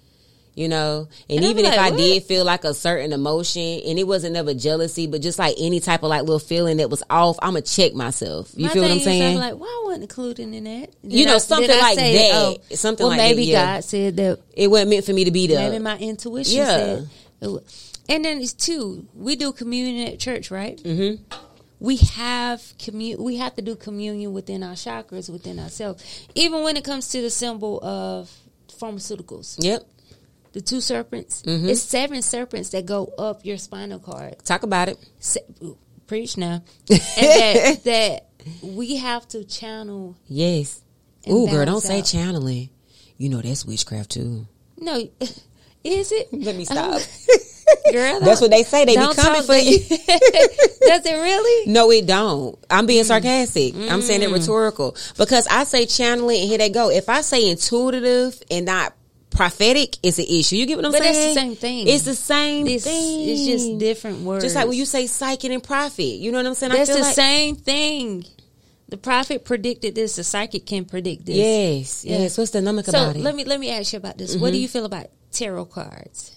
You 0.56 0.68
know, 0.68 1.06
and, 1.28 1.40
And 1.40 1.44
even 1.50 1.66
if 1.66 1.78
I 1.78 1.90
what? 1.90 1.98
did 1.98 2.22
feel 2.22 2.42
like 2.46 2.64
a 2.64 2.72
certain 2.72 3.12
emotion, 3.12 3.62
and 3.86 3.98
it 3.98 4.04
wasn't 4.04 4.32
never 4.32 4.54
jealousy, 4.54 5.06
but 5.06 5.20
just 5.20 5.38
like 5.38 5.54
any 5.60 5.80
type 5.80 6.02
of 6.02 6.08
like 6.08 6.22
little 6.22 6.38
feeling 6.38 6.78
that 6.78 6.88
was 6.88 7.02
off, 7.10 7.36
I'ma 7.42 7.60
check 7.60 7.92
myself. 7.92 8.50
You 8.56 8.64
My 8.64 8.72
feel 8.72 8.82
what 8.84 8.90
I'm 8.92 9.00
saying? 9.00 9.34
I'm 9.36 9.50
like, 9.50 9.60
why 9.60 9.66
I 9.66 9.84
wasn't 9.84 10.04
included 10.04 10.54
in 10.54 10.64
that? 10.64 10.90
Did 11.02 11.12
You 11.12 11.26
know, 11.26 11.34
I- 11.34 11.38
something 11.38 11.68
like 11.78 11.98
say, 11.98 12.30
that. 12.30 12.30
oh, 12.34 12.56
Something 12.74 13.04
well, 13.04 13.10
like 13.10 13.18
that, 13.18 13.28
maybe 13.36 13.44
yeah. 13.44 13.74
God 13.74 13.84
said 13.84 14.16
that. 14.16 14.38
it 14.54 14.68
wasn't 14.68 14.88
meant 14.90 15.04
for 15.04 15.12
me 15.12 15.24
to 15.24 15.30
be 15.30 15.46
there. 15.46 15.68
Maybe 15.70 15.82
my 15.84 15.98
intuition 15.98 16.56
Yeah. 16.56 16.66
said. 16.66 17.08
And 18.08 18.24
then 18.24 18.40
it's 18.40 18.54
two. 18.54 19.06
We 19.14 19.36
do 19.36 19.52
communion 19.52 20.08
at 20.08 20.18
church, 20.18 20.50
right? 20.50 20.78
Mm-hmm. 20.82 21.22
We 21.80 21.96
have 21.96 22.60
commu- 22.78 23.18
We 23.18 23.36
have 23.36 23.54
to 23.56 23.62
do 23.62 23.76
communion 23.76 24.32
within 24.32 24.62
our 24.62 24.72
chakras, 24.72 25.28
within 25.28 25.58
ourselves. 25.58 26.02
Even 26.34 26.62
when 26.62 26.78
it 26.78 26.84
comes 26.84 27.08
to 27.10 27.20
the 27.20 27.28
symbol 27.28 27.78
of 27.84 28.30
pharmaceuticals, 28.80 29.56
Yep. 29.62 29.86
The 30.56 30.62
two 30.62 30.80
serpents. 30.80 31.42
Mm-hmm. 31.42 31.68
It's 31.68 31.82
seven 31.82 32.22
serpents 32.22 32.70
that 32.70 32.86
go 32.86 33.12
up 33.18 33.44
your 33.44 33.58
spinal 33.58 33.98
cord. 33.98 34.36
Talk 34.44 34.62
about 34.62 34.88
it. 34.88 34.96
Se- 35.20 35.44
preach 36.06 36.36
now, 36.38 36.62
and 36.90 36.98
that 36.98 37.84
that 37.84 38.26
we 38.62 38.96
have 38.96 39.28
to 39.28 39.44
channel. 39.44 40.16
Yes. 40.26 40.82
Ooh, 41.28 41.46
girl, 41.46 41.66
don't 41.66 41.84
balance 41.84 41.84
say 41.84 42.00
channeling. 42.02 42.70
You 43.18 43.28
know 43.28 43.42
that's 43.42 43.66
witchcraft 43.66 44.10
too. 44.12 44.46
No, 44.78 44.96
is 45.84 46.12
it? 46.12 46.28
Let 46.32 46.56
me 46.56 46.64
stop. 46.64 47.00
Girl, 47.92 48.20
That's 48.20 48.40
what 48.40 48.50
they 48.50 48.62
say. 48.62 48.84
They 48.84 48.94
be 48.96 49.14
coming 49.14 49.42
for 49.42 49.56
you. 49.56 49.78
Does 49.80 51.04
it 51.04 51.20
really? 51.20 51.72
No, 51.72 51.90
it 51.90 52.06
don't. 52.06 52.56
I'm 52.70 52.84
Mm. 52.84 52.88
being 52.88 53.04
sarcastic. 53.04 53.74
I'm 53.74 54.02
saying 54.02 54.22
it 54.22 54.30
rhetorical 54.30 54.96
because 55.18 55.48
I 55.48 55.64
say 55.64 55.84
channeling 55.86 56.40
and 56.42 56.48
here 56.48 56.58
they 56.58 56.70
go. 56.70 56.90
If 56.90 57.08
I 57.08 57.22
say 57.22 57.50
intuitive 57.50 58.40
and 58.52 58.66
not 58.66 58.94
prophetic, 59.36 59.96
is 60.02 60.18
an 60.18 60.24
issue. 60.28 60.56
You 60.56 60.66
get 60.66 60.76
what 60.76 60.86
I'm 60.86 60.92
But 60.92 61.02
that's 61.02 61.16
saying? 61.16 61.34
the 61.34 61.40
same 61.40 61.56
thing. 61.56 61.88
It's 61.88 62.04
the 62.04 62.14
same 62.14 62.66
thing. 62.66 63.28
it's 63.28 63.46
just 63.46 63.78
different 63.78 64.20
words. 64.20 64.44
Just 64.44 64.56
like 64.56 64.66
when 64.66 64.76
you 64.76 64.84
say 64.86 65.06
psychic 65.06 65.50
and 65.50 65.62
prophet. 65.62 66.02
You 66.02 66.32
know 66.32 66.38
what 66.38 66.46
I'm 66.46 66.54
saying? 66.54 66.72
that's 66.72 66.90
I 66.90 66.92
feel 66.94 67.02
the 67.02 67.06
like, 67.06 67.14
same 67.14 67.56
thing. 67.56 68.24
The 68.88 68.96
prophet 68.96 69.44
predicted 69.44 69.94
this. 69.96 70.16
The 70.16 70.22
psychic 70.24 70.64
can 70.64 70.84
predict 70.84 71.26
this. 71.26 71.36
Yes, 71.36 72.04
Yeah. 72.04 72.18
yes. 72.18 72.38
What's 72.38 72.52
the 72.52 72.60
number 72.60 72.82
So 72.84 72.90
about 72.90 73.16
it? 73.16 73.22
let 73.22 73.34
me 73.34 73.44
let 73.44 73.58
me 73.58 73.70
ask 73.70 73.92
you 73.92 73.96
about 73.98 74.16
this. 74.16 74.32
Mm-hmm. 74.32 74.40
What 74.42 74.52
do 74.52 74.58
you 74.58 74.68
feel 74.68 74.84
about 74.84 75.06
tarot 75.32 75.64
cards? 75.66 76.35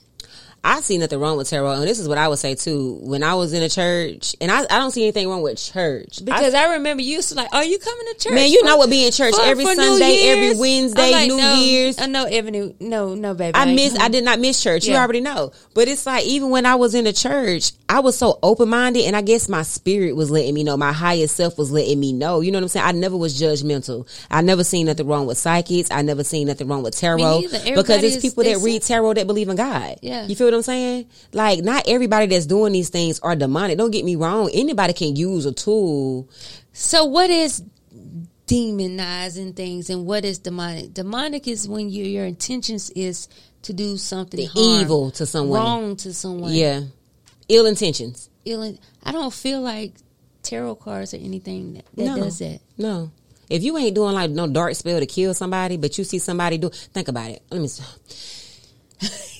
I 0.64 0.82
see 0.82 0.98
nothing 0.98 1.20
wrong 1.20 1.38
with 1.38 1.50
tarot, 1.50 1.72
and 1.72 1.84
this 1.84 2.00
is 2.00 2.08
what 2.08 2.18
I 2.18 2.28
would 2.28 2.40
say 2.40 2.56
too. 2.56 3.00
When 3.02 3.24
I 3.24 3.36
was 3.36 3.54
in 3.54 3.64
a 3.64 3.70
church, 3.70 4.36
and 4.42 4.52
I, 4.52 4.62
I 4.64 4.80
don't 4.80 4.92
see 4.92 5.04
anything 5.04 5.30
wrong 5.30 5.42
with 5.42 5.58
church. 5.58 6.24
Because 6.24 6.54
I, 6.54 6.74
remember 6.74 7.02
you 7.02 7.16
used 7.16 7.30
to 7.30 7.36
like, 7.36 7.54
are 7.54 7.64
you 7.64 7.80
coming 7.80 8.06
to 8.14 8.20
church? 8.20 8.34
Man, 8.34 8.50
you 8.50 8.60
for- 8.62 8.66
know 8.68 8.78
what 8.78 8.90
be 8.90 9.06
in 9.06 9.12
church 9.12 9.36
for- 9.36 9.42
every 9.42 9.64
for 9.64 9.76
Sunday, 9.76 10.28
every 10.28 10.60
Wednesday, 10.60 11.12
like, 11.12 11.28
New 11.28 11.38
no, 11.38 11.54
Year's. 11.56 12.00
I 12.00 12.08
know 12.08 12.26
every 12.26 12.52
new, 12.52 12.76
no, 12.80 13.16
no, 13.16 13.34
baby. 13.34 13.56
I 13.56 13.74
miss. 13.74 13.98
I 13.98 14.10
did 14.10 14.26
not 14.26 14.40
miss 14.40 14.62
church. 14.62 14.86
You 14.86 14.96
already 14.96 15.22
know. 15.22 15.52
But 15.74 15.88
it's 15.88 16.06
like 16.06 16.26
even 16.26 16.50
when 16.50 16.66
I 16.66 16.76
was 16.76 16.94
in 16.94 17.06
the 17.06 17.14
church, 17.14 17.72
I 17.88 18.02
was 18.02 18.18
so 18.18 18.38
open 18.44 18.70
minded, 18.70 19.06
and 19.06 19.16
I 19.16 19.22
guess 19.22 19.48
my 19.48 19.64
spirit 19.64 20.16
was 20.16 20.30
letting 20.30 20.54
me 20.54 20.64
know. 20.64 20.76
My 20.78 20.92
higher 20.92 21.28
self 21.28 21.58
was 21.58 21.72
letting 21.72 22.00
me 22.00 22.12
know. 22.14 22.42
You 22.42 22.52
know 22.52 22.58
what 22.58 22.64
I'm 22.64 22.70
saying? 22.70 22.86
I 22.86 22.92
never 22.92 23.18
was 23.18 23.40
judgmental. 23.40 24.08
I 24.30 24.42
never 24.42 24.64
seen 24.64 24.88
nothing 24.88 25.08
wrong 25.08 25.26
with 25.26 25.38
psychics. 25.38 25.90
I 25.92 26.02
never 26.02 26.24
seen 26.24 26.48
nothing 26.48 26.68
wrong 26.68 26.84
with 26.84 26.98
tarot 26.98 27.42
because 27.42 28.04
it's 28.04 28.22
people 28.22 28.44
that 28.44 28.58
read 28.60 28.82
tarot 28.82 29.14
that 29.14 29.28
believe 29.28 29.50
in 29.50 29.56
God. 29.56 29.98
Yeah. 30.02 30.26
you 30.28 30.36
feel 30.36 30.49
what 30.50 30.56
I'm 30.56 30.62
saying? 30.64 31.06
Like 31.34 31.64
not 31.64 31.88
everybody 31.88 32.26
that's 32.28 32.46
doing 32.46 32.74
these 32.74 32.90
things 32.90 33.20
are 33.22 33.36
demonic. 33.36 33.78
Don't 33.78 33.92
get 33.92 34.06
me 34.06 34.16
wrong. 34.16 34.50
Anybody 34.54 34.94
can 34.94 35.16
use 35.16 35.46
a 35.46 35.52
tool. 35.52 36.30
So 36.74 37.06
what 37.06 37.30
is 37.30 37.64
demonizing 38.48 39.56
things 39.56 39.90
and 39.90 40.06
what 40.06 40.26
is 40.26 40.40
demonic? 40.40 40.94
Demonic 40.94 41.48
is 41.48 41.68
when 41.68 41.90
you, 41.90 42.04
your 42.06 42.26
intentions 42.26 42.90
is 42.92 43.28
to 43.64 43.74
do 43.74 43.98
something 43.98 44.48
harm, 44.48 44.82
evil 44.82 45.12
to 45.12 45.26
someone. 45.26 45.60
wrong 45.60 45.96
to 45.98 46.14
someone. 46.14 46.54
Yeah, 46.54 46.82
ill 47.48 47.66
intentions. 47.66 48.30
Ill- 48.46 48.78
I 49.04 49.12
don't 49.12 49.34
feel 49.34 49.62
like 49.62 49.94
tarot 50.42 50.76
cards 50.76 51.14
or 51.14 51.18
anything 51.18 51.74
that, 51.74 51.86
that 51.96 52.06
No. 52.06 52.16
does 52.24 52.40
that. 52.40 52.60
No. 52.78 53.12
If 53.50 53.64
you 53.64 53.78
ain't 53.78 53.96
doing 53.96 54.14
like 54.14 54.30
no 54.32 54.48
dark 54.48 54.76
spell 54.76 55.00
to 55.00 55.06
kill 55.06 55.34
somebody, 55.34 55.76
but 55.78 55.98
you 55.98 56.04
see 56.04 56.20
somebody 56.20 56.58
do, 56.58 56.70
think 56.70 57.08
about 57.08 57.32
it. 57.32 57.42
Let 57.52 57.62
me. 57.62 57.68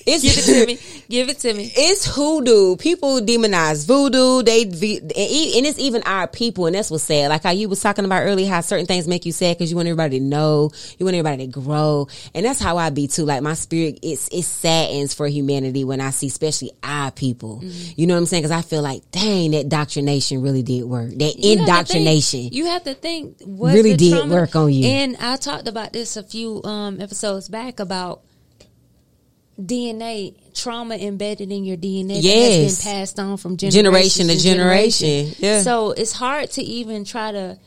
It's 0.06 0.22
Give 0.22 0.38
it 0.38 0.60
to 0.60 0.66
me. 0.66 1.02
Give 1.08 1.28
it 1.28 1.38
to 1.40 1.54
me. 1.54 1.72
It's 1.76 2.04
hoodoo. 2.06 2.76
People 2.76 3.20
demonize 3.20 3.86
voodoo. 3.86 4.42
They 4.42 4.62
and 4.62 5.66
it's 5.66 5.78
even 5.78 6.02
our 6.04 6.26
people, 6.26 6.66
and 6.66 6.74
that's 6.74 6.90
what's 6.90 7.04
sad. 7.04 7.28
Like 7.28 7.42
how 7.42 7.50
you 7.50 7.68
was 7.68 7.80
talking 7.80 8.04
about 8.04 8.22
earlier, 8.22 8.48
how 8.48 8.60
certain 8.60 8.86
things 8.86 9.08
make 9.08 9.26
you 9.26 9.32
sad 9.32 9.56
because 9.58 9.70
you 9.70 9.76
want 9.76 9.88
everybody 9.88 10.18
to 10.18 10.24
know, 10.24 10.70
you 10.98 11.04
want 11.04 11.16
everybody 11.16 11.46
to 11.46 11.52
grow, 11.52 12.08
and 12.34 12.44
that's 12.46 12.60
how 12.60 12.76
I 12.76 12.90
be 12.90 13.08
too. 13.08 13.24
Like 13.24 13.42
my 13.42 13.54
spirit, 13.54 13.98
it's 14.02 14.28
it 14.28 14.42
saddens 14.42 15.14
for 15.14 15.26
humanity 15.26 15.84
when 15.84 16.00
I 16.00 16.10
see, 16.10 16.28
especially 16.28 16.70
our 16.82 17.10
people. 17.10 17.60
Mm-hmm. 17.62 17.92
You 17.96 18.06
know 18.06 18.14
what 18.14 18.18
I'm 18.20 18.26
saying? 18.26 18.42
Because 18.42 18.56
I 18.56 18.62
feel 18.62 18.82
like, 18.82 19.10
dang, 19.10 19.52
that 19.52 19.60
indoctrination 19.62 20.42
really 20.42 20.62
did 20.62 20.84
work. 20.84 21.10
That 21.10 21.36
You 21.38 21.58
have 21.58 21.68
indoctrination. 21.68 22.40
think- 22.40 22.54
You 22.54 22.66
have 22.66 22.84
to 22.84 22.94
think 22.94 23.36
Really 23.46 23.96
did 23.96 24.28
work 24.30 24.54
on 24.56 24.72
you. 24.72 24.86
And 24.86 25.16
I 25.18 25.36
talked 25.36 25.68
about 25.68 25.92
this 25.92 26.16
a 26.16 26.22
few 26.22 26.62
um, 26.64 27.00
episodes 27.00 27.48
back 27.48 27.80
about 27.80 28.22
DNA 29.60 30.34
trauma 30.54 30.96
embedded 30.96 31.50
in 31.50 31.64
your 31.64 31.76
DNA 31.76 32.14
that 32.14 32.22
Yes. 32.22 32.62
has 32.62 32.84
been 32.84 32.92
passed 32.92 33.18
on 33.18 33.36
from 33.36 33.56
generation, 33.56 33.84
Generation 33.84 34.28
to 34.28 34.36
generation. 34.36 35.34
Yeah. 35.38 35.62
So 35.62 35.92
it's 35.92 36.12
hard 36.12 36.50
to 36.52 36.62
even 36.62 37.04
try 37.04 37.32
to 37.32 37.58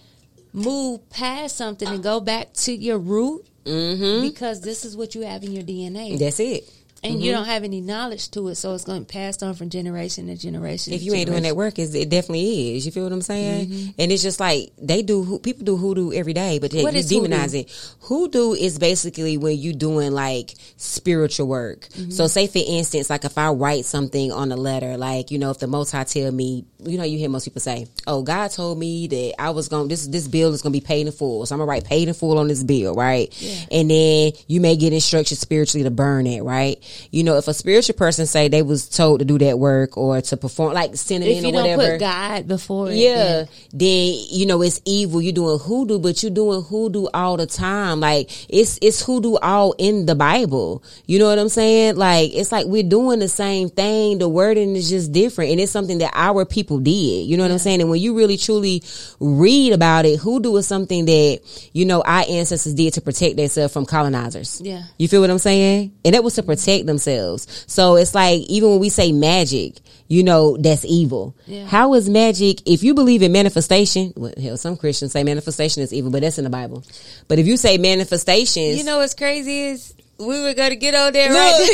move 0.53 1.09
past 1.09 1.55
something 1.55 1.87
and 1.87 2.03
go 2.03 2.19
back 2.19 2.53
to 2.53 2.71
your 2.71 2.97
root 2.99 3.45
mm-hmm. 3.65 4.27
because 4.27 4.61
this 4.61 4.85
is 4.85 4.95
what 4.95 5.15
you 5.15 5.21
have 5.21 5.43
in 5.43 5.51
your 5.51 5.63
DNA. 5.63 6.17
That's 6.19 6.39
it. 6.39 6.69
And 7.03 7.21
you 7.21 7.31
don't 7.31 7.45
have 7.45 7.63
any 7.63 7.81
knowledge 7.81 8.31
to 8.31 8.47
it, 8.47 8.55
so 8.55 8.73
it's 8.73 8.83
going 8.83 9.03
to 9.03 9.07
be 9.07 9.11
passed 9.19 9.43
on 9.43 9.53
from 9.55 9.69
generation 9.69 10.27
to 10.27 10.35
generation. 10.35 10.93
If 10.93 11.03
you 11.03 11.13
ain't 11.13 11.29
doing 11.29 11.43
that 11.43 11.55
work, 11.55 11.77
it's, 11.79 11.93
it 11.93 12.09
definitely 12.09 12.75
is. 12.75 12.85
You 12.85 12.91
feel 12.91 13.03
what 13.03 13.11
I'm 13.11 13.21
saying? 13.21 13.67
Mm-hmm. 13.67 13.89
And 13.99 14.11
it's 14.11 14.23
just 14.23 14.39
like 14.39 14.71
they 14.81 15.01
do. 15.01 15.39
People 15.39 15.65
do 15.65 15.75
hoodoo 15.77 16.13
every 16.13 16.33
day, 16.33 16.59
but 16.59 16.71
they, 16.71 16.83
What 16.83 16.93
you 16.93 16.99
is 16.99 17.09
hoodoo? 17.09 17.27
demonize 17.27 17.59
it. 17.59 17.69
Hoodoo 18.01 18.53
is 18.53 18.79
basically 18.79 19.37
when 19.37 19.57
you 19.57 19.73
doing 19.73 20.11
like 20.11 20.55
spiritual 20.77 21.47
work. 21.47 21.81
Mm-hmm. 21.89 22.11
So, 22.11 22.27
say 22.27 22.47
for 22.47 22.61
instance, 22.65 23.09
like 23.09 23.25
if 23.25 23.37
I 23.37 23.49
write 23.49 23.85
something 23.85 24.31
on 24.31 24.51
a 24.51 24.55
letter, 24.55 24.97
like 24.97 25.31
you 25.31 25.39
know, 25.39 25.51
if 25.51 25.59
the 25.59 25.67
Most 25.67 25.91
High 25.91 26.03
tell 26.05 26.31
me, 26.31 26.65
you 26.79 26.97
know, 26.97 27.03
you 27.03 27.17
hear 27.17 27.29
most 27.29 27.45
people 27.45 27.61
say, 27.61 27.87
"Oh, 28.07 28.21
God 28.21 28.49
told 28.51 28.77
me 28.77 29.07
that 29.07 29.41
I 29.41 29.49
was 29.51 29.67
going 29.67 29.87
this 29.87 30.07
this 30.07 30.27
bill 30.27 30.53
is 30.53 30.61
going 30.61 30.73
to 30.73 30.79
be 30.79 30.85
paid 30.85 31.05
in 31.07 31.13
full, 31.13 31.45
so 31.45 31.55
I'm 31.55 31.59
gonna 31.59 31.69
write 31.69 31.85
paid 31.85 32.07
in 32.07 32.13
full 32.13 32.37
on 32.37 32.47
this 32.47 32.63
bill, 32.63 32.93
right?" 32.95 33.33
And 33.71 33.89
then 33.89 34.31
you 34.47 34.61
may 34.61 34.75
get 34.75 34.93
instructions 34.93 35.39
spiritually 35.39 35.83
to 35.83 35.91
burn 35.91 36.27
it, 36.27 36.41
right? 36.43 36.81
You 37.11 37.23
know, 37.23 37.37
if 37.37 37.47
a 37.47 37.53
spiritual 37.53 37.95
person 37.95 38.25
say 38.25 38.47
they 38.47 38.61
was 38.61 38.89
told 38.89 39.19
to 39.19 39.25
do 39.25 39.37
that 39.39 39.59
work 39.59 39.97
or 39.97 40.21
to 40.21 40.37
perform, 40.37 40.73
like 40.73 40.95
send 40.95 41.23
it 41.23 41.27
If 41.27 41.37
in 41.37 41.45
you 41.45 41.49
or 41.51 41.61
whatever. 41.61 41.91
put 41.91 41.99
God 41.99 42.47
before 42.47 42.91
it, 42.91 42.95
Yeah, 42.95 43.45
then 43.73 44.13
you 44.31 44.45
know 44.45 44.61
it's 44.61 44.81
evil. 44.85 45.21
You're 45.21 45.33
doing 45.33 45.59
hoodoo, 45.59 45.99
but 45.99 46.21
you're 46.23 46.31
doing 46.31 46.61
hoodoo 46.63 47.07
all 47.13 47.37
the 47.37 47.45
time. 47.47 47.99
Like 47.99 48.29
it's 48.49 48.79
it's 48.81 49.01
hoodoo 49.03 49.35
all 49.41 49.73
in 49.77 50.05
the 50.05 50.15
Bible. 50.15 50.83
You 51.05 51.19
know 51.19 51.27
what 51.27 51.39
I'm 51.39 51.49
saying? 51.49 51.95
Like 51.95 52.31
it's 52.33 52.51
like 52.51 52.65
we're 52.67 52.83
doing 52.83 53.19
the 53.19 53.27
same 53.29 53.69
thing. 53.69 54.17
The 54.19 54.29
wording 54.29 54.75
is 54.75 54.89
just 54.89 55.11
different, 55.11 55.51
and 55.51 55.59
it's 55.59 55.71
something 55.71 55.99
that 55.99 56.11
our 56.13 56.45
people 56.45 56.79
did. 56.79 57.25
You 57.27 57.37
know 57.37 57.43
what 57.43 57.51
I'm 57.51 57.57
saying? 57.59 57.81
And 57.81 57.89
when 57.89 58.01
you 58.01 58.15
really 58.17 58.37
truly 58.37 58.83
read 59.19 59.73
about 59.73 60.05
it, 60.05 60.19
hoodoo 60.19 60.55
is 60.57 60.67
something 60.67 61.05
that 61.05 61.39
you 61.73 61.85
know 61.85 62.01
our 62.01 62.23
ancestors 62.29 62.73
did 62.73 62.93
to 62.93 63.01
protect 63.01 63.37
themselves 63.37 63.73
from 63.73 63.85
colonizers. 63.85 64.61
Yeah. 64.63 64.83
You 64.97 65.07
feel 65.07 65.21
what 65.21 65.29
I'm 65.29 65.37
saying? 65.39 65.93
And 66.05 66.15
that 66.15 66.23
was 66.23 66.35
to 66.35 66.43
protect 66.43 66.82
themselves. 66.85 67.65
So 67.67 67.95
it's 67.95 68.13
like 68.15 68.41
even 68.41 68.69
when 68.71 68.79
we 68.79 68.89
say 68.89 69.11
magic, 69.11 69.79
you 70.07 70.23
know, 70.23 70.57
that's 70.57 70.85
evil. 70.85 71.35
Yeah. 71.45 71.65
How 71.65 71.93
is 71.95 72.09
magic 72.09 72.61
if 72.67 72.83
you 72.83 72.93
believe 72.93 73.21
in 73.21 73.31
manifestation? 73.31 74.13
Well, 74.15 74.33
hell, 74.41 74.57
some 74.57 74.77
Christians 74.77 75.11
say 75.11 75.23
manifestation 75.23 75.81
is 75.83 75.93
evil, 75.93 76.11
but 76.11 76.21
that's 76.21 76.37
in 76.37 76.43
the 76.43 76.49
Bible. 76.49 76.83
But 77.27 77.39
if 77.39 77.47
you 77.47 77.57
say 77.57 77.77
manifestations, 77.77 78.77
You 78.77 78.83
know 78.83 78.97
what's 78.99 79.13
crazy 79.13 79.67
is 79.67 79.93
we 80.19 80.41
were 80.41 80.53
going 80.53 80.69
to 80.69 80.75
get 80.75 80.93
on 80.93 81.13
there 81.13 81.31
right. 81.31 81.69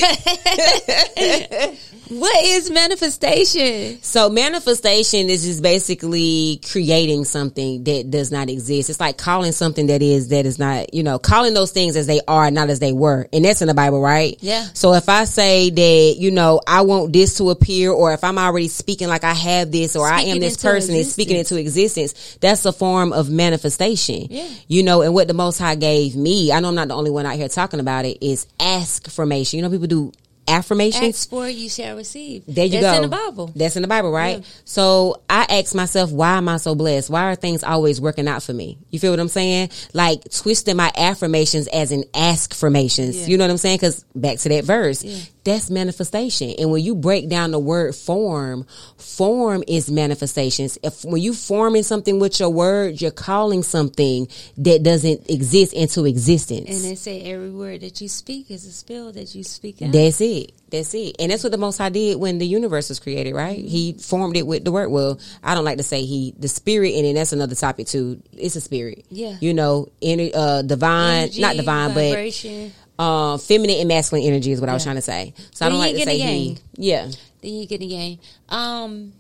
what 2.09 2.45
is 2.45 2.71
manifestation? 2.71 4.01
So 4.01 4.29
manifestation 4.29 5.29
is 5.29 5.43
just 5.43 5.61
basically 5.61 6.59
creating 6.69 7.25
something 7.25 7.83
that 7.83 8.09
does 8.09 8.31
not 8.31 8.49
exist. 8.49 8.89
It's 8.89 8.99
like 8.99 9.17
calling 9.17 9.51
something 9.51 9.87
that 9.87 10.01
is 10.01 10.29
that 10.29 10.45
is 10.45 10.59
not, 10.59 10.93
you 10.93 11.03
know, 11.03 11.19
calling 11.19 11.53
those 11.53 11.71
things 11.71 11.95
as 11.95 12.07
they 12.07 12.21
are, 12.27 12.49
not 12.51 12.69
as 12.69 12.79
they 12.79 12.93
were. 12.93 13.27
And 13.31 13.45
that's 13.45 13.61
in 13.61 13.67
the 13.67 13.73
Bible, 13.73 14.01
right? 14.01 14.37
Yeah. 14.39 14.67
So 14.73 14.93
if 14.93 15.07
I 15.07 15.25
say 15.25 15.69
that, 15.69 16.15
you 16.17 16.31
know, 16.31 16.61
I 16.67 16.81
want 16.81 17.13
this 17.13 17.37
to 17.37 17.51
appear 17.51 17.91
or 17.91 18.13
if 18.13 18.23
I'm 18.23 18.37
already 18.37 18.67
speaking 18.67 19.07
like 19.07 19.23
I 19.23 19.33
have 19.33 19.71
this 19.71 19.95
or 19.95 20.07
I 20.07 20.21
am 20.21 20.39
this 20.39 20.57
person 20.57 20.95
and 20.95 21.05
speaking 21.05 21.37
into 21.37 21.57
existence, 21.57 22.37
that's 22.41 22.65
a 22.65 22.73
form 22.73 23.13
of 23.13 23.29
manifestation. 23.29 24.27
Yeah. 24.29 24.49
You 24.67 24.83
know, 24.83 25.01
and 25.01 25.13
what 25.13 25.27
the 25.27 25.33
most 25.33 25.59
high 25.59 25.75
gave 25.75 26.15
me, 26.15 26.51
I 26.51 26.59
know 26.59 26.69
I'm 26.69 26.75
not 26.75 26.87
the 26.87 26.95
only 26.95 27.11
one 27.11 27.25
out 27.25 27.35
here 27.35 27.49
talking 27.49 27.79
about 27.79 28.05
it, 28.05 28.17
is 28.21 28.47
ask 28.59 29.09
formation. 29.09 29.57
You 29.57 29.63
know, 29.63 29.69
people 29.69 29.87
do 29.87 30.11
affirmations. 30.49 31.15
Ask 31.15 31.29
for 31.29 31.47
you 31.47 31.69
shall 31.69 31.95
receive. 31.95 32.43
There 32.47 32.65
you 32.65 32.81
That's 32.81 32.97
go. 32.97 33.03
in 33.03 33.09
the 33.09 33.15
Bible. 33.15 33.51
That's 33.55 33.75
in 33.75 33.81
the 33.81 33.87
Bible, 33.87 34.11
right? 34.11 34.39
Yeah. 34.39 34.45
So 34.65 35.21
I 35.29 35.45
ask 35.49 35.75
myself, 35.75 36.11
why 36.11 36.37
am 36.37 36.49
I 36.49 36.57
so 36.57 36.75
blessed? 36.75 37.09
Why 37.09 37.31
are 37.31 37.35
things 37.35 37.63
always 37.63 38.01
working 38.01 38.27
out 38.27 38.43
for 38.43 38.53
me? 38.53 38.77
You 38.89 38.99
feel 38.99 39.11
what 39.11 39.19
I'm 39.19 39.27
saying? 39.27 39.69
Like 39.93 40.23
twisting 40.31 40.75
my 40.77 40.91
affirmations 40.97 41.67
as 41.67 41.91
an 41.91 42.03
ask 42.13 42.53
formations. 42.53 43.17
Yeah. 43.21 43.27
You 43.27 43.37
know 43.37 43.45
what 43.45 43.51
I'm 43.51 43.57
saying? 43.57 43.79
Cause 43.79 44.03
back 44.15 44.39
to 44.39 44.49
that 44.49 44.63
verse, 44.63 45.03
that's 45.49 45.69
manifestation. 45.69 46.53
And 46.59 46.71
when 46.71 46.83
you 46.83 46.95
break 46.95 47.29
down 47.29 47.51
the 47.51 47.59
word 47.59 47.95
form, 47.95 48.65
form 48.97 49.63
is 49.67 49.89
manifestations. 49.89 50.77
If 50.83 51.03
when 51.03 51.21
you 51.21 51.33
forming 51.33 51.83
something 51.83 52.19
with 52.19 52.39
your 52.39 52.49
words, 52.49 53.01
you're 53.01 53.11
calling 53.11 53.63
something 53.63 54.27
that 54.57 54.83
doesn't 54.83 55.29
exist 55.29 55.73
into 55.73 56.05
existence. 56.05 56.69
And 56.69 56.91
they 56.91 56.95
say 56.95 57.21
every 57.23 57.49
word 57.49 57.81
that 57.81 57.99
you 58.01 58.07
speak 58.07 58.51
is 58.51 58.65
a 58.65 58.71
spell 58.71 59.11
that 59.13 59.33
you 59.35 59.43
speak 59.43 59.81
out. 59.81 59.91
That's 59.91 60.21
it. 60.21 60.53
That's 60.69 60.93
it. 60.93 61.15
And 61.19 61.31
that's 61.31 61.43
what 61.43 61.51
the 61.51 61.57
Most 61.57 61.77
High 61.77 61.89
did 61.89 62.19
when 62.19 62.37
the 62.37 62.45
universe 62.45 62.89
was 62.89 62.99
created, 62.99 63.33
right? 63.33 63.57
He 63.57 63.93
formed 63.93 64.37
it 64.37 64.45
with 64.45 64.63
the 64.63 64.71
word. 64.71 64.89
Well, 64.89 65.19
I 65.43 65.55
don't 65.55 65.65
like 65.65 65.77
to 65.77 65.83
say 65.83 66.03
he, 66.05 66.35
the 66.37 66.47
spirit, 66.47 66.93
and 66.93 67.05
then 67.05 67.15
that's 67.15 67.33
another 67.33 67.55
topic 67.55 67.87
too. 67.87 68.21
It's 68.33 68.55
a 68.55 68.61
spirit. 68.61 69.05
Yeah. 69.09 69.37
You 69.41 69.53
know, 69.53 69.89
in 69.99 70.31
uh, 70.33 70.61
divine, 70.61 71.23
Energy, 71.23 71.41
not 71.41 71.55
divine, 71.55 71.93
vibration. 71.93 72.67
but 72.69 72.88
uh, 72.99 73.37
feminine 73.37 73.77
and 73.79 73.87
masculine 73.87 74.27
energy 74.27 74.51
is 74.51 74.59
what 74.61 74.69
I 74.69 74.73
was 74.73 74.83
trying 74.83 74.97
to 74.97 75.01
say. 75.01 75.33
So 75.53 75.65
I 75.65 75.69
don't 75.69 75.79
like 75.79 75.95
to 75.95 76.01
say 76.03 76.17
the 76.17 76.23
he. 76.25 76.57
Yeah. 76.75 77.09
then 77.41 77.53
you 77.53 77.65
get 77.65 77.81
a 77.81 77.87
game. 77.87 78.19
Um, 78.49 79.13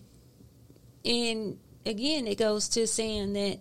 and 1.05 1.57
again, 1.85 2.27
it 2.27 2.37
goes 2.37 2.67
to 2.69 2.85
saying 2.85 3.33
that 3.33 3.59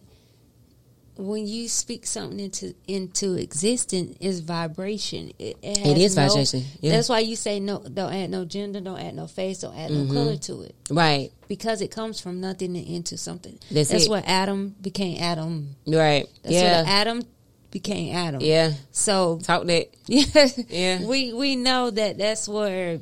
when 1.16 1.46
you 1.48 1.68
speak 1.68 2.06
something 2.06 2.38
into 2.38 2.74
into 2.86 3.34
existence, 3.34 4.16
is 4.20 4.38
vibration. 4.40 5.32
It, 5.38 5.56
it, 5.62 5.76
has 5.78 5.98
is 5.98 6.16
no- 6.16 6.28
vibration, 6.28 6.64
yeah. 6.80 6.92
That's 6.92 7.08
why 7.08 7.20
you 7.20 7.34
say 7.36 7.58
no. 7.60 7.78
Don't 7.80 8.12
add 8.12 8.30
no 8.30 8.44
gender. 8.44 8.80
Don't 8.80 8.98
add 9.00 9.14
no 9.14 9.26
face. 9.26 9.60
Don't 9.60 9.76
add 9.76 9.90
Mm-hmm. 9.90 10.14
no 10.14 10.24
color 10.24 10.36
to 10.36 10.62
it 10.62 10.74
Right. 10.90 11.32
because 11.48 11.80
it 11.80 11.90
comes 11.90 12.20
from 12.20 12.40
nothing 12.40 12.76
and 12.76 12.86
into 12.86 13.16
something. 13.16 13.58
That's 13.70 13.88
That's 13.90 14.06
it. 14.06 14.10
what 14.10 14.24
Adam 14.28 14.74
became. 14.80 15.20
Adam. 15.20 15.74
Right. 15.86 16.26
That's 16.42 16.54
yeah. 16.54 16.82
what 16.82 16.88
Adam 16.90 17.22
became. 17.70 18.14
Adam. 18.14 18.40
yeah. 18.40 18.72
So 18.92 19.38
Talk 19.42 19.66
that. 19.66 19.88
yeah, 20.06 20.48
Yeah. 20.68 21.04
We 21.06 21.32
we 21.32 21.56
know 21.56 21.90
that 21.90 22.18
that's 22.18 22.48
where 22.48 23.00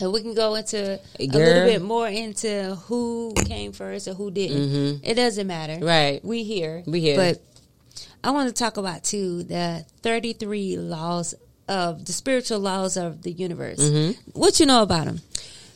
and 0.00 0.12
we 0.12 0.22
can 0.22 0.34
go 0.34 0.54
into 0.54 0.98
a 1.18 1.26
Girl. 1.26 1.40
little 1.40 1.64
bit 1.66 1.82
more 1.82 2.08
into 2.08 2.74
who 2.86 3.34
came 3.44 3.72
first 3.72 4.08
or 4.08 4.14
who 4.14 4.30
didn't. 4.30 5.00
It 5.04 5.14
doesn't 5.14 5.46
matter, 5.46 5.74
Mm-hmm. 5.74 5.84
Right. 5.84 6.24
We 6.24 6.42
here, 6.42 6.82
We 6.86 7.00
here. 7.00 7.16
But 7.16 7.42
I 8.24 8.30
want 8.30 8.48
to 8.48 8.54
talk 8.54 8.76
about 8.78 9.04
too 9.04 9.42
the 9.42 9.84
thirty 10.02 10.32
three 10.32 10.76
laws 10.76 11.34
of 11.68 12.04
the 12.06 12.12
spiritual 12.12 12.60
laws 12.60 12.96
of 12.96 13.22
the 13.22 13.30
universe. 13.32 13.78
Mm-hmm. 13.78 14.30
What 14.32 14.58
you 14.58 14.66
know 14.66 14.82
about 14.82 15.04
them? 15.06 15.20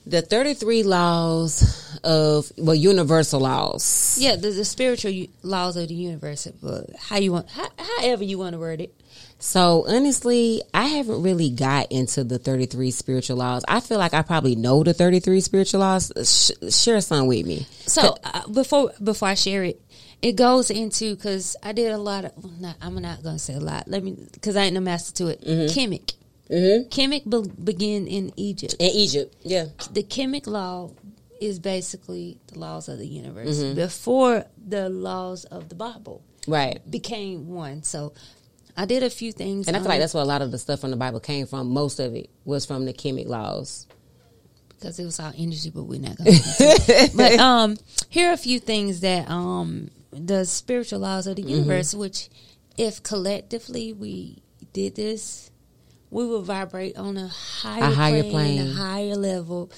The 0.06 0.20
33 0.20 0.82
laws 0.82 1.98
of, 2.04 2.52
well, 2.58 2.74
universal 2.74 3.40
laws. 3.40 4.18
Yeah, 4.20 4.36
the, 4.36 4.50
the 4.50 4.64
spiritual 4.64 5.10
u- 5.10 5.28
laws 5.42 5.76
of 5.76 5.88
the 5.88 5.94
universe. 5.94 6.46
But 6.62 6.90
how 6.98 7.16
you 7.16 7.32
want, 7.32 7.48
how, 7.50 7.68
however 8.00 8.22
you 8.24 8.36
want 8.38 8.52
to 8.52 8.58
word 8.58 8.80
it. 8.82 8.94
So 9.38 9.84
honestly, 9.88 10.62
I 10.72 10.84
haven't 10.84 11.22
really 11.22 11.50
got 11.50 11.90
into 11.92 12.24
the 12.24 12.38
33 12.38 12.90
spiritual 12.90 13.36
laws. 13.38 13.64
I 13.66 13.80
feel 13.80 13.98
like 13.98 14.14
I 14.14 14.22
probably 14.22 14.56
know 14.56 14.82
the 14.82 14.94
33 14.94 15.40
spiritual 15.40 15.80
laws. 15.80 16.12
Sh- 16.24 16.74
share 16.74 17.00
some 17.00 17.26
with 17.26 17.46
me. 17.46 17.66
So 17.86 18.16
uh, 18.24 18.46
before 18.48 18.92
before 19.02 19.28
I 19.28 19.34
share 19.34 19.64
it, 19.64 19.80
it 20.22 20.32
goes 20.36 20.70
into 20.70 21.14
because 21.14 21.56
I 21.62 21.72
did 21.72 21.92
a 21.92 21.98
lot 21.98 22.24
of. 22.24 22.32
well, 22.42 22.52
Not, 22.58 22.76
I'm 22.80 22.94
not 23.02 23.22
gonna 23.22 23.38
say 23.38 23.54
a 23.54 23.60
lot. 23.60 23.86
Let 23.88 24.02
me 24.02 24.16
because 24.32 24.56
I 24.56 24.64
ain't 24.64 24.74
no 24.74 24.80
master 24.80 25.12
to 25.24 25.26
it. 25.32 25.42
Mm-hmm. 25.42 25.74
Kemet 26.50 27.28
be, 27.28 27.62
began 27.62 28.06
in 28.06 28.32
Egypt. 28.36 28.76
In 28.78 28.90
Egypt, 28.90 29.34
yeah. 29.42 29.66
The 29.92 30.02
Kemet 30.02 30.46
law 30.46 30.90
is 31.40 31.58
basically 31.58 32.38
the 32.48 32.58
laws 32.58 32.88
of 32.88 32.98
the 32.98 33.06
universe 33.06 33.58
Mm-hmm. 33.58 33.74
before 33.74 34.44
the 34.66 34.88
laws 34.88 35.44
of 35.46 35.68
the 35.68 35.74
Bible 35.74 36.22
Right. 36.46 36.78
became 36.90 37.48
one. 37.48 37.82
So 37.82 38.12
I 38.76 38.84
did 38.86 39.02
a 39.02 39.10
few 39.10 39.32
things, 39.32 39.68
And 39.68 39.76
I 39.76 39.80
feel 39.80 39.88
like 39.88 40.00
that's 40.00 40.14
where 40.14 40.22
a 40.22 40.26
lot 40.26 40.42
of 40.42 40.50
the 40.50 40.58
stuff 40.58 40.80
from 40.80 40.90
the 40.90 40.96
Bible 40.96 41.20
came 41.20 41.46
from. 41.46 41.68
Most 41.70 41.98
of 42.00 42.14
it 42.14 42.28
was 42.44 42.66
from 42.66 42.84
the 42.84 42.92
chemic 42.92 43.26
laws. 43.28 43.86
because 44.68 44.98
it 44.98 45.04
was 45.04 45.18
our 45.20 45.32
energy, 45.38 45.70
but 45.70 45.84
we're 45.84 46.00
not 46.00 46.16
going 46.18 46.32
to. 46.32 47.10
but 47.16 47.38
um, 47.38 47.76
here 48.10 48.28
are 48.30 48.32
a 48.34 48.36
few 48.36 48.58
things 48.60 49.00
that 49.00 49.30
um 49.30 49.90
the 50.12 50.44
spiritual 50.44 51.00
laws 51.00 51.26
of 51.26 51.36
the 51.36 51.42
Mm-hmm. 51.42 51.50
universe, 51.54 51.94
which 51.94 52.28
if 52.76 53.02
collectively 53.02 53.92
we 53.92 54.42
did 54.72 54.94
this, 54.94 55.50
we 56.14 56.24
will 56.26 56.42
vibrate 56.42 56.96
on 56.96 57.16
a 57.18 57.26
higher, 57.28 57.82
A 57.82 57.90
higher 57.90 58.22
plane, 58.22 58.30
plane. 58.30 58.60
a 58.60 58.72
higher 58.72 59.16
level. 59.16 59.70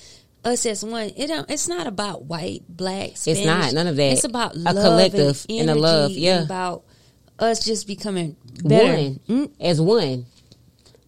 Us 0.45 0.65
as 0.67 0.85
one. 0.85 1.11
It 1.17 1.27
don't. 1.27 1.51
It's 1.51 1.67
not 1.67 1.87
about 1.89 2.27
white, 2.27 2.63
black. 2.69 3.17
Spanish. 3.17 3.39
It's 3.41 3.47
not, 3.47 3.73
none 3.73 3.87
of 3.89 3.97
that. 3.97 4.13
It's 4.13 4.25
about 4.25 4.55
A 4.55 4.73
collective 4.75 5.45
and, 5.49 5.61
and 5.63 5.71
a 5.71 5.75
love, 5.75 6.13
yeah. 6.13 6.43
About 6.45 6.85
us 7.39 7.65
just 7.65 7.87
becoming 7.87 8.37
better, 8.63 8.93
One 8.97 9.21
Mm. 9.29 9.51
as 9.61 9.81
one. 9.81 10.27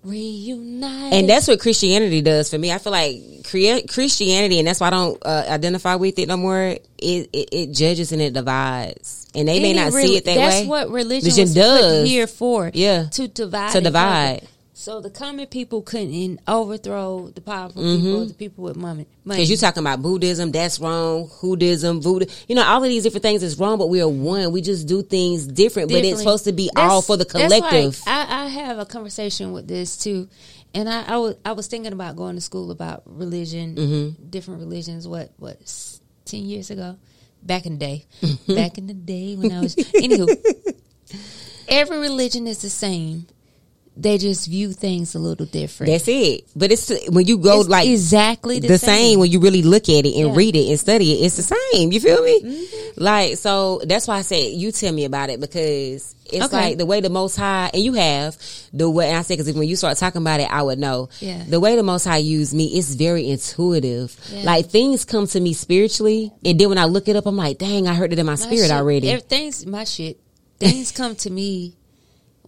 reunite. 0.05 1.13
And 1.13 1.29
that's 1.29 1.47
what 1.49 1.61
Christianity 1.61 2.23
does 2.23 2.51
for 2.51 2.59
me. 2.59 2.73
I 2.73 2.79
feel 2.79 2.93
like 2.93 3.21
Christianity, 3.45 4.59
and 4.59 4.67
that's 4.67 4.81
why 4.81 4.89
I 4.89 4.91
don't 4.91 5.19
uh, 5.25 5.45
identify 5.49 5.97
with 5.97 6.19
it 6.19 6.29
no 6.29 6.37
more. 6.37 6.59
It, 6.99 7.31
it 7.33 7.49
it 7.53 7.73
judges 7.73 8.13
and 8.13 8.21
it 8.23 8.33
divides, 8.33 9.27
and 9.35 9.47
they 9.49 9.61
may 9.61 9.73
not 9.73 9.93
rel- 9.93 10.03
see 10.07 10.17
it 10.17 10.25
that 10.25 10.35
that's 10.37 10.55
way. 10.55 10.59
That's 10.61 10.69
what 10.69 10.91
religion, 10.91 11.29
Religion 11.31 11.55
does. 11.55 12.09
here 12.09 12.27
for. 12.27 12.71
Yeah. 12.75 13.05
to 13.13 13.29
divide. 13.29 13.73
To 13.73 13.81
divide. 13.81 14.49
So 14.81 15.01
the 15.01 15.11
common 15.11 15.47
people 15.49 15.83
couldn't 15.83 16.39
overthrow 16.47 17.31
the 17.35 17.41
powerful 17.41 17.83
Mm-hmm. 17.83 18.01
people, 18.05 18.27
the 18.27 18.35
people 18.35 18.63
with 18.65 18.77
money. 18.77 19.09
Because 19.27 19.51
you're 19.51 19.59
talking 19.59 19.83
about 19.83 20.01
Buddhism, 20.01 20.53
that's 20.53 20.79
wrong. 20.79 21.27
Hoodism, 21.29 22.01
voodoo, 22.01 22.27
you 22.47 22.55
know, 22.55 22.63
all 22.63 22.85
of 22.85 22.89
these 22.89 23.03
different 23.03 23.25
things 23.25 23.43
is 23.43 23.59
wrong, 23.59 23.77
but 23.79 23.89
we 23.89 24.01
are 24.01 24.09
one. 24.09 24.53
We 24.53 24.61
just 24.61 24.87
do 24.87 25.03
things 25.03 25.49
different, 25.49 25.91
but 25.91 26.05
it's 26.05 26.21
supposed 26.21 26.45
to 26.45 26.53
be 26.53 26.71
That's- 26.73 26.93
all 26.93 27.03
for 27.03 27.17
the 27.17 27.25
collective. 27.25 28.01
I, 28.07 28.45
I 28.45 28.47
have 28.51 28.79
a 28.79 28.87
conversation 28.87 29.51
with 29.51 29.67
this 29.67 29.97
too, 29.97 30.29
and 30.73 30.89
I, 30.89 31.03
I 31.09 31.17
was 31.17 31.35
I 31.45 31.53
was 31.53 31.67
thinking 31.67 31.93
about 31.93 32.15
going 32.15 32.37
to 32.37 32.41
school 32.41 32.71
about 32.71 33.03
religion, 33.05 33.75
Mm-hmm. 33.75 34.31
different 34.31 34.61
religions. 34.61 35.09
What 35.09 35.33
what 35.39 35.59
ten 36.25 36.45
years 36.45 36.71
ago, 36.71 36.97
back 37.43 37.67
in 37.67 37.79
the 37.79 37.85
day, 37.85 38.07
back 38.55 38.79
in 38.79 38.87
the 38.87 38.95
day 38.95 39.35
when 39.35 39.51
I 39.51 39.59
was 39.61 39.75
anywho. 39.75 40.29
Every 41.69 41.99
religion 41.99 42.47
is 42.47 42.63
the 42.63 42.71
same. 42.71 43.27
They 44.01 44.17
just 44.17 44.47
view 44.47 44.73
things 44.73 45.17
a 45.17 45.19
little 45.19 45.45
different. 45.47 45.91
that's 45.91 46.07
it. 46.07 46.45
But 46.55 46.71
it's 46.71 46.89
when 47.09 47.27
you 47.27 47.37
go 47.37 47.59
It's 47.61 47.69
like 47.69 47.89
exactly 47.89 48.61
the, 48.61 48.69
the 48.69 48.79
same 48.79 49.19
when 49.19 49.29
you 49.29 49.41
really 49.41 49.63
look 49.63 49.89
at 49.89 50.07
it 50.07 50.07
and 50.07 50.15
Yeah. 50.17 50.25
Mm-hmm. 50.27 50.37
read 50.37 50.55
it 50.57 50.69
and 50.71 50.79
study 50.79 51.13
it. 51.15 51.25
It's 51.27 51.37
the 51.37 51.43
same. 51.73 51.91
You 51.91 51.99
feel 52.01 52.23
me? 52.23 52.69
Like 52.97 53.37
so. 53.39 53.81
That's 53.85 54.07
why 54.07 54.19
I 54.19 54.23
said 54.23 54.53
you 54.53 54.71
tell 54.71 54.93
me 54.93 55.05
about 55.05 55.31
it 55.31 55.41
because 55.41 56.15
it's 56.27 56.45
Okay. 56.45 56.57
like 56.57 56.79
the 56.79 56.87
way 56.87 57.01
the 57.01 57.11
Most 57.11 57.35
High 57.37 57.71
and 57.75 57.83
you 57.83 57.95
have 57.95 58.37
the 58.73 58.89
way. 58.89 59.09
And 59.09 59.17
I 59.17 59.23
say 59.23 59.35
because 59.37 59.53
when 59.53 59.67
you 59.67 59.75
start 59.75 59.97
talking 59.99 60.21
about 60.23 60.39
it, 60.41 60.49
I 60.51 60.63
would 60.63 60.79
know. 60.79 61.09
Yeah. 61.19 61.43
The 61.49 61.59
way 61.59 61.75
the 61.75 61.83
Most 61.83 62.05
High 62.05 62.19
used 62.19 62.55
me 62.55 62.79
is 62.79 62.95
very 62.95 63.29
intuitive. 63.29 64.17
Yeah. 64.33 64.43
Like 64.45 64.67
things 64.67 65.05
come 65.05 65.27
to 65.29 65.41
me 65.41 65.55
spiritually, 65.55 66.33
and 66.45 66.59
then 66.59 66.69
when 66.69 66.79
I 66.79 66.85
look 66.85 67.09
it 67.09 67.17
up, 67.17 67.27
I'm 67.27 67.37
like, 67.37 67.59
dang, 67.59 67.89
I 67.89 67.95
heard 67.95 68.13
it 68.13 68.19
in 68.21 68.27
my, 68.27 68.33
My 68.33 68.37
spirit 68.37 68.69
shit- 68.69 68.71
already. 68.71 69.17
Things, 69.21 69.67
my 69.67 69.83
shit. 69.85 70.21
Things 70.61 70.93
come 71.01 71.17
to 71.17 71.31
me 71.31 71.75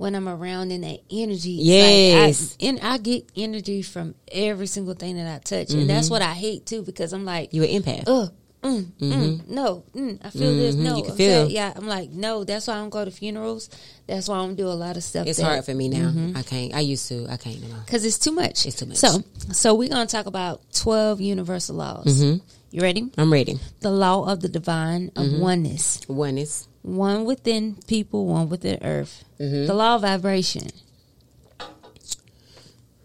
when 0.00 0.14
I'm 0.14 0.28
around 0.28 0.72
in 0.72 0.80
that 0.80 1.00
energy. 1.10 1.50
Yes. 1.60 2.56
like 2.58 2.62
I, 2.64 2.66
and 2.68 2.80
I 2.80 2.98
get 2.98 3.28
energy 3.36 3.82
from 3.82 4.14
every 4.32 4.66
single 4.66 4.94
thing 4.94 5.16
that 5.16 5.26
I 5.32 5.38
touch, 5.38 5.70
and 5.72 5.88
that's 5.88 6.08
what 6.08 6.22
I 6.22 6.32
hate 6.32 6.64
too 6.66 6.82
because 6.82 7.12
I'm 7.12 7.24
like, 7.24 7.52
you 7.52 7.62
an 7.62 7.68
empath. 7.82 8.04
ugh. 8.06 8.32
Mm, 8.62 8.84
mm, 9.00 9.48
no, 9.48 9.84
mm, 9.94 10.18
I 10.22 10.28
feel 10.28 10.52
this. 10.54 10.74
No, 10.74 10.90
Mm-hmm. 10.90 10.96
You 10.98 11.02
can 11.04 11.10
I'm 11.12 11.16
feel. 11.16 11.48
yeah, 11.50 11.72
I'm 11.74 11.86
like, 11.86 12.10
no. 12.10 12.44
That's 12.44 12.66
why 12.66 12.74
I 12.74 12.76
don't 12.76 12.90
go 12.90 13.02
to 13.06 13.10
funerals. 13.10 13.70
That's 14.06 14.28
why 14.28 14.36
I 14.36 14.44
don't 14.44 14.54
do 14.54 14.66
a 14.68 14.76
lot 14.76 14.98
of 14.98 15.02
stuff. 15.02 15.26
it's 15.26 15.38
that- 15.38 15.44
hard 15.46 15.64
for 15.64 15.72
me 15.74 15.88
now. 15.88 16.12
I 16.36 16.42
can't. 16.42 16.74
I 16.74 16.80
used 16.80 17.08
to. 17.08 17.26
I 17.30 17.38
can't 17.38 17.58
because 17.86 18.04
it's 18.04 18.18
too 18.18 18.32
much. 18.32 18.66
It's 18.66 18.76
too 18.76 18.84
much. 18.84 18.98
So, 18.98 19.22
so 19.52 19.74
we're 19.74 19.88
gonna 19.88 20.04
talk 20.06 20.26
about 20.26 20.60
twelve 20.74 21.22
universal 21.22 21.76
laws. 21.76 22.04
Mm-hmm. 22.06 22.44
You 22.70 22.82
ready? 22.82 23.10
I'm 23.16 23.32
ready. 23.32 23.58
The 23.80 23.90
law 23.90 24.30
of 24.30 24.40
the 24.40 24.48
divine 24.50 25.10
of 25.16 25.24
Mm-hmm. 25.26 25.40
oneness. 25.40 26.68
One 26.82 27.24
within 27.24 27.76
people, 27.86 28.26
one 28.26 28.48
within 28.48 28.78
earth. 28.82 29.24
Mm-hmm. 29.38 29.66
The 29.66 29.74
law 29.74 29.96
of 29.96 30.02
vibration. 30.02 30.68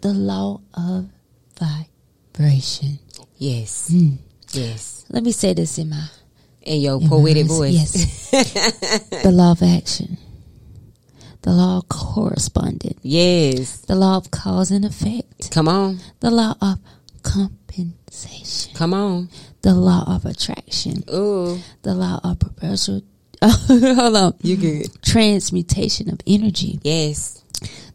The 0.01 0.13
law 0.13 0.61
of 0.73 1.07
vibration. 1.59 2.99
yes, 3.37 3.91
yes. 4.53 5.05
Let 5.09 5.23
me 5.23 5.31
say 5.31 5.53
this 5.53 5.77
in 5.77 5.89
my 5.89 6.07
In 6.61 6.81
your 6.81 7.01
in 7.01 7.09
poetic 7.09 7.47
voice. 7.47 7.91
voice. 7.91 8.33
Yes. 8.33 9.09
the 9.23 9.31
law 9.31 9.51
of 9.51 9.61
action. 9.63 10.17
The 11.41 11.51
law 11.51 11.77
of 11.77 11.89
correspondence. 11.89 12.99
Yes. 13.03 13.81
The 13.81 13.95
law 13.95 14.17
of 14.17 14.31
cause 14.31 14.71
and 14.71 14.85
effect. 14.85 15.51
Come 15.51 15.67
on. 15.67 15.99
The 16.19 16.31
law 16.31 16.55
of 16.61 16.79
compensation. 17.23 18.73
Come 18.75 18.93
on. 18.93 19.29
The 19.61 19.73
law 19.73 20.03
of 20.07 20.25
attraction. 20.25 21.03
Ooh. 21.13 21.59
The 21.83 21.93
law 21.93 22.19
of 22.23 22.39
perpetual. 22.39 23.01
hold 23.67 24.15
on. 24.15 24.33
You 24.41 24.57
good. 24.57 25.01
Transmutation 25.03 26.09
of 26.09 26.19
energy. 26.25 26.79
Yes. 26.83 27.43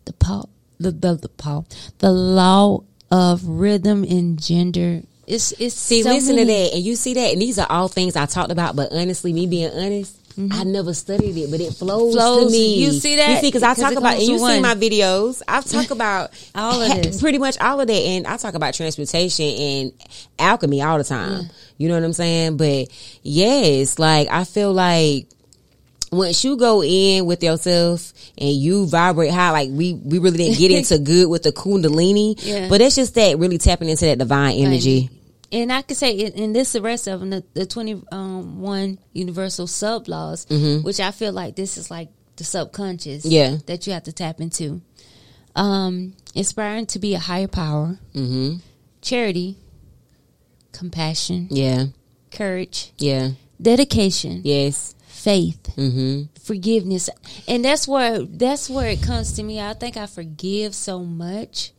the 0.04 0.12
Paul, 0.12 0.48
the 0.78 0.90
the, 0.90 1.14
the 1.14 1.64
the 1.98 2.12
law 2.12 2.82
of 3.10 3.46
rhythm 3.46 4.04
and 4.04 4.40
gender. 4.40 5.02
It's 5.26 5.52
it's 5.52 5.74
See, 5.76 6.02
so 6.02 6.10
listen 6.10 6.36
to 6.36 6.44
that. 6.44 6.70
And 6.74 6.82
you 6.82 6.96
see 6.96 7.14
that. 7.14 7.32
And 7.32 7.40
these 7.40 7.58
are 7.58 7.66
all 7.70 7.88
things 7.88 8.16
I 8.16 8.26
talked 8.26 8.50
about. 8.50 8.76
But 8.76 8.92
honestly, 8.92 9.32
me 9.32 9.46
being 9.46 9.70
honest, 9.72 10.19
I 10.52 10.64
never 10.64 10.94
studied 10.94 11.36
it, 11.36 11.50
but 11.50 11.60
it 11.60 11.72
flows, 11.74 12.14
to 12.14 12.20
Mm-hmm. 12.20 12.52
Me. 12.52 12.84
You 12.84 12.92
see 12.92 13.16
that? 13.16 13.30
You 13.30 13.36
see, 13.36 13.48
because 13.48 13.62
I 13.62 13.74
talk 13.74 13.94
about, 13.94 14.14
and 14.14 14.22
you 14.22 14.38
to 14.38 14.46
see 14.46 14.60
my 14.60 14.74
videos. 14.74 15.42
I've 15.46 15.64
talked 15.64 15.90
about 15.98 16.30
All 16.54 16.80
of 16.80 17.02
this. 17.02 17.20
pretty 17.20 17.38
much 17.38 17.58
all 17.58 17.80
of 17.80 17.86
that, 17.88 17.92
and 17.92 18.26
I 18.26 18.36
talk 18.36 18.54
about 18.54 18.74
transmutation 18.74 19.44
and 19.44 19.92
alchemy 20.38 20.82
all 20.82 20.98
the 20.98 21.04
time. 21.04 21.44
You 21.78 21.88
know 21.88 21.94
what 21.94 22.04
I'm 22.04 22.12
saying? 22.12 22.56
But 22.56 22.88
yes, 23.22 23.98
like 23.98 24.28
I 24.30 24.44
feel 24.44 24.72
like 24.72 25.26
once 26.12 26.42
you 26.44 26.56
go 26.56 26.82
in 26.82 27.24
with 27.26 27.42
yourself 27.42 28.12
and 28.36 28.50
you 28.50 28.86
vibrate 28.86 29.30
high, 29.30 29.50
like 29.50 29.70
we 29.70 29.94
we 29.94 30.18
really 30.18 30.38
didn't 30.38 30.58
get 30.58 30.70
into 30.76 30.98
good 30.98 31.28
with 31.28 31.42
the 31.42 31.52
kundalini, 31.52 32.34
Yeah. 32.38 32.68
but 32.68 32.80
it's 32.80 32.96
just 32.96 33.14
that 33.14 33.38
really 33.38 33.58
tapping 33.58 33.88
into 33.88 34.04
that 34.06 34.18
divine 34.18 34.56
energy. 34.56 35.10
And 35.52 35.72
I 35.72 35.82
could 35.82 35.96
say, 35.96 36.12
in, 36.12 36.32
in 36.34 36.52
this 36.52 36.72
the 36.72 36.80
rest 36.82 37.08
of 37.08 37.20
them, 37.20 37.30
the, 37.30 37.44
the 37.54 37.66
twenty 37.66 38.00
um, 38.12 38.60
one 38.60 38.98
universal 39.12 39.66
sub 39.66 40.06
laws, 40.08 40.46
which 40.48 41.00
I 41.00 41.10
feel 41.10 41.32
like 41.32 41.56
this 41.56 41.76
is 41.76 41.90
like 41.90 42.08
the 42.36 42.44
subconscious, 42.44 43.24
Mm-hmm. 43.24 43.32
Yeah. 43.34 43.56
that 43.66 43.86
you 43.86 43.92
have 43.92 44.04
to 44.04 44.12
tap 44.12 44.40
into. 44.40 44.80
Um, 45.56 46.14
inspiring 46.34 46.86
to 46.86 46.98
be 47.00 47.14
a 47.14 47.18
higher 47.18 47.48
power, 47.48 47.98
hmm 48.12 48.56
charity, 49.02 49.56
compassion, 50.72 51.48
Yeah, 51.50 51.86
courage, 52.30 52.92
yeah, 52.98 53.30
dedication, 53.60 54.42
yes, 54.44 54.94
faith, 55.08 55.74
hmm 55.74 56.22
forgiveness. 56.40 57.10
And 57.48 57.64
that's 57.64 57.86
where 57.88 58.20
that's 58.22 58.70
where 58.70 58.88
it 58.90 59.02
comes 59.02 59.32
to 59.34 59.42
me. 59.42 59.60
I 59.60 59.72
think 59.74 59.96
i 59.96 60.06
forgive 60.06 60.74
so 60.74 61.00
much. 61.04 61.72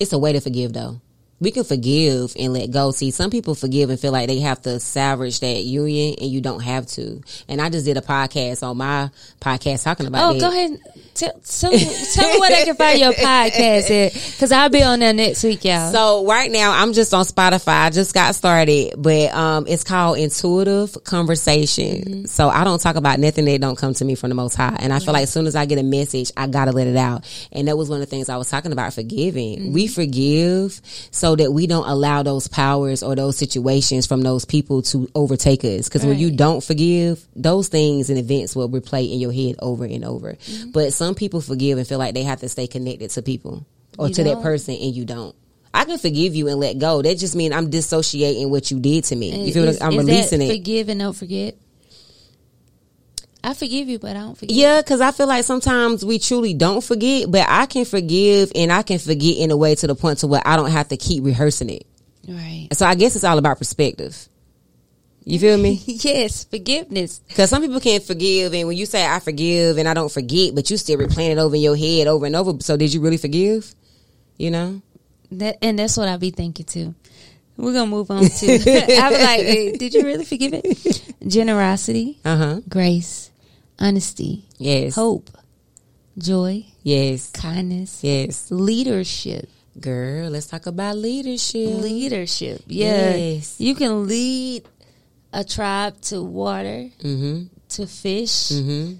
It's 0.00 0.12
a 0.12 0.18
way 0.18 0.32
to 0.32 0.40
forgive, 0.40 0.72
though. 0.72 1.00
We 1.42 1.50
can 1.50 1.64
forgive 1.64 2.34
and 2.38 2.52
let 2.52 2.70
go. 2.70 2.92
See, 2.92 3.10
some 3.10 3.28
people 3.28 3.56
forgive 3.56 3.90
and 3.90 3.98
feel 3.98 4.12
like 4.12 4.28
they 4.28 4.38
have 4.40 4.62
to 4.62 4.78
salvage 4.78 5.40
that 5.40 5.64
union, 5.64 6.14
and 6.20 6.30
you 6.30 6.40
don't 6.40 6.60
have 6.60 6.86
to. 6.86 7.20
And 7.48 7.60
I 7.60 7.68
just 7.68 7.84
did 7.84 7.96
a 7.96 8.00
podcast 8.00 8.62
on 8.62 8.76
my 8.76 9.10
podcast 9.40 9.82
talking 9.82 10.06
about 10.06 10.34
it. 10.34 10.36
oh 10.36 10.38
that. 10.38 10.40
go 10.40 10.48
ahead 10.48 10.78
tell, 11.14 11.32
tell, 11.40 11.70
tell 11.70 12.32
me 12.32 12.40
where 12.40 12.50
they 12.50 12.64
can 12.64 12.76
find 12.76 12.98
your 12.98 13.12
podcast 13.12 13.90
at 13.90 14.12
because 14.12 14.52
i'll 14.52 14.68
be 14.68 14.82
on 14.82 15.00
there 15.00 15.12
next 15.12 15.44
week 15.44 15.64
y'all 15.64 15.92
So 15.92 16.26
right 16.26 16.50
now 16.50 16.72
I'm 16.72 16.92
just 16.92 17.12
on 17.12 17.24
Spotify. 17.24 17.82
I 17.84 17.90
just 17.90 18.14
got 18.14 18.34
started, 18.34 18.94
but 18.96 19.32
um, 19.34 19.66
it's 19.68 19.84
called 19.84 20.18
Intuitive 20.18 21.04
Conversation. 21.04 22.02
Mm-hmm. 22.02 22.24
So 22.26 22.48
I 22.48 22.64
don't 22.64 22.80
talk 22.80 22.96
about 22.96 23.18
nothing 23.18 23.44
that 23.44 23.60
don't 23.60 23.76
come 23.76 23.94
to 23.94 24.04
me 24.04 24.14
from 24.14 24.30
the 24.30 24.34
Most 24.34 24.54
High, 24.54 24.76
and 24.80 24.92
I 24.92 24.98
feel 24.98 25.12
like 25.12 25.24
as 25.24 25.32
soon 25.32 25.46
as 25.46 25.54
I 25.54 25.66
get 25.66 25.78
a 25.78 25.82
message, 25.82 26.32
I 26.36 26.46
gotta 26.46 26.72
let 26.72 26.86
it 26.86 26.96
out. 26.96 27.28
And 27.52 27.68
that 27.68 27.76
was 27.76 27.88
one 27.88 28.00
of 28.00 28.08
the 28.08 28.10
things 28.10 28.28
I 28.28 28.36
was 28.36 28.50
talking 28.50 28.72
about 28.72 28.94
forgiving. 28.94 29.58
Mm-hmm. 29.58 29.72
We 29.72 29.86
forgive 29.86 30.80
so 31.10 31.36
that 31.36 31.52
we 31.52 31.66
don't 31.66 31.88
allow 31.88 32.22
those 32.22 32.48
powers 32.48 33.02
or 33.02 33.14
those 33.14 33.36
situations 33.36 34.06
from 34.06 34.22
those 34.22 34.44
people 34.44 34.82
to 34.82 35.08
overtake 35.14 35.64
us. 35.64 35.88
Because 35.88 36.04
when 36.04 36.18
you 36.18 36.30
don't 36.30 36.62
forgive, 36.62 37.24
those 37.36 37.68
things 37.68 38.10
and 38.10 38.18
events 38.18 38.56
will 38.56 38.68
replay 38.68 39.12
in 39.12 39.18
your 39.18 39.32
head 39.32 39.56
over 39.58 39.84
and 39.84 40.04
over. 40.04 40.32
Mm-hmm. 40.32 40.70
But 40.70 40.92
some 40.92 41.11
people 41.14 41.40
forgive 41.40 41.78
and 41.78 41.86
feel 41.86 41.98
like 41.98 42.14
they 42.14 42.22
have 42.24 42.40
to 42.40 42.48
stay 42.48 42.66
connected 42.66 43.10
to 43.10 43.22
people 43.22 43.66
or 43.98 44.08
You 44.08 44.14
to 44.14 44.24
that 44.24 44.32
don't. 44.34 44.42
person, 44.42 44.74
and 44.74 44.94
you 44.94 45.04
don't. 45.04 45.34
I 45.74 45.84
can 45.86 45.98
forgive 45.98 46.34
you 46.34 46.48
and 46.48 46.60
let 46.60 46.78
go. 46.78 47.00
That 47.02 47.16
just 47.18 47.34
means 47.34 47.54
I'm 47.54 47.70
dissociating 47.70 48.50
what 48.50 48.70
you 48.70 48.78
did 48.78 49.04
to 49.04 49.16
me. 49.16 49.46
You 49.46 49.52
feel 49.54 49.64
Is- 49.64 49.80
like 49.80 49.86
I'm 49.86 49.98
is 49.98 50.06
releasing 50.06 50.38
that 50.40 50.46
it. 50.46 50.56
forgive 50.58 50.88
and 50.90 51.00
don't 51.00 51.14
forget 51.16 51.56
i 53.44 53.54
forgive 53.54 53.88
you 53.88 53.98
but 53.98 54.10
i 54.16 54.20
don't 54.20 54.36
forget 54.38 54.54
Yeah, 54.54 54.80
because 54.80 55.00
I 55.00 55.10
feel 55.10 55.26
like 55.26 55.44
sometimes 55.44 56.04
we 56.04 56.18
truly 56.20 56.54
don't 56.54 56.80
forget, 56.82 57.28
but 57.30 57.44
I 57.48 57.66
can 57.66 57.84
forgive 57.84 58.52
and 58.54 58.72
I 58.72 58.82
can 58.82 58.98
forget 59.00 59.36
in 59.36 59.50
a 59.50 59.56
way 59.56 59.74
to 59.74 59.86
the 59.88 59.94
point 59.96 60.18
to 60.20 60.26
where 60.28 60.42
I 60.44 60.56
don't 60.56 60.70
have 60.70 60.88
to 60.88 60.96
keep 60.96 61.24
rehearsing 61.24 61.68
it. 61.70 61.86
right 62.28 62.68
So 62.72 62.86
I 62.86 62.94
guess 62.94 63.16
it's 63.16 63.24
all 63.24 63.38
about 63.38 63.58
perspective. 63.58 64.28
You 65.24 65.38
feel 65.38 65.56
me? 65.58 65.80
yes 65.86 66.44
forgiveness 66.44 67.20
Because 67.28 67.48
some 67.50 67.62
people 67.62 67.80
can't 67.80 68.02
forgive, 68.02 68.52
and 68.54 68.66
when 68.68 68.76
you 68.76 68.86
say 68.86 69.06
I 69.06 69.20
forgive 69.20 69.78
and 69.78 69.88
I 69.88 69.94
don't 69.94 70.10
forget, 70.12 70.54
but 70.54 70.68
you 70.70 70.76
still 70.76 70.98
replaying 70.98 71.30
it 71.32 71.38
over 71.38 71.54
in 71.54 71.62
your 71.62 71.76
head 71.76 72.06
over 72.08 72.26
and 72.26 72.34
over. 72.36 72.60
So 72.60 72.76
did 72.76 72.92
you 72.92 73.00
really 73.00 73.18
forgive? 73.18 73.72
You 74.36 74.50
know? 74.50 74.82
That 75.32 75.58
and 75.62 75.78
that's 75.78 75.96
what 75.96 76.08
I 76.08 76.16
be 76.16 76.30
thinking 76.30 76.66
too. 76.66 76.94
We're 77.56 77.72
gonna 77.74 77.86
move 77.90 78.10
on 78.10 78.24
to. 78.24 78.46
I 78.98 79.10
was 79.10 79.20
like, 79.22 79.40
hey, 79.40 79.72
did 79.76 79.94
you 79.94 80.04
really 80.04 80.24
forgive 80.24 80.52
it? 80.54 81.12
Generosity, 81.26 82.18
Uh 82.24 82.36
huh. 82.36 82.60
grace, 82.68 83.30
honesty, 83.78 84.44
Yes. 84.58 84.94
hope, 84.96 85.30
joy, 86.18 86.64
Yes. 86.82 87.30
kindness, 87.30 88.02
Yes. 88.02 88.50
leadership. 88.50 89.48
Girl, 89.80 90.28
let's 90.30 90.46
talk 90.48 90.66
about 90.66 90.96
leadership. 90.98 91.80
Leadership. 91.82 92.60
Yeah. 92.66 93.14
Yes. 93.16 93.54
You 93.58 93.74
can 93.74 94.06
lead 94.06 94.64
a 95.32 95.44
tribe 95.44 96.00
to 96.02 96.22
water, 96.22 96.88
Mm-hmm. 97.00 97.44
to 97.70 97.86
fish. 97.86 98.50
Mm-hmm. 98.52 98.94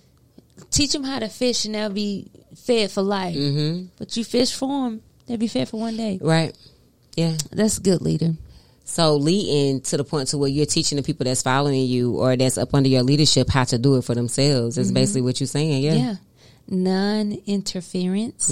Teach 0.70 0.92
them 0.92 1.04
how 1.04 1.18
to 1.18 1.28
fish 1.28 1.64
and 1.66 1.74
they'll 1.74 1.90
be 1.90 2.30
fed 2.56 2.90
for 2.90 3.02
life. 3.02 3.36
Mm-hmm. 3.36 3.86
But 3.98 4.16
you 4.16 4.24
fish 4.24 4.54
for 4.54 4.68
them, 4.88 5.02
they'll 5.26 5.36
be 5.36 5.48
fed 5.48 5.68
for 5.68 5.78
one 5.80 5.96
day. 5.96 6.18
Right. 6.22 6.56
Yeah. 7.16 7.36
That's 7.50 7.78
good 7.78 8.00
leader. 8.00 8.32
So 8.84 9.16
leading 9.16 9.80
to 9.82 9.96
the 9.96 10.04
point 10.04 10.28
to 10.28 10.38
where 10.38 10.48
you're 10.48 10.66
teaching 10.66 10.96
the 10.96 11.02
people 11.02 11.24
that's 11.24 11.42
following 11.42 11.84
you 11.86 12.16
or 12.16 12.36
that's 12.36 12.58
up 12.58 12.74
under 12.74 12.88
your 12.88 13.02
leadership 13.02 13.48
how 13.50 13.64
to 13.64 13.78
do 13.78 13.96
it 13.96 14.04
for 14.04 14.14
themselves. 14.14 14.78
Is 14.78 14.90
basically 14.92 15.22
what 15.22 15.40
you're 15.40 15.46
saying. 15.46 15.82
Yeah. 15.82 15.94
Yeah. 15.94 16.14
Non 16.68 17.32
interference. 17.46 18.50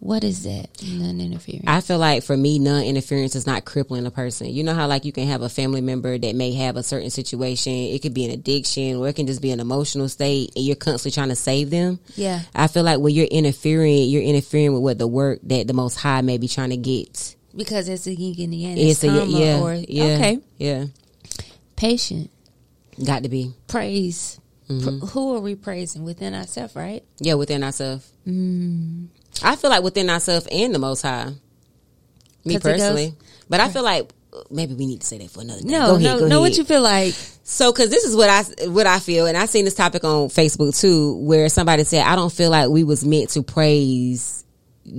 What 0.00 0.22
is 0.22 0.44
that? 0.44 0.68
Non 0.84 1.20
interference. 1.20 1.64
I 1.66 1.80
feel 1.80 1.98
like 1.98 2.22
for 2.22 2.36
me, 2.36 2.60
non 2.60 2.84
interference 2.84 3.34
is 3.34 3.46
not 3.46 3.64
crippling 3.64 4.06
a 4.06 4.12
person. 4.12 4.46
You 4.48 4.62
know 4.62 4.74
how 4.74 4.86
like 4.86 5.04
you 5.04 5.12
can 5.12 5.26
have 5.26 5.42
a 5.42 5.48
family 5.48 5.80
member 5.80 6.16
that 6.16 6.36
may 6.36 6.52
have 6.52 6.76
a 6.76 6.84
certain 6.84 7.10
situation. 7.10 7.72
It 7.72 8.00
could 8.00 8.14
be 8.14 8.24
an 8.24 8.30
addiction 8.30 8.96
or 8.96 9.08
it 9.08 9.16
can 9.16 9.26
just 9.26 9.42
be 9.42 9.50
an 9.50 9.58
emotional 9.58 10.08
state 10.08 10.52
and 10.54 10.64
you're 10.64 10.76
constantly 10.76 11.14
trying 11.14 11.30
to 11.30 11.36
save 11.36 11.70
them. 11.70 11.98
Yeah. 12.14 12.42
I 12.54 12.68
feel 12.68 12.84
like 12.84 13.00
when 13.00 13.12
you're 13.12 13.26
interfering, 13.26 14.08
you're 14.08 14.22
interfering 14.22 14.72
with 14.72 14.82
what 14.82 14.98
the 14.98 15.08
work 15.08 15.40
that 15.44 15.66
the 15.66 15.74
most 15.74 15.96
high 15.96 16.20
may 16.20 16.38
be 16.38 16.46
trying 16.46 16.70
to 16.70 16.76
get. 16.76 17.34
Because 17.56 17.88
it's 17.88 18.06
a 18.06 18.14
yin 18.14 18.36
and 18.38 18.54
yang. 18.54 18.78
It's 18.78 19.02
It's 19.02 19.12
a, 19.12 19.26
yeah, 19.26 19.60
or 19.60 19.74
yeah, 19.74 20.04
okay. 20.04 20.38
yeah. 20.58 20.84
Patient. 21.74 22.30
Got 23.04 23.24
to 23.24 23.28
be. 23.28 23.52
Praise. 23.66 24.38
Mm-hmm. 24.68 25.00
Pr- 25.00 25.06
who 25.06 25.34
are 25.34 25.40
we 25.40 25.56
praising? 25.56 26.04
Within 26.04 26.34
ourselves, 26.34 26.76
right? 26.76 27.02
Yeah, 27.18 27.34
within 27.34 27.64
ourselves. 27.64 28.08
I 29.42 29.56
feel 29.56 29.70
like 29.70 29.82
within 29.82 30.10
ourselves 30.10 30.46
and 30.50 30.74
the 30.74 30.78
Most 30.78 31.02
High. 31.02 31.32
Me 32.44 32.58
personally, 32.58 33.14
but 33.48 33.60
I 33.60 33.68
feel 33.68 33.82
like 33.82 34.10
maybe 34.50 34.74
we 34.74 34.86
need 34.86 35.00
to 35.00 35.06
say 35.06 35.18
that 35.18 35.30
for 35.30 35.40
another. 35.42 35.60
day. 35.60 35.68
No, 35.68 35.96
ahead, 35.96 36.02
no, 36.02 36.18
no. 36.18 36.26
ahead. 36.26 36.40
What 36.40 36.56
you 36.56 36.64
feel 36.64 36.80
like? 36.82 37.14
So, 37.42 37.72
because 37.72 37.90
this 37.90 38.04
is 38.04 38.14
what 38.16 38.30
I 38.30 38.42
what 38.68 38.86
I 38.86 38.98
feel, 39.00 39.26
and 39.26 39.36
I 39.36 39.46
seen 39.46 39.64
this 39.64 39.74
topic 39.74 40.04
on 40.04 40.28
Facebook 40.28 40.78
too, 40.78 41.16
where 41.18 41.48
somebody 41.48 41.84
said, 41.84 42.02
"I 42.02 42.16
don't 42.16 42.32
feel 42.32 42.50
like 42.50 42.68
we 42.70 42.84
was 42.84 43.04
meant 43.04 43.30
to 43.30 43.42
praise 43.42 44.44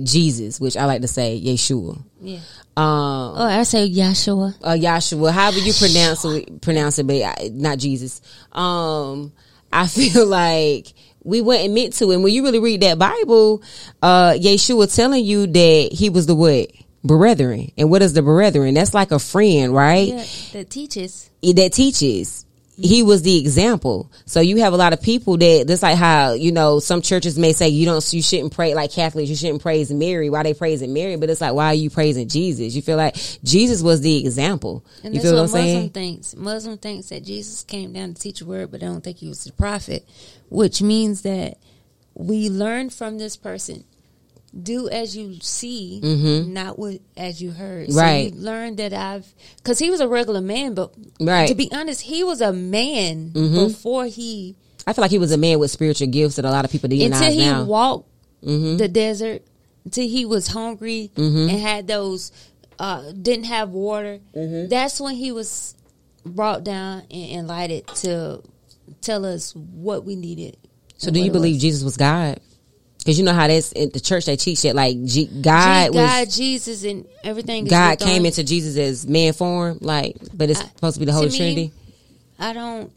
Jesus," 0.02 0.60
which 0.60 0.76
I 0.76 0.84
like 0.84 1.00
to 1.02 1.08
say 1.08 1.40
Yeshua. 1.42 2.02
Yeah. 2.20 2.38
Um, 2.76 3.34
Oh, 3.36 3.44
I 3.44 3.62
say 3.64 3.88
Yahshua. 3.90 4.54
uh, 4.62 4.70
Yahshua, 4.72 5.32
however 5.32 5.58
you 5.58 5.72
pronounce 5.72 6.24
it, 6.24 6.60
pronounce 6.60 6.98
it, 6.98 7.06
but 7.06 7.52
not 7.52 7.78
Jesus. 7.78 8.20
Um, 8.52 9.32
I 9.72 9.86
feel 9.88 10.26
like 10.26 10.92
we 11.22 11.40
wasn't 11.40 11.74
meant 11.74 11.94
to, 11.94 12.10
and 12.12 12.22
when 12.22 12.32
you 12.32 12.42
really 12.42 12.58
read 12.58 12.82
that 12.82 12.98
Bible, 12.98 13.62
uh, 14.02 14.32
Yeshua 14.32 14.94
telling 14.94 15.24
you 15.24 15.46
that 15.46 15.88
he 15.92 16.10
was 16.10 16.26
the 16.26 16.34
what 16.34 16.70
brethren, 17.04 17.72
and 17.76 17.90
what 17.90 18.02
is 18.02 18.12
the 18.12 18.22
brethren? 18.22 18.74
That's 18.74 18.94
like 18.94 19.10
a 19.10 19.18
friend, 19.18 19.74
right? 19.74 20.08
Yeah, 20.08 20.24
that 20.52 20.70
teaches. 20.70 21.30
that 21.42 21.72
teaches. 21.72 22.46
He 22.82 23.02
was 23.02 23.22
the 23.22 23.38
example. 23.38 24.10
So 24.26 24.40
you 24.40 24.56
have 24.58 24.72
a 24.72 24.76
lot 24.76 24.92
of 24.92 25.02
people 25.02 25.36
that 25.36 25.64
that's 25.66 25.82
like 25.82 25.96
how, 25.96 26.32
you 26.32 26.52
know, 26.52 26.80
some 26.80 27.02
churches 27.02 27.38
may 27.38 27.52
say 27.52 27.68
you 27.68 27.86
don't 27.86 28.12
you 28.12 28.22
shouldn't 28.22 28.52
pray 28.52 28.74
like 28.74 28.92
Catholics, 28.92 29.28
you 29.28 29.36
shouldn't 29.36 29.62
praise 29.62 29.92
Mary. 29.92 30.30
Why 30.30 30.42
they 30.42 30.54
praising 30.54 30.92
Mary? 30.92 31.16
But 31.16 31.30
it's 31.30 31.40
like 31.40 31.54
why 31.54 31.66
are 31.66 31.74
you 31.74 31.90
praising 31.90 32.28
Jesus? 32.28 32.74
You 32.74 32.82
feel 32.82 32.96
like 32.96 33.16
Jesus 33.44 33.82
was 33.82 34.00
the 34.00 34.18
example. 34.18 34.84
And 35.04 35.14
you 35.14 35.20
that's 35.20 35.24
feel 35.24 35.34
what 35.34 35.38
I'm 35.40 35.44
Muslim 35.44 35.62
saying? 35.64 35.90
thinks. 35.90 36.36
Muslim 36.36 36.78
thinks 36.78 37.08
that 37.08 37.24
Jesus 37.24 37.64
came 37.64 37.92
down 37.92 38.14
to 38.14 38.20
teach 38.20 38.40
a 38.40 38.46
word, 38.46 38.70
but 38.70 38.80
they 38.80 38.86
don't 38.86 39.02
think 39.02 39.18
he 39.18 39.28
was 39.28 39.44
the 39.44 39.52
prophet, 39.52 40.08
which 40.48 40.80
means 40.80 41.22
that 41.22 41.58
we 42.14 42.48
learn 42.48 42.90
from 42.90 43.18
this 43.18 43.36
person. 43.36 43.84
Do 44.58 44.88
as 44.88 45.16
you 45.16 45.36
see, 45.40 46.00
not 46.48 46.78
what 46.78 46.98
as 47.16 47.40
you 47.40 47.52
heard. 47.52 47.92
So 47.92 47.98
Mm-hmm. 47.98 47.98
Right. 48.00 48.32
you 48.34 48.40
learn 48.40 48.76
that 48.76 48.92
I've 48.92 49.32
because 49.58 49.78
he 49.78 49.90
was 49.90 50.00
a 50.00 50.08
regular 50.08 50.40
man, 50.40 50.74
but 50.74 50.92
Right. 51.20 51.46
to 51.48 51.54
be 51.54 51.70
honest, 51.72 52.00
he 52.00 52.24
was 52.24 52.40
a 52.40 52.52
man 52.52 53.28
before 53.30 54.06
he 54.06 54.56
I 54.86 54.92
feel 54.92 55.02
like 55.02 55.10
he 55.12 55.18
was 55.18 55.30
a 55.30 55.38
man 55.38 55.58
with 55.60 55.70
spiritual 55.70 56.08
gifts 56.08 56.36
that 56.36 56.44
a 56.44 56.50
lot 56.50 56.64
of 56.64 56.70
people 56.72 56.88
demonize 56.90 57.04
until 57.12 57.30
he 57.32 57.38
now. 57.46 57.64
walked 57.64 58.08
the 58.42 58.88
desert 58.90 59.42
until 59.84 60.08
he 60.08 60.24
was 60.26 60.48
hungry 60.48 61.10
and 61.16 61.50
had 61.50 61.86
those 61.86 62.32
uh, 62.78 63.12
didn't 63.12 63.44
have 63.44 63.70
water 63.70 64.18
that's 64.34 65.00
when 65.00 65.14
he 65.14 65.30
was 65.32 65.74
brought 66.24 66.64
down 66.64 67.02
and 67.10 67.30
enlightened 67.40 67.86
to 67.88 68.42
tell 69.00 69.24
us 69.24 69.54
what 69.54 70.04
we 70.04 70.16
needed 70.16 70.56
so 70.96 71.10
do 71.10 71.20
you 71.20 71.30
believe 71.30 71.54
was. 71.56 71.62
Jesus 71.62 71.82
was 71.84 71.96
God? 71.96 72.40
Because 73.00 73.18
you 73.18 73.24
know 73.24 73.32
how 73.32 73.46
that's 73.48 73.72
in 73.72 73.90
the 73.90 74.00
church 74.00 74.26
they 74.26 74.36
teach 74.36 74.62
that 74.62 74.74
like 74.76 75.02
G- 75.04 75.26
God 75.26 75.84
Je- 75.84 75.90
was 75.98 76.06
God, 76.10 76.30
Jesus, 76.30 76.84
and 76.84 77.06
everything. 77.24 77.66
is 77.66 77.70
God 77.70 77.98
came 77.98 78.24
into 78.26 78.44
Jesus 78.44 78.76
as 78.76 79.06
man 79.06 79.32
form, 79.32 79.78
like, 79.80 80.16
but 80.34 80.50
it's 80.50 80.60
I- 80.60 80.64
supposed 80.64 80.94
to 80.94 81.00
be 81.00 81.06
the 81.06 81.12
Holy 81.12 81.28
me, 81.30 81.36
Trinity. 81.36 81.72
I 82.38 82.52
don't. 82.52 82.92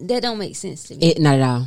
That 0.00 0.22
don't 0.22 0.38
make 0.38 0.56
sense 0.56 0.84
to 0.84 0.94
me. 0.96 1.06
It, 1.12 1.18
not 1.20 1.34
at 1.36 1.42
all. 1.42 1.66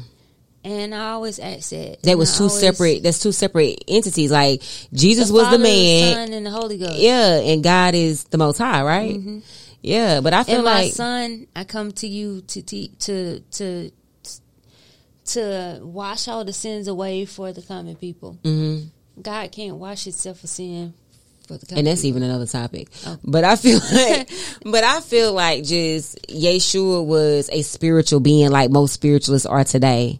and 0.64 0.93
I 0.93 1.12
always 1.12 1.39
ask 1.39 1.70
that. 1.72 2.04
That 2.04 2.18
was 2.18 2.34
I 2.36 2.38
two 2.38 2.43
always- 2.45 2.60
separate. 2.60 3.04
That's 3.04 3.20
two 3.20 3.32
separate 3.32 3.84
entities. 3.88 4.32
Like 4.32 4.62
Jesus 4.93 5.32
was 5.32 5.43
the 5.45 5.52
Father, 5.52 5.58
man, 5.64 6.14
Son, 6.14 6.34
and 6.34 6.45
the 6.45 6.52
Holy 6.52 6.78
Ghost. 6.78 7.00
yeah, 7.00 7.39
and 7.39 7.64
God 7.64 7.95
is 7.95 8.26
the 8.26 8.38
Most 8.38 8.58
High, 8.60 8.84
right? 8.84 9.20
Yeah, 9.82 10.20
but 10.22 10.34
I 10.34 10.43
feel 10.43 10.56
Mm-hmm. 10.58 10.58
and 10.58 10.66
my 10.66 10.82
like 10.84 10.93
son, 10.93 11.47
I 11.56 11.64
come 11.64 11.91
to 11.93 12.08
you 12.08 12.41
to 12.41 12.62
te- 12.62 12.91
to 13.00 13.39
to 13.39 13.91
to 15.34 15.80
wash 15.84 16.27
all 16.27 16.43
the 16.45 16.53
sins 16.53 16.88
away 16.88 17.25
for 17.25 17.51
the 17.51 17.61
common 17.61 17.95
people. 17.95 18.38
Mm-hmm. 18.43 19.21
God 19.21 19.51
can't 19.51 19.75
wash 19.77 20.05
Himself 20.05 20.43
of 20.43 20.49
sin 20.49 20.93
for 21.47 21.57
the 21.57 21.65
common 21.65 21.80
and 21.80 21.88
that's 21.88 22.01
people. 22.03 22.17
even 22.19 22.30
another 22.30 22.45
topic. 22.45 22.88
Oh. 23.05 23.17
But 23.23 23.43
I 23.43 23.55
feel 23.57 23.80
like, 23.93 24.30
but 24.63 24.84
I 24.84 25.01
feel 25.01 25.34
like 25.34 25.63
just 25.63 26.17
Yeshua 26.27 27.05
was 27.05 27.49
a 27.51 27.61
spiritual 27.63 28.19
being, 28.21 28.49
like 28.51 28.69
most 28.69 28.93
spiritualists 28.93 29.45
are 29.45 29.63
today. 29.63 30.19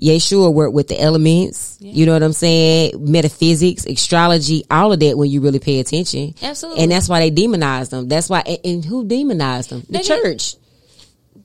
Yeshua 0.00 0.52
worked 0.52 0.74
with 0.74 0.88
the 0.88 1.00
elements. 1.00 1.78
You 1.80 2.06
know 2.06 2.12
what 2.14 2.22
I'm 2.22 2.32
saying? 2.32 2.94
Metaphysics, 2.98 3.86
astrology, 3.86 4.64
all 4.70 4.92
of 4.92 5.00
that. 5.00 5.16
When 5.16 5.30
you 5.30 5.40
really 5.40 5.58
pay 5.60 5.78
attention, 5.78 6.34
Absolutely. 6.42 6.82
and 6.82 6.90
that's 6.92 7.08
why 7.08 7.20
they 7.20 7.30
demonized 7.30 7.90
them. 7.92 8.08
That's 8.08 8.28
why, 8.28 8.40
and, 8.40 8.58
and 8.64 8.84
who 8.84 9.06
demonized 9.06 9.70
them? 9.70 9.82
The 9.88 9.98
They 9.98 10.02
did. 10.02 10.56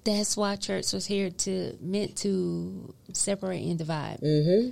That's 0.08 0.38
why 0.38 0.56
church 0.56 0.94
was 0.94 1.06
here 1.06 1.30
to 1.30 1.78
meant 1.82 2.16
to 2.24 2.94
separate 3.12 3.64
and 3.68 3.78
divide. 3.78 4.20
Mm-hmm. 4.24 4.70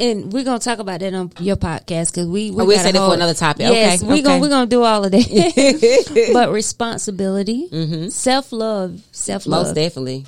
And 0.00 0.32
we're 0.32 0.44
gonna 0.44 0.58
talk 0.58 0.78
about 0.80 1.00
that 1.00 1.14
on 1.14 1.32
your 1.40 1.56
podcast 1.56 2.12
because 2.12 2.26
we, 2.26 2.50
we 2.50 2.62
Oh, 2.62 2.66
we'll 2.66 2.78
it 2.86 2.94
for 2.94 3.14
another 3.14 3.32
topic. 3.34 3.62
Yes, 3.62 4.02
Okay, 4.02 4.12
we 4.12 4.22
gonna 4.22 4.34
okay. 4.36 4.40
we're 4.42 4.48
gonna 4.50 4.66
do 4.66 4.82
all 4.82 5.04
of 5.04 5.10
that. 5.12 6.30
but 6.34 6.52
responsibility, 6.52 7.68
Mm-hmm. 7.70 8.08
self 8.08 8.52
love, 8.52 9.00
self 9.12 9.46
love, 9.46 9.66
Most 9.68 9.74
definitely. 9.74 10.26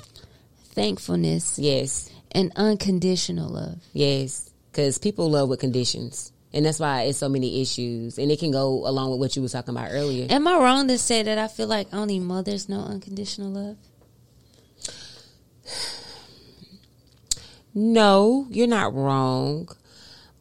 thankfulness, 0.73 1.59
Yes. 1.59 2.09
and 2.31 2.51
unconditional 2.55 3.49
love. 3.49 3.77
Yes, 3.93 4.49
because 4.71 4.97
people 4.97 5.29
love 5.29 5.49
with 5.49 5.59
conditions, 5.59 6.31
and 6.53 6.65
that's 6.65 6.79
why 6.79 7.03
it's 7.03 7.17
so 7.19 7.29
many 7.29 7.61
issues, 7.61 8.17
and 8.17 8.31
it 8.31 8.39
can 8.39 8.51
go 8.51 8.87
along 8.87 9.11
with 9.11 9.19
what 9.19 9.35
you 9.35 9.41
were 9.41 9.49
talking 9.49 9.75
about 9.75 9.89
earlier. 9.91 10.27
Am 10.29 10.47
I 10.47 10.55
wrong 10.57 10.87
to 10.87 10.97
say 10.97 11.23
that 11.23 11.37
I 11.37 11.47
feel 11.47 11.67
like 11.67 11.87
only 11.93 12.19
mothers 12.19 12.67
know 12.69 12.79
unconditional 12.81 13.49
love? 13.51 13.77
No, 17.75 18.47
you're 18.49 18.67
not 18.67 18.93
wrong, 18.93 19.69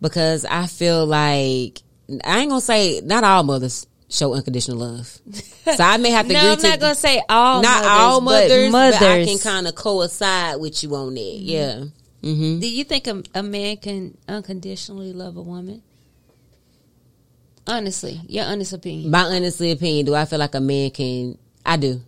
because 0.01 0.45
I 0.45 0.67
feel 0.67 1.07
like 1.07 1.81
I 2.25 2.41
ain't 2.41 2.51
gonna 2.51 2.61
say 2.61 3.01
not 3.03 3.25
all 3.25 3.43
mothers 3.43 3.87
show 4.09 4.35
unconditional 4.35 4.79
love, 4.79 5.07
so 5.65 5.83
I 5.83 5.97
may 5.97 6.11
have 6.11 6.27
to 6.27 6.35
no, 6.35 6.53
I'm 6.53 6.59
to 6.59 6.69
not 6.69 6.81
gonna 6.81 6.95
say 6.95 7.23
all 7.29 7.63
not 7.63 7.83
mothers, 7.83 7.91
all 7.91 8.21
mothers, 8.21 8.51
but 8.67 8.73
mothers. 8.73 8.99
but 8.99 9.11
I 9.11 9.25
can 9.25 9.39
kind 9.39 9.67
of 9.67 9.75
coincide 9.75 10.61
with 10.61 10.83
you 10.83 10.95
on 10.95 11.15
that. 11.15 11.21
Yeah. 11.21 11.85
Mm-hmm. 12.23 12.61
Do 12.61 12.69
you 12.71 12.85
think 12.85 13.07
a, 13.09 13.23
a 13.35 13.43
man 13.43 13.79
can 13.79 14.17
unconditionally 14.29 15.13
love 15.13 15.37
a 15.37 15.43
woman? 15.43 15.83
Honestly, 17.67 18.21
your 18.29 18.45
honest 18.45 18.73
opinion. 18.73 19.11
My 19.11 19.23
honestly 19.23 19.71
opinion, 19.71 20.07
do 20.07 20.15
I 20.15 20.25
feel 20.25 20.39
like 20.39 20.55
a 20.55 20.61
man 20.61 20.91
can? 20.91 21.39
I 21.65 21.77
do. 21.77 22.01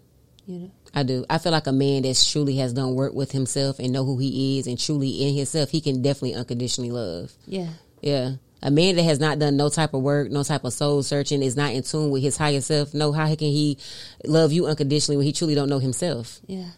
You 0.46 0.58
know, 0.58 0.70
I 0.94 1.02
do. 1.02 1.24
I 1.28 1.38
feel 1.38 1.52
like 1.52 1.66
a 1.66 1.72
man 1.72 2.02
that 2.02 2.24
truly 2.30 2.56
has 2.56 2.72
done 2.72 2.94
work 2.94 3.14
with 3.14 3.32
himself 3.32 3.78
and 3.80 3.92
know 3.92 4.04
who 4.04 4.16
he 4.18 4.58
is 4.58 4.66
and 4.68 4.78
truly 4.78 5.26
in 5.26 5.34
himself, 5.34 5.70
he 5.70 5.80
can 5.80 6.02
definitely 6.02 6.34
unconditionally 6.34 6.90
love. 6.90 7.32
yeah. 7.46 7.68
Yeah. 8.00 8.32
A 8.62 8.70
man 8.70 8.96
that 8.96 9.02
has 9.02 9.20
not 9.20 9.38
done 9.38 9.58
no 9.58 9.68
type 9.68 9.92
of 9.92 10.00
work, 10.02 10.30
no 10.30 10.42
type 10.42 10.64
of 10.64 10.72
soul 10.72 11.02
searching, 11.02 11.42
is 11.42 11.54
not 11.54 11.72
in 11.74 11.82
tune 11.82 12.08
with 12.10 12.22
his 12.22 12.36
higher 12.38 12.62
self. 12.62 12.94
No, 12.94 13.12
how 13.12 13.26
can 13.34 13.48
he 13.48 13.76
love 14.24 14.52
you 14.52 14.66
unconditionally 14.66 15.18
when 15.18 15.26
he 15.26 15.32
truly 15.34 15.54
don't 15.54 15.68
know 15.68 15.78
himself? 15.80 16.40
Yeah. 16.46 16.68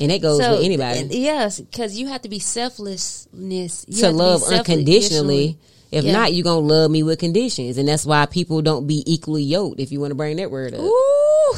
And 0.00 0.10
that 0.10 0.22
goes 0.22 0.38
with 0.40 0.64
anybody. 0.64 1.06
Yes, 1.10 1.60
because 1.60 1.96
you 1.96 2.08
have 2.08 2.22
to 2.22 2.28
be 2.28 2.40
selflessness 2.40 3.84
You 3.88 4.00
to 4.02 4.10
love 4.10 4.42
unconditionally. 4.44 5.58
If 5.92 6.04
Yeah. 6.04 6.12
not, 6.12 6.32
you're 6.32 6.44
gonna 6.44 6.66
love 6.66 6.90
me 6.90 7.02
with 7.02 7.18
conditions, 7.18 7.78
and 7.78 7.88
that's 7.88 8.06
why 8.06 8.26
people 8.26 8.62
don't 8.62 8.86
be 8.86 9.02
equally 9.06 9.42
yoked. 9.42 9.80
If 9.80 9.90
you 9.92 10.00
want 10.00 10.12
to 10.12 10.14
bring 10.16 10.36
that 10.36 10.50
word 10.50 10.74
up, 10.74 10.80
Ooh, 10.80 11.54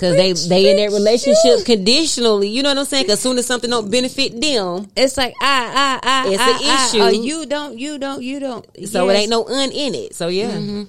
Cause 0.00 0.16
they 0.16 0.32
they 0.32 0.70
in 0.70 0.76
that 0.78 0.92
relationship 0.96 1.66
conditionally, 1.66 2.48
you 2.48 2.62
know 2.62 2.70
what 2.70 2.78
I'm 2.78 2.84
saying? 2.86 3.06
Cause 3.06 3.20
soon 3.20 3.36
as 3.36 3.46
something 3.46 3.68
don't 3.68 3.90
benefit 3.90 4.40
them, 4.40 4.90
It's 4.96 5.16
like 5.18 5.34
I, 5.42 6.00
I, 6.02 6.08
I. 6.08 6.28
It's 6.32 6.40
I, 6.42 6.50
an 6.50 6.56
I, 6.62 6.86
issue. 6.86 7.02
or 7.02 7.22
you 7.24 7.44
don't, 7.46 7.78
you 7.78 7.98
don't, 7.98 8.22
you 8.22 8.40
don't. 8.40 8.66
so 8.88 9.10
it 9.10 9.14
ain't 9.14 9.30
no 9.30 9.44
un 9.46 9.70
in 9.70 9.94
it. 9.94 10.14
So 10.14 10.28
yeah, 10.28 10.50
Mm-hmm. 10.50 10.82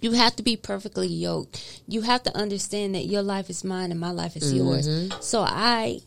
You 0.00 0.12
have 0.12 0.34
to 0.36 0.42
be 0.42 0.56
perfectly 0.56 1.06
yoked. 1.06 1.80
You 1.86 2.00
have 2.02 2.22
to 2.24 2.36
understand 2.36 2.94
that 2.96 3.04
your 3.06 3.22
life 3.22 3.48
is 3.48 3.62
mine 3.62 3.92
and 3.92 4.00
my 4.00 4.10
life 4.10 4.36
is 4.36 4.52
yours. 4.52 4.88
Mm-hmm. 4.88 5.20
So 5.20 5.42
I 5.42 6.00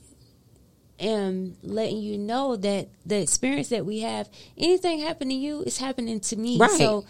am 1.00 1.56
letting 1.64 1.98
you 1.98 2.18
know 2.18 2.56
that 2.58 2.90
the 3.06 3.22
experience 3.22 3.70
that 3.70 3.86
we 3.86 4.00
have, 4.02 4.28
anything 4.58 5.00
happen 5.00 5.30
to 5.30 5.34
you 5.34 5.62
is 5.62 5.78
happening 5.78 6.20
to 6.22 6.36
me. 6.36 6.58
Right. 6.58 6.70
So 6.72 7.06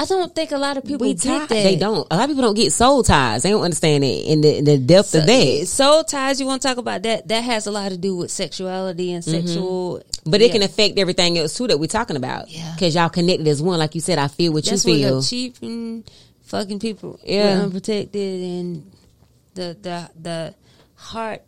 I 0.00 0.06
don't 0.06 0.34
think 0.34 0.50
a 0.52 0.56
lot 0.56 0.78
of 0.78 0.84
people 0.84 1.06
we 1.06 1.12
get 1.12 1.22
tied. 1.24 1.48
that. 1.50 1.62
They 1.62 1.76
don't. 1.76 2.06
A 2.10 2.16
lot 2.16 2.24
of 2.24 2.30
people 2.30 2.42
don't 2.42 2.54
get 2.54 2.72
soul 2.72 3.02
ties. 3.02 3.42
They 3.42 3.50
don't 3.50 3.60
understand 3.62 4.02
it 4.02 4.24
in 4.26 4.40
the, 4.40 4.56
in 4.58 4.64
the 4.64 4.78
depth 4.78 5.14
of 5.14 5.26
that. 5.26 5.66
Soul 5.66 6.04
ties, 6.04 6.40
you 6.40 6.46
want 6.46 6.62
to 6.62 6.68
talk 6.68 6.78
about 6.78 7.02
that? 7.02 7.28
That 7.28 7.42
has 7.42 7.66
a 7.66 7.70
lot 7.70 7.90
to 7.90 7.98
do 7.98 8.16
with 8.16 8.30
sexuality 8.30 9.12
and 9.12 9.22
sexual. 9.22 9.98
Mm-hmm. 9.98 10.30
But 10.30 10.40
it 10.40 10.52
can 10.52 10.62
affect 10.62 10.98
everything 10.98 11.36
else 11.36 11.54
too 11.54 11.66
that 11.66 11.78
we're 11.78 11.86
talking 11.86 12.16
about. 12.16 12.50
Yeah. 12.50 12.74
Cause 12.78 12.94
y'all 12.94 13.10
connected 13.10 13.46
as 13.46 13.60
one. 13.60 13.78
Like 13.78 13.94
you 13.94 14.00
said, 14.00 14.18
I 14.18 14.28
feel 14.28 14.54
what 14.54 14.64
That's 14.64 14.86
you 14.86 14.94
feel. 14.94 15.20
the 15.20 15.26
cheap 15.26 15.56
and 15.60 16.10
fucking 16.44 16.78
people 16.78 17.20
Yeah. 17.22 17.58
were 17.58 17.64
unprotected 17.64 18.40
and 18.42 18.90
the 19.54 19.76
the 19.82 20.10
the 20.18 20.54
heart 20.94 21.42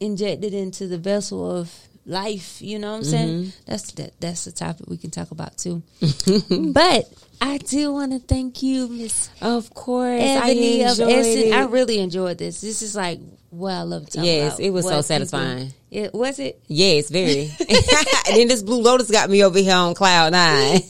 injected 0.00 0.52
into 0.52 0.88
the 0.88 0.98
vessel 0.98 1.48
of 1.58 1.72
life. 2.06 2.60
You 2.62 2.78
know 2.78 2.92
what 2.92 2.96
I'm 2.98 3.04
saying? 3.04 3.28
Mm-hmm. 3.44 3.50
That's 3.66 3.92
that. 3.92 4.20
That's 4.20 4.44
the 4.44 4.52
topic 4.52 4.86
we 4.88 4.96
can 4.96 5.10
talk 5.10 5.30
about 5.30 5.56
too. 5.58 5.82
but 6.72 7.04
I 7.40 7.58
do 7.58 7.92
want 7.92 8.12
to 8.12 8.18
thank 8.18 8.62
you, 8.62 8.88
Miss 8.88 9.28
Of 9.42 9.72
course, 9.74 10.20
Ebony 10.20 10.84
I 10.84 10.90
of 10.90 10.98
enjoyed 11.00 11.10
Essence. 11.18 11.36
it. 11.46 11.52
I 11.52 11.64
really 11.64 11.98
enjoyed 12.00 12.38
this. 12.38 12.60
This 12.60 12.82
is 12.82 12.94
like 12.96 13.20
what 13.50 13.72
I 13.72 13.82
love 13.82 14.06
talking 14.06 14.24
Yes, 14.24 14.54
about. 14.54 14.60
it 14.66 14.70
was 14.70 14.84
so 14.84 14.88
what 14.90 14.94
people- 14.96 15.02
satisfying. 15.04 15.72
It 15.90 16.12
was 16.12 16.40
it. 16.40 16.60
Yes, 16.66 17.08
very. 17.08 17.42
and 17.60 18.36
then 18.36 18.48
this 18.48 18.64
Blue 18.64 18.82
Lotus 18.82 19.12
got 19.12 19.30
me 19.30 19.44
over 19.44 19.60
here 19.60 19.76
on 19.76 19.94
cloud 19.94 20.32
nine. 20.32 20.80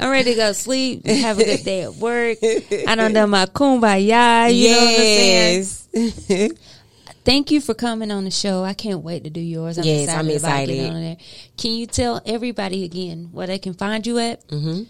I'm 0.00 0.10
ready 0.10 0.32
to 0.32 0.36
go 0.36 0.52
sleep. 0.52 1.06
Have 1.06 1.38
a 1.38 1.44
good 1.44 1.62
day 1.64 1.82
at 1.82 1.94
work. 1.94 2.38
I 2.42 2.96
don't 2.96 3.12
know 3.12 3.28
my 3.28 3.46
kumbaya. 3.46 4.52
You 4.52 4.70
know 4.70 4.76
what 4.76 4.88
I'm 4.90 5.62
saying? 5.62 6.50
Thank 7.24 7.50
you 7.50 7.60
for 7.60 7.74
coming 7.74 8.10
on 8.10 8.24
the 8.24 8.30
show. 8.30 8.64
I 8.64 8.72
can't 8.74 9.02
wait 9.02 9.24
to 9.24 9.30
do 9.30 9.40
yours. 9.40 9.76
I'm 9.78 9.84
Yes, 9.84 10.04
excited 10.04 10.18
I'm 10.18 10.26
about 10.26 10.34
excited. 10.36 10.74
getting 10.74 10.92
on 10.94 11.00
there. 11.02 11.16
Can 11.58 11.72
you 11.72 11.86
tell 11.86 12.20
everybody 12.24 12.84
again 12.84 13.28
where 13.32 13.46
they 13.46 13.58
can 13.58 13.74
find 13.74 14.06
you 14.06 14.18
at? 14.18 14.46
Mm-hmm. 14.48 14.84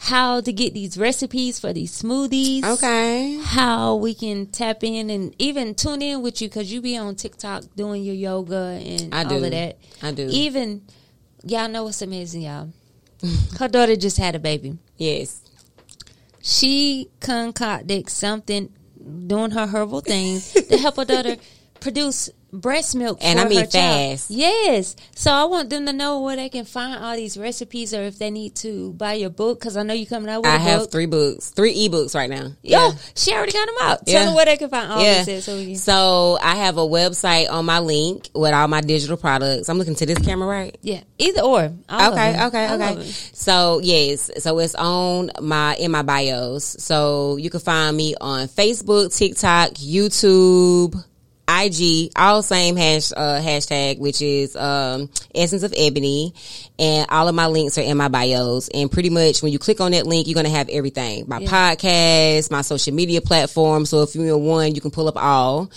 How 0.00 0.40
to 0.40 0.52
get 0.52 0.74
these 0.74 0.96
recipes 0.96 1.58
for 1.58 1.72
these 1.72 1.90
smoothies? 2.02 2.62
okay. 2.64 3.38
How 3.42 3.96
we 3.96 4.14
can 4.14 4.46
tap 4.46 4.84
in 4.84 5.10
and 5.10 5.34
even 5.40 5.74
tune 5.74 6.02
in 6.02 6.22
with 6.22 6.40
you 6.40 6.48
because 6.48 6.70
you 6.72 6.80
be 6.80 6.96
on 6.96 7.16
TikTok 7.16 7.64
doing 7.74 8.04
your 8.04 8.14
yoga 8.14 8.78
and 8.80 9.12
I 9.14 9.24
all 9.24 9.28
do. 9.30 9.44
of 9.44 9.50
that. 9.50 9.78
I 10.02 10.12
do. 10.12 10.28
Even 10.30 10.82
y'all 11.42 11.68
know 11.68 11.84
what's 11.84 12.02
amazing, 12.02 12.42
y'all. 12.42 12.68
Her 13.58 13.66
daughter 13.66 13.96
just 13.96 14.18
had 14.18 14.36
a 14.36 14.38
baby. 14.38 14.78
Yes. 14.98 15.40
She 16.42 17.08
concocted 17.20 18.08
something 18.08 18.72
doing 19.26 19.50
her 19.50 19.66
herbal 19.66 20.00
thing 20.00 20.40
to 20.40 20.78
help 20.78 20.96
her 20.96 21.04
daughter 21.04 21.36
produce 21.80 22.30
breast 22.50 22.94
milk 22.96 23.18
And 23.20 23.38
I 23.38 23.46
mean 23.46 23.58
her 23.58 23.66
child. 23.66 24.10
fast. 24.18 24.30
Yes. 24.30 24.96
So 25.14 25.30
I 25.30 25.44
want 25.44 25.68
them 25.68 25.84
to 25.84 25.92
know 25.92 26.22
where 26.22 26.34
they 26.34 26.48
can 26.48 26.64
find 26.64 26.98
all 27.04 27.14
these 27.14 27.36
recipes 27.36 27.92
or 27.92 28.00
if 28.04 28.18
they 28.18 28.30
need 28.30 28.54
to 28.56 28.94
buy 28.94 29.12
your 29.14 29.28
book 29.28 29.60
because 29.60 29.76
I 29.76 29.82
know 29.82 29.92
you 29.92 30.06
coming 30.06 30.30
out 30.30 30.38
with 30.44 30.50
I 30.50 30.56
have 30.56 30.80
book. 30.80 30.90
three 30.90 31.04
books, 31.04 31.50
three 31.50 31.74
ebooks 31.76 32.14
right 32.14 32.30
now. 32.30 32.52
Yo, 32.62 32.92
she 33.14 33.34
already 33.34 33.52
got 33.52 33.66
them 33.66 33.74
out. 33.82 34.06
Tell 34.06 34.14
Yeah. 34.20 34.24
them 34.24 34.34
where 34.34 34.46
they 34.46 34.56
can 34.56 34.70
find 34.70 34.90
all 34.90 35.02
yeah. 35.02 35.24
this. 35.24 35.44
So 35.44 35.62
can, 35.62 35.76
So 35.76 36.38
I 36.42 36.54
have 36.56 36.78
a 36.78 36.86
website 36.86 37.50
on 37.50 37.66
my 37.66 37.80
link 37.80 38.30
with 38.34 38.54
all 38.54 38.66
my 38.66 38.80
digital 38.80 39.18
products. 39.18 39.68
I'm 39.68 39.76
looking 39.76 39.94
to 39.96 40.06
this 40.06 40.18
camera, 40.18 40.48
right? 40.48 40.78
yeah, 40.80 41.02
either 41.18 41.42
or. 41.42 41.70
All 41.90 42.12
okay, 42.14 42.44
okay, 42.46 42.72
okay. 42.72 43.02
So 43.34 43.80
yes, 43.82 44.30
so 44.38 44.58
it's 44.58 44.74
on 44.74 45.32
my 45.42 45.74
in 45.76 45.90
my 45.90 46.02
bios. 46.02 46.64
So 46.82 47.36
you 47.36 47.50
can 47.50 47.60
find 47.60 47.94
me 47.94 48.14
on 48.18 48.48
Facebook, 48.48 49.14
TikTok, 49.14 49.72
YouTube, 49.72 51.04
IG, 51.48 52.12
all 52.14 52.42
same 52.42 52.76
hash 52.76 53.10
uh, 53.12 53.40
hashtag, 53.40 53.98
which 53.98 54.20
is 54.20 54.54
um, 54.54 55.08
Essence 55.34 55.62
of 55.62 55.72
Ebony, 55.76 56.34
and 56.78 57.06
all 57.10 57.26
of 57.26 57.34
my 57.34 57.46
links 57.46 57.78
are 57.78 57.82
in 57.82 57.96
my 57.96 58.08
bios. 58.08 58.68
And 58.68 58.90
pretty 58.92 59.08
much 59.10 59.42
when 59.42 59.52
you 59.52 59.58
click 59.58 59.80
on 59.80 59.92
that 59.92 60.06
link, 60.06 60.26
you're 60.26 60.34
gonna 60.34 60.50
have 60.50 60.68
everything: 60.68 61.24
my 61.26 61.40
podcast, 61.40 62.50
my 62.50 62.60
social 62.60 62.92
media 62.94 63.20
platforms. 63.20 63.88
So 63.90 64.02
if 64.02 64.14
you're 64.14 64.36
in 64.36 64.44
one, 64.44 64.74
you 64.74 64.80
can 64.80 64.90
pull 64.90 65.08
up 65.08 65.16
all. 65.16 65.70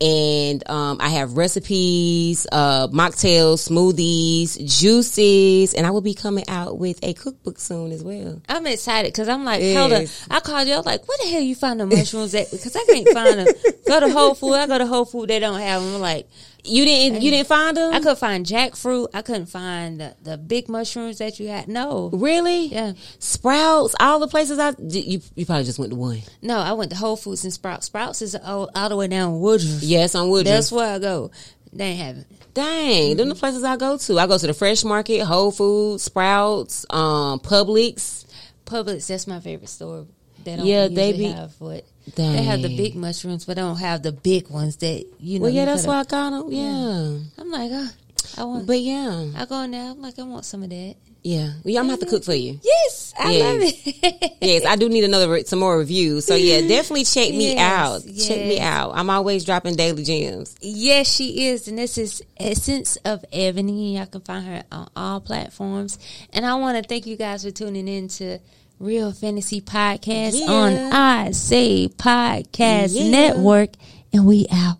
And 0.00 0.68
um, 0.70 0.98
I 1.00 1.08
have 1.10 1.36
recipes, 1.36 2.46
uh, 2.52 2.86
mocktails, 2.88 3.68
smoothies, 3.68 4.56
juices, 4.80 5.74
and 5.74 5.86
I 5.86 5.90
will 5.90 6.00
be 6.00 6.14
coming 6.14 6.44
out 6.48 6.78
with 6.78 7.00
a 7.02 7.14
cookbook 7.14 7.58
soon 7.58 7.92
as 7.92 8.02
well. 8.02 8.40
I'm 8.48 8.66
excited 8.66 9.12
because 9.12 9.28
I'm 9.28 9.44
like, 9.44 9.60
hold 9.60 9.92
up. 9.92 10.04
I 10.30 10.40
called 10.40 10.68
you. 10.68 10.74
I 10.74 10.76
was 10.78 10.86
like, 10.86 11.06
where 11.06 11.18
the 11.22 11.28
hell 11.30 11.40
you 11.40 11.54
find 11.54 11.80
the 11.80 11.86
mushrooms 11.86 12.34
at? 12.34 12.50
Because 12.50 12.76
I 12.76 12.84
can't 12.84 13.08
find 13.08 13.38
them. 13.40 13.46
go 13.86 14.00
to 14.00 14.10
Whole 14.10 14.34
Food. 14.34 14.54
I 14.54 14.66
go 14.66 14.78
to 14.78 14.86
Whole 14.86 15.04
Food. 15.20 15.28
They 15.30 15.38
don't 15.38 15.60
have 15.60 15.82
them. 15.82 15.94
I'm 15.96 16.00
like, 16.00 16.28
You 16.64 16.84
didn't 16.84 17.22
you 17.22 17.30
didn't 17.30 17.46
find 17.48 17.76
them? 17.76 17.92
I 17.94 18.00
could 18.00 18.18
find 18.18 18.44
jackfruit. 18.46 19.08
I 19.14 19.22
couldn't 19.22 19.46
find 19.46 20.00
the, 20.00 20.14
the 20.22 20.36
big 20.36 20.68
mushrooms 20.68 21.18
that 21.18 21.38
you 21.40 21.48
had. 21.48 21.68
No, 21.68 22.10
really? 22.12 22.66
Yeah. 22.66 22.92
Sprouts, 23.18 23.94
all 24.00 24.18
the 24.18 24.28
places 24.28 24.58
I 24.58 24.74
you 24.78 25.20
you 25.34 25.46
probably 25.46 25.64
just 25.64 25.78
went 25.78 25.90
to 25.92 25.96
one. 25.96 26.20
no. 26.42 26.58
I 26.58 26.72
went 26.72 26.90
to 26.90 26.96
Whole 26.96 27.16
Foods 27.16 27.44
and 27.44 27.52
Sprouts. 27.52 27.86
Sprouts 27.86 28.22
is 28.22 28.34
all, 28.34 28.70
all 28.74 28.88
the 28.88 28.96
way 28.96 29.08
down 29.08 29.40
Woodruff. 29.40 29.82
Yes, 29.82 30.14
on 30.14 30.28
Woodruff. 30.28 30.54
That's 30.54 30.72
where 30.72 30.94
I 30.94 30.98
go. 30.98 31.30
They 31.72 31.84
ain't 31.84 32.00
have 32.00 32.16
it. 32.18 32.26
Dang, 32.54 33.16
them 33.16 33.28
the 33.28 33.34
places 33.34 33.62
I 33.62 33.76
go 33.76 33.96
to. 33.98 34.18
I 34.18 34.26
go 34.26 34.36
to 34.38 34.46
the 34.46 34.54
Fresh 34.54 34.82
Market, 34.84 35.20
Whole 35.24 35.52
Foods, 35.52 36.02
Sprouts, 36.02 36.84
um, 36.90 37.38
Publix. 37.40 38.24
Publix. 38.66 39.06
That's 39.06 39.26
my 39.26 39.38
favorite 39.40 39.68
store. 39.68 40.06
Don't 40.44 40.64
Yeah, 40.64 40.88
they 40.88 41.12
be- 41.12 41.24
have 41.24 41.52
what. 41.60 41.84
They 42.16 42.42
have 42.42 42.62
the 42.62 42.76
big 42.76 42.94
mushrooms, 42.94 43.44
but 43.44 43.56
they 43.56 43.62
don't 43.62 43.76
have 43.78 44.02
the 44.02 44.12
big 44.12 44.48
ones 44.50 44.76
that 44.78 45.04
you 45.20 45.38
know. 45.38 45.44
Well, 45.44 45.52
yeah, 45.52 45.64
that's 45.64 45.86
why 45.86 46.00
I 46.00 46.04
got 46.04 46.30
them. 46.30 46.46
Yeah, 46.52 47.18
I'm 47.38 47.50
like, 47.50 47.70
oh, 47.72 47.88
I 48.36 48.44
want. 48.44 48.66
but 48.66 48.80
yeah, 48.80 49.26
I 49.36 49.44
go 49.46 49.62
in 49.62 49.70
there. 49.72 49.90
I'm 49.90 50.00
like, 50.02 50.18
I 50.18 50.22
want 50.22 50.44
some 50.44 50.62
of 50.62 50.70
that. 50.70 50.94
yeah. 51.22 51.46
Well, 51.64 51.74
yeah 51.74 51.80
I'm 51.80 51.86
gonna 51.86 51.92
have 51.92 52.00
to 52.00 52.06
cook 52.06 52.24
for 52.24 52.34
you. 52.34 52.60
Yes, 52.62 53.12
I 53.18 53.32
Yes. 53.32 53.42
love 53.42 53.60
it. 53.62 54.32
yes, 54.40 54.64
I 54.64 54.76
do 54.76 54.88
need 54.88 55.04
another 55.04 55.28
re- 55.30 55.44
some 55.44 55.58
more 55.58 55.76
reviews. 55.78 56.24
So 56.24 56.34
yeah, 56.36 56.60
definitely 56.66 57.04
check 57.04 57.30
me 57.30 57.54
Yes, 57.54 57.60
out. 57.60 58.02
Check 58.16 58.38
me 58.46 58.60
out. 58.60 58.92
I'm 58.94 59.10
always 59.10 59.44
dropping 59.44 59.74
daily 59.76 60.04
gems. 60.04 60.54
yes, 60.60 61.12
she 61.12 61.46
is, 61.48 61.66
and 61.68 61.76
this 61.78 61.98
is 61.98 62.22
Essence 62.38 62.96
of 63.04 63.24
Ebony. 63.32 63.96
Y'all 63.96 64.06
can 64.06 64.20
find 64.20 64.46
her 64.46 64.62
on 64.70 64.88
all 64.94 65.20
platforms. 65.20 65.98
And 66.32 66.46
I 66.46 66.54
want 66.54 66.80
to 66.82 66.88
thank 66.88 67.06
you 67.06 67.16
guys 67.16 67.44
for 67.44 67.50
tuning 67.50 67.88
in 67.88 68.08
to 68.08 68.38
Real 68.78 69.12
Fantasy 69.12 69.60
Podcast 69.60 70.38
Yeah. 70.38 70.46
on 70.52 70.72
I 70.92 71.30
Say 71.32 71.88
Podcast 71.88 72.94
Yeah. 72.94 73.10
Network, 73.10 73.70
and 74.12 74.24
we 74.26 74.46
out. 74.52 74.78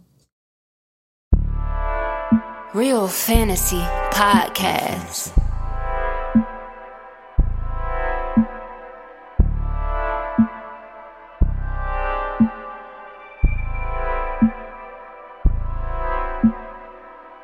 Real 2.74 3.08
Fantasy 3.08 3.80
Podcast. 4.12 5.32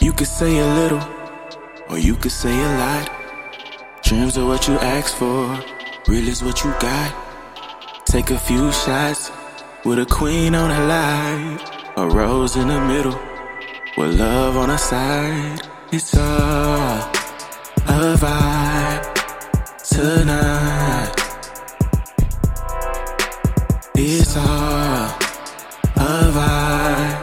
You 0.01 0.13
could 0.13 0.27
say 0.27 0.59
a 0.59 0.67
little, 0.75 1.03
or 1.89 1.99
you 1.99 2.15
could 2.17 2.33
say 2.33 2.51
a 2.53 2.79
lot. 2.79 3.11
Dreams 4.03 4.37
are 4.37 4.47
what 4.47 4.69
you 4.69 4.75
ask 4.75 5.15
for, 5.17 5.59
real 6.09 6.29
is 6.29 6.43
what 6.43 6.63
you 6.65 6.71
got. 6.81 7.15
Take 8.05 8.31
a 8.31 8.39
few 8.39 8.71
shots 8.73 9.31
with 9.85 9.99
a 9.99 10.07
queen 10.07 10.55
on 10.55 10.69
the 10.71 10.81
line, 10.87 11.59
a 11.97 12.07
rose 12.07 12.57
in 12.57 12.69
the 12.69 12.81
middle, 12.81 13.19
with 13.97 14.19
love 14.19 14.57
on 14.57 14.69
the 14.69 14.77
side. 14.77 15.61
It's 15.93 16.17
all 16.17 16.99
a 17.87 18.17
vibe 18.17 19.05
tonight. 19.95 21.15
It's 23.97 24.37
all 24.37 25.07
a 25.97 26.31
vibe 26.37 27.21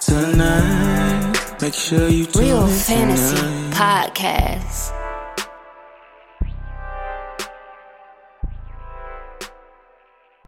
tonight. 0.00 1.62
Make 1.62 1.74
sure 1.74 2.08
you 2.08 2.26
Real 2.34 2.66
Fantasy 2.66 3.36
tonight. 3.36 3.74
Podcast. 3.74 5.03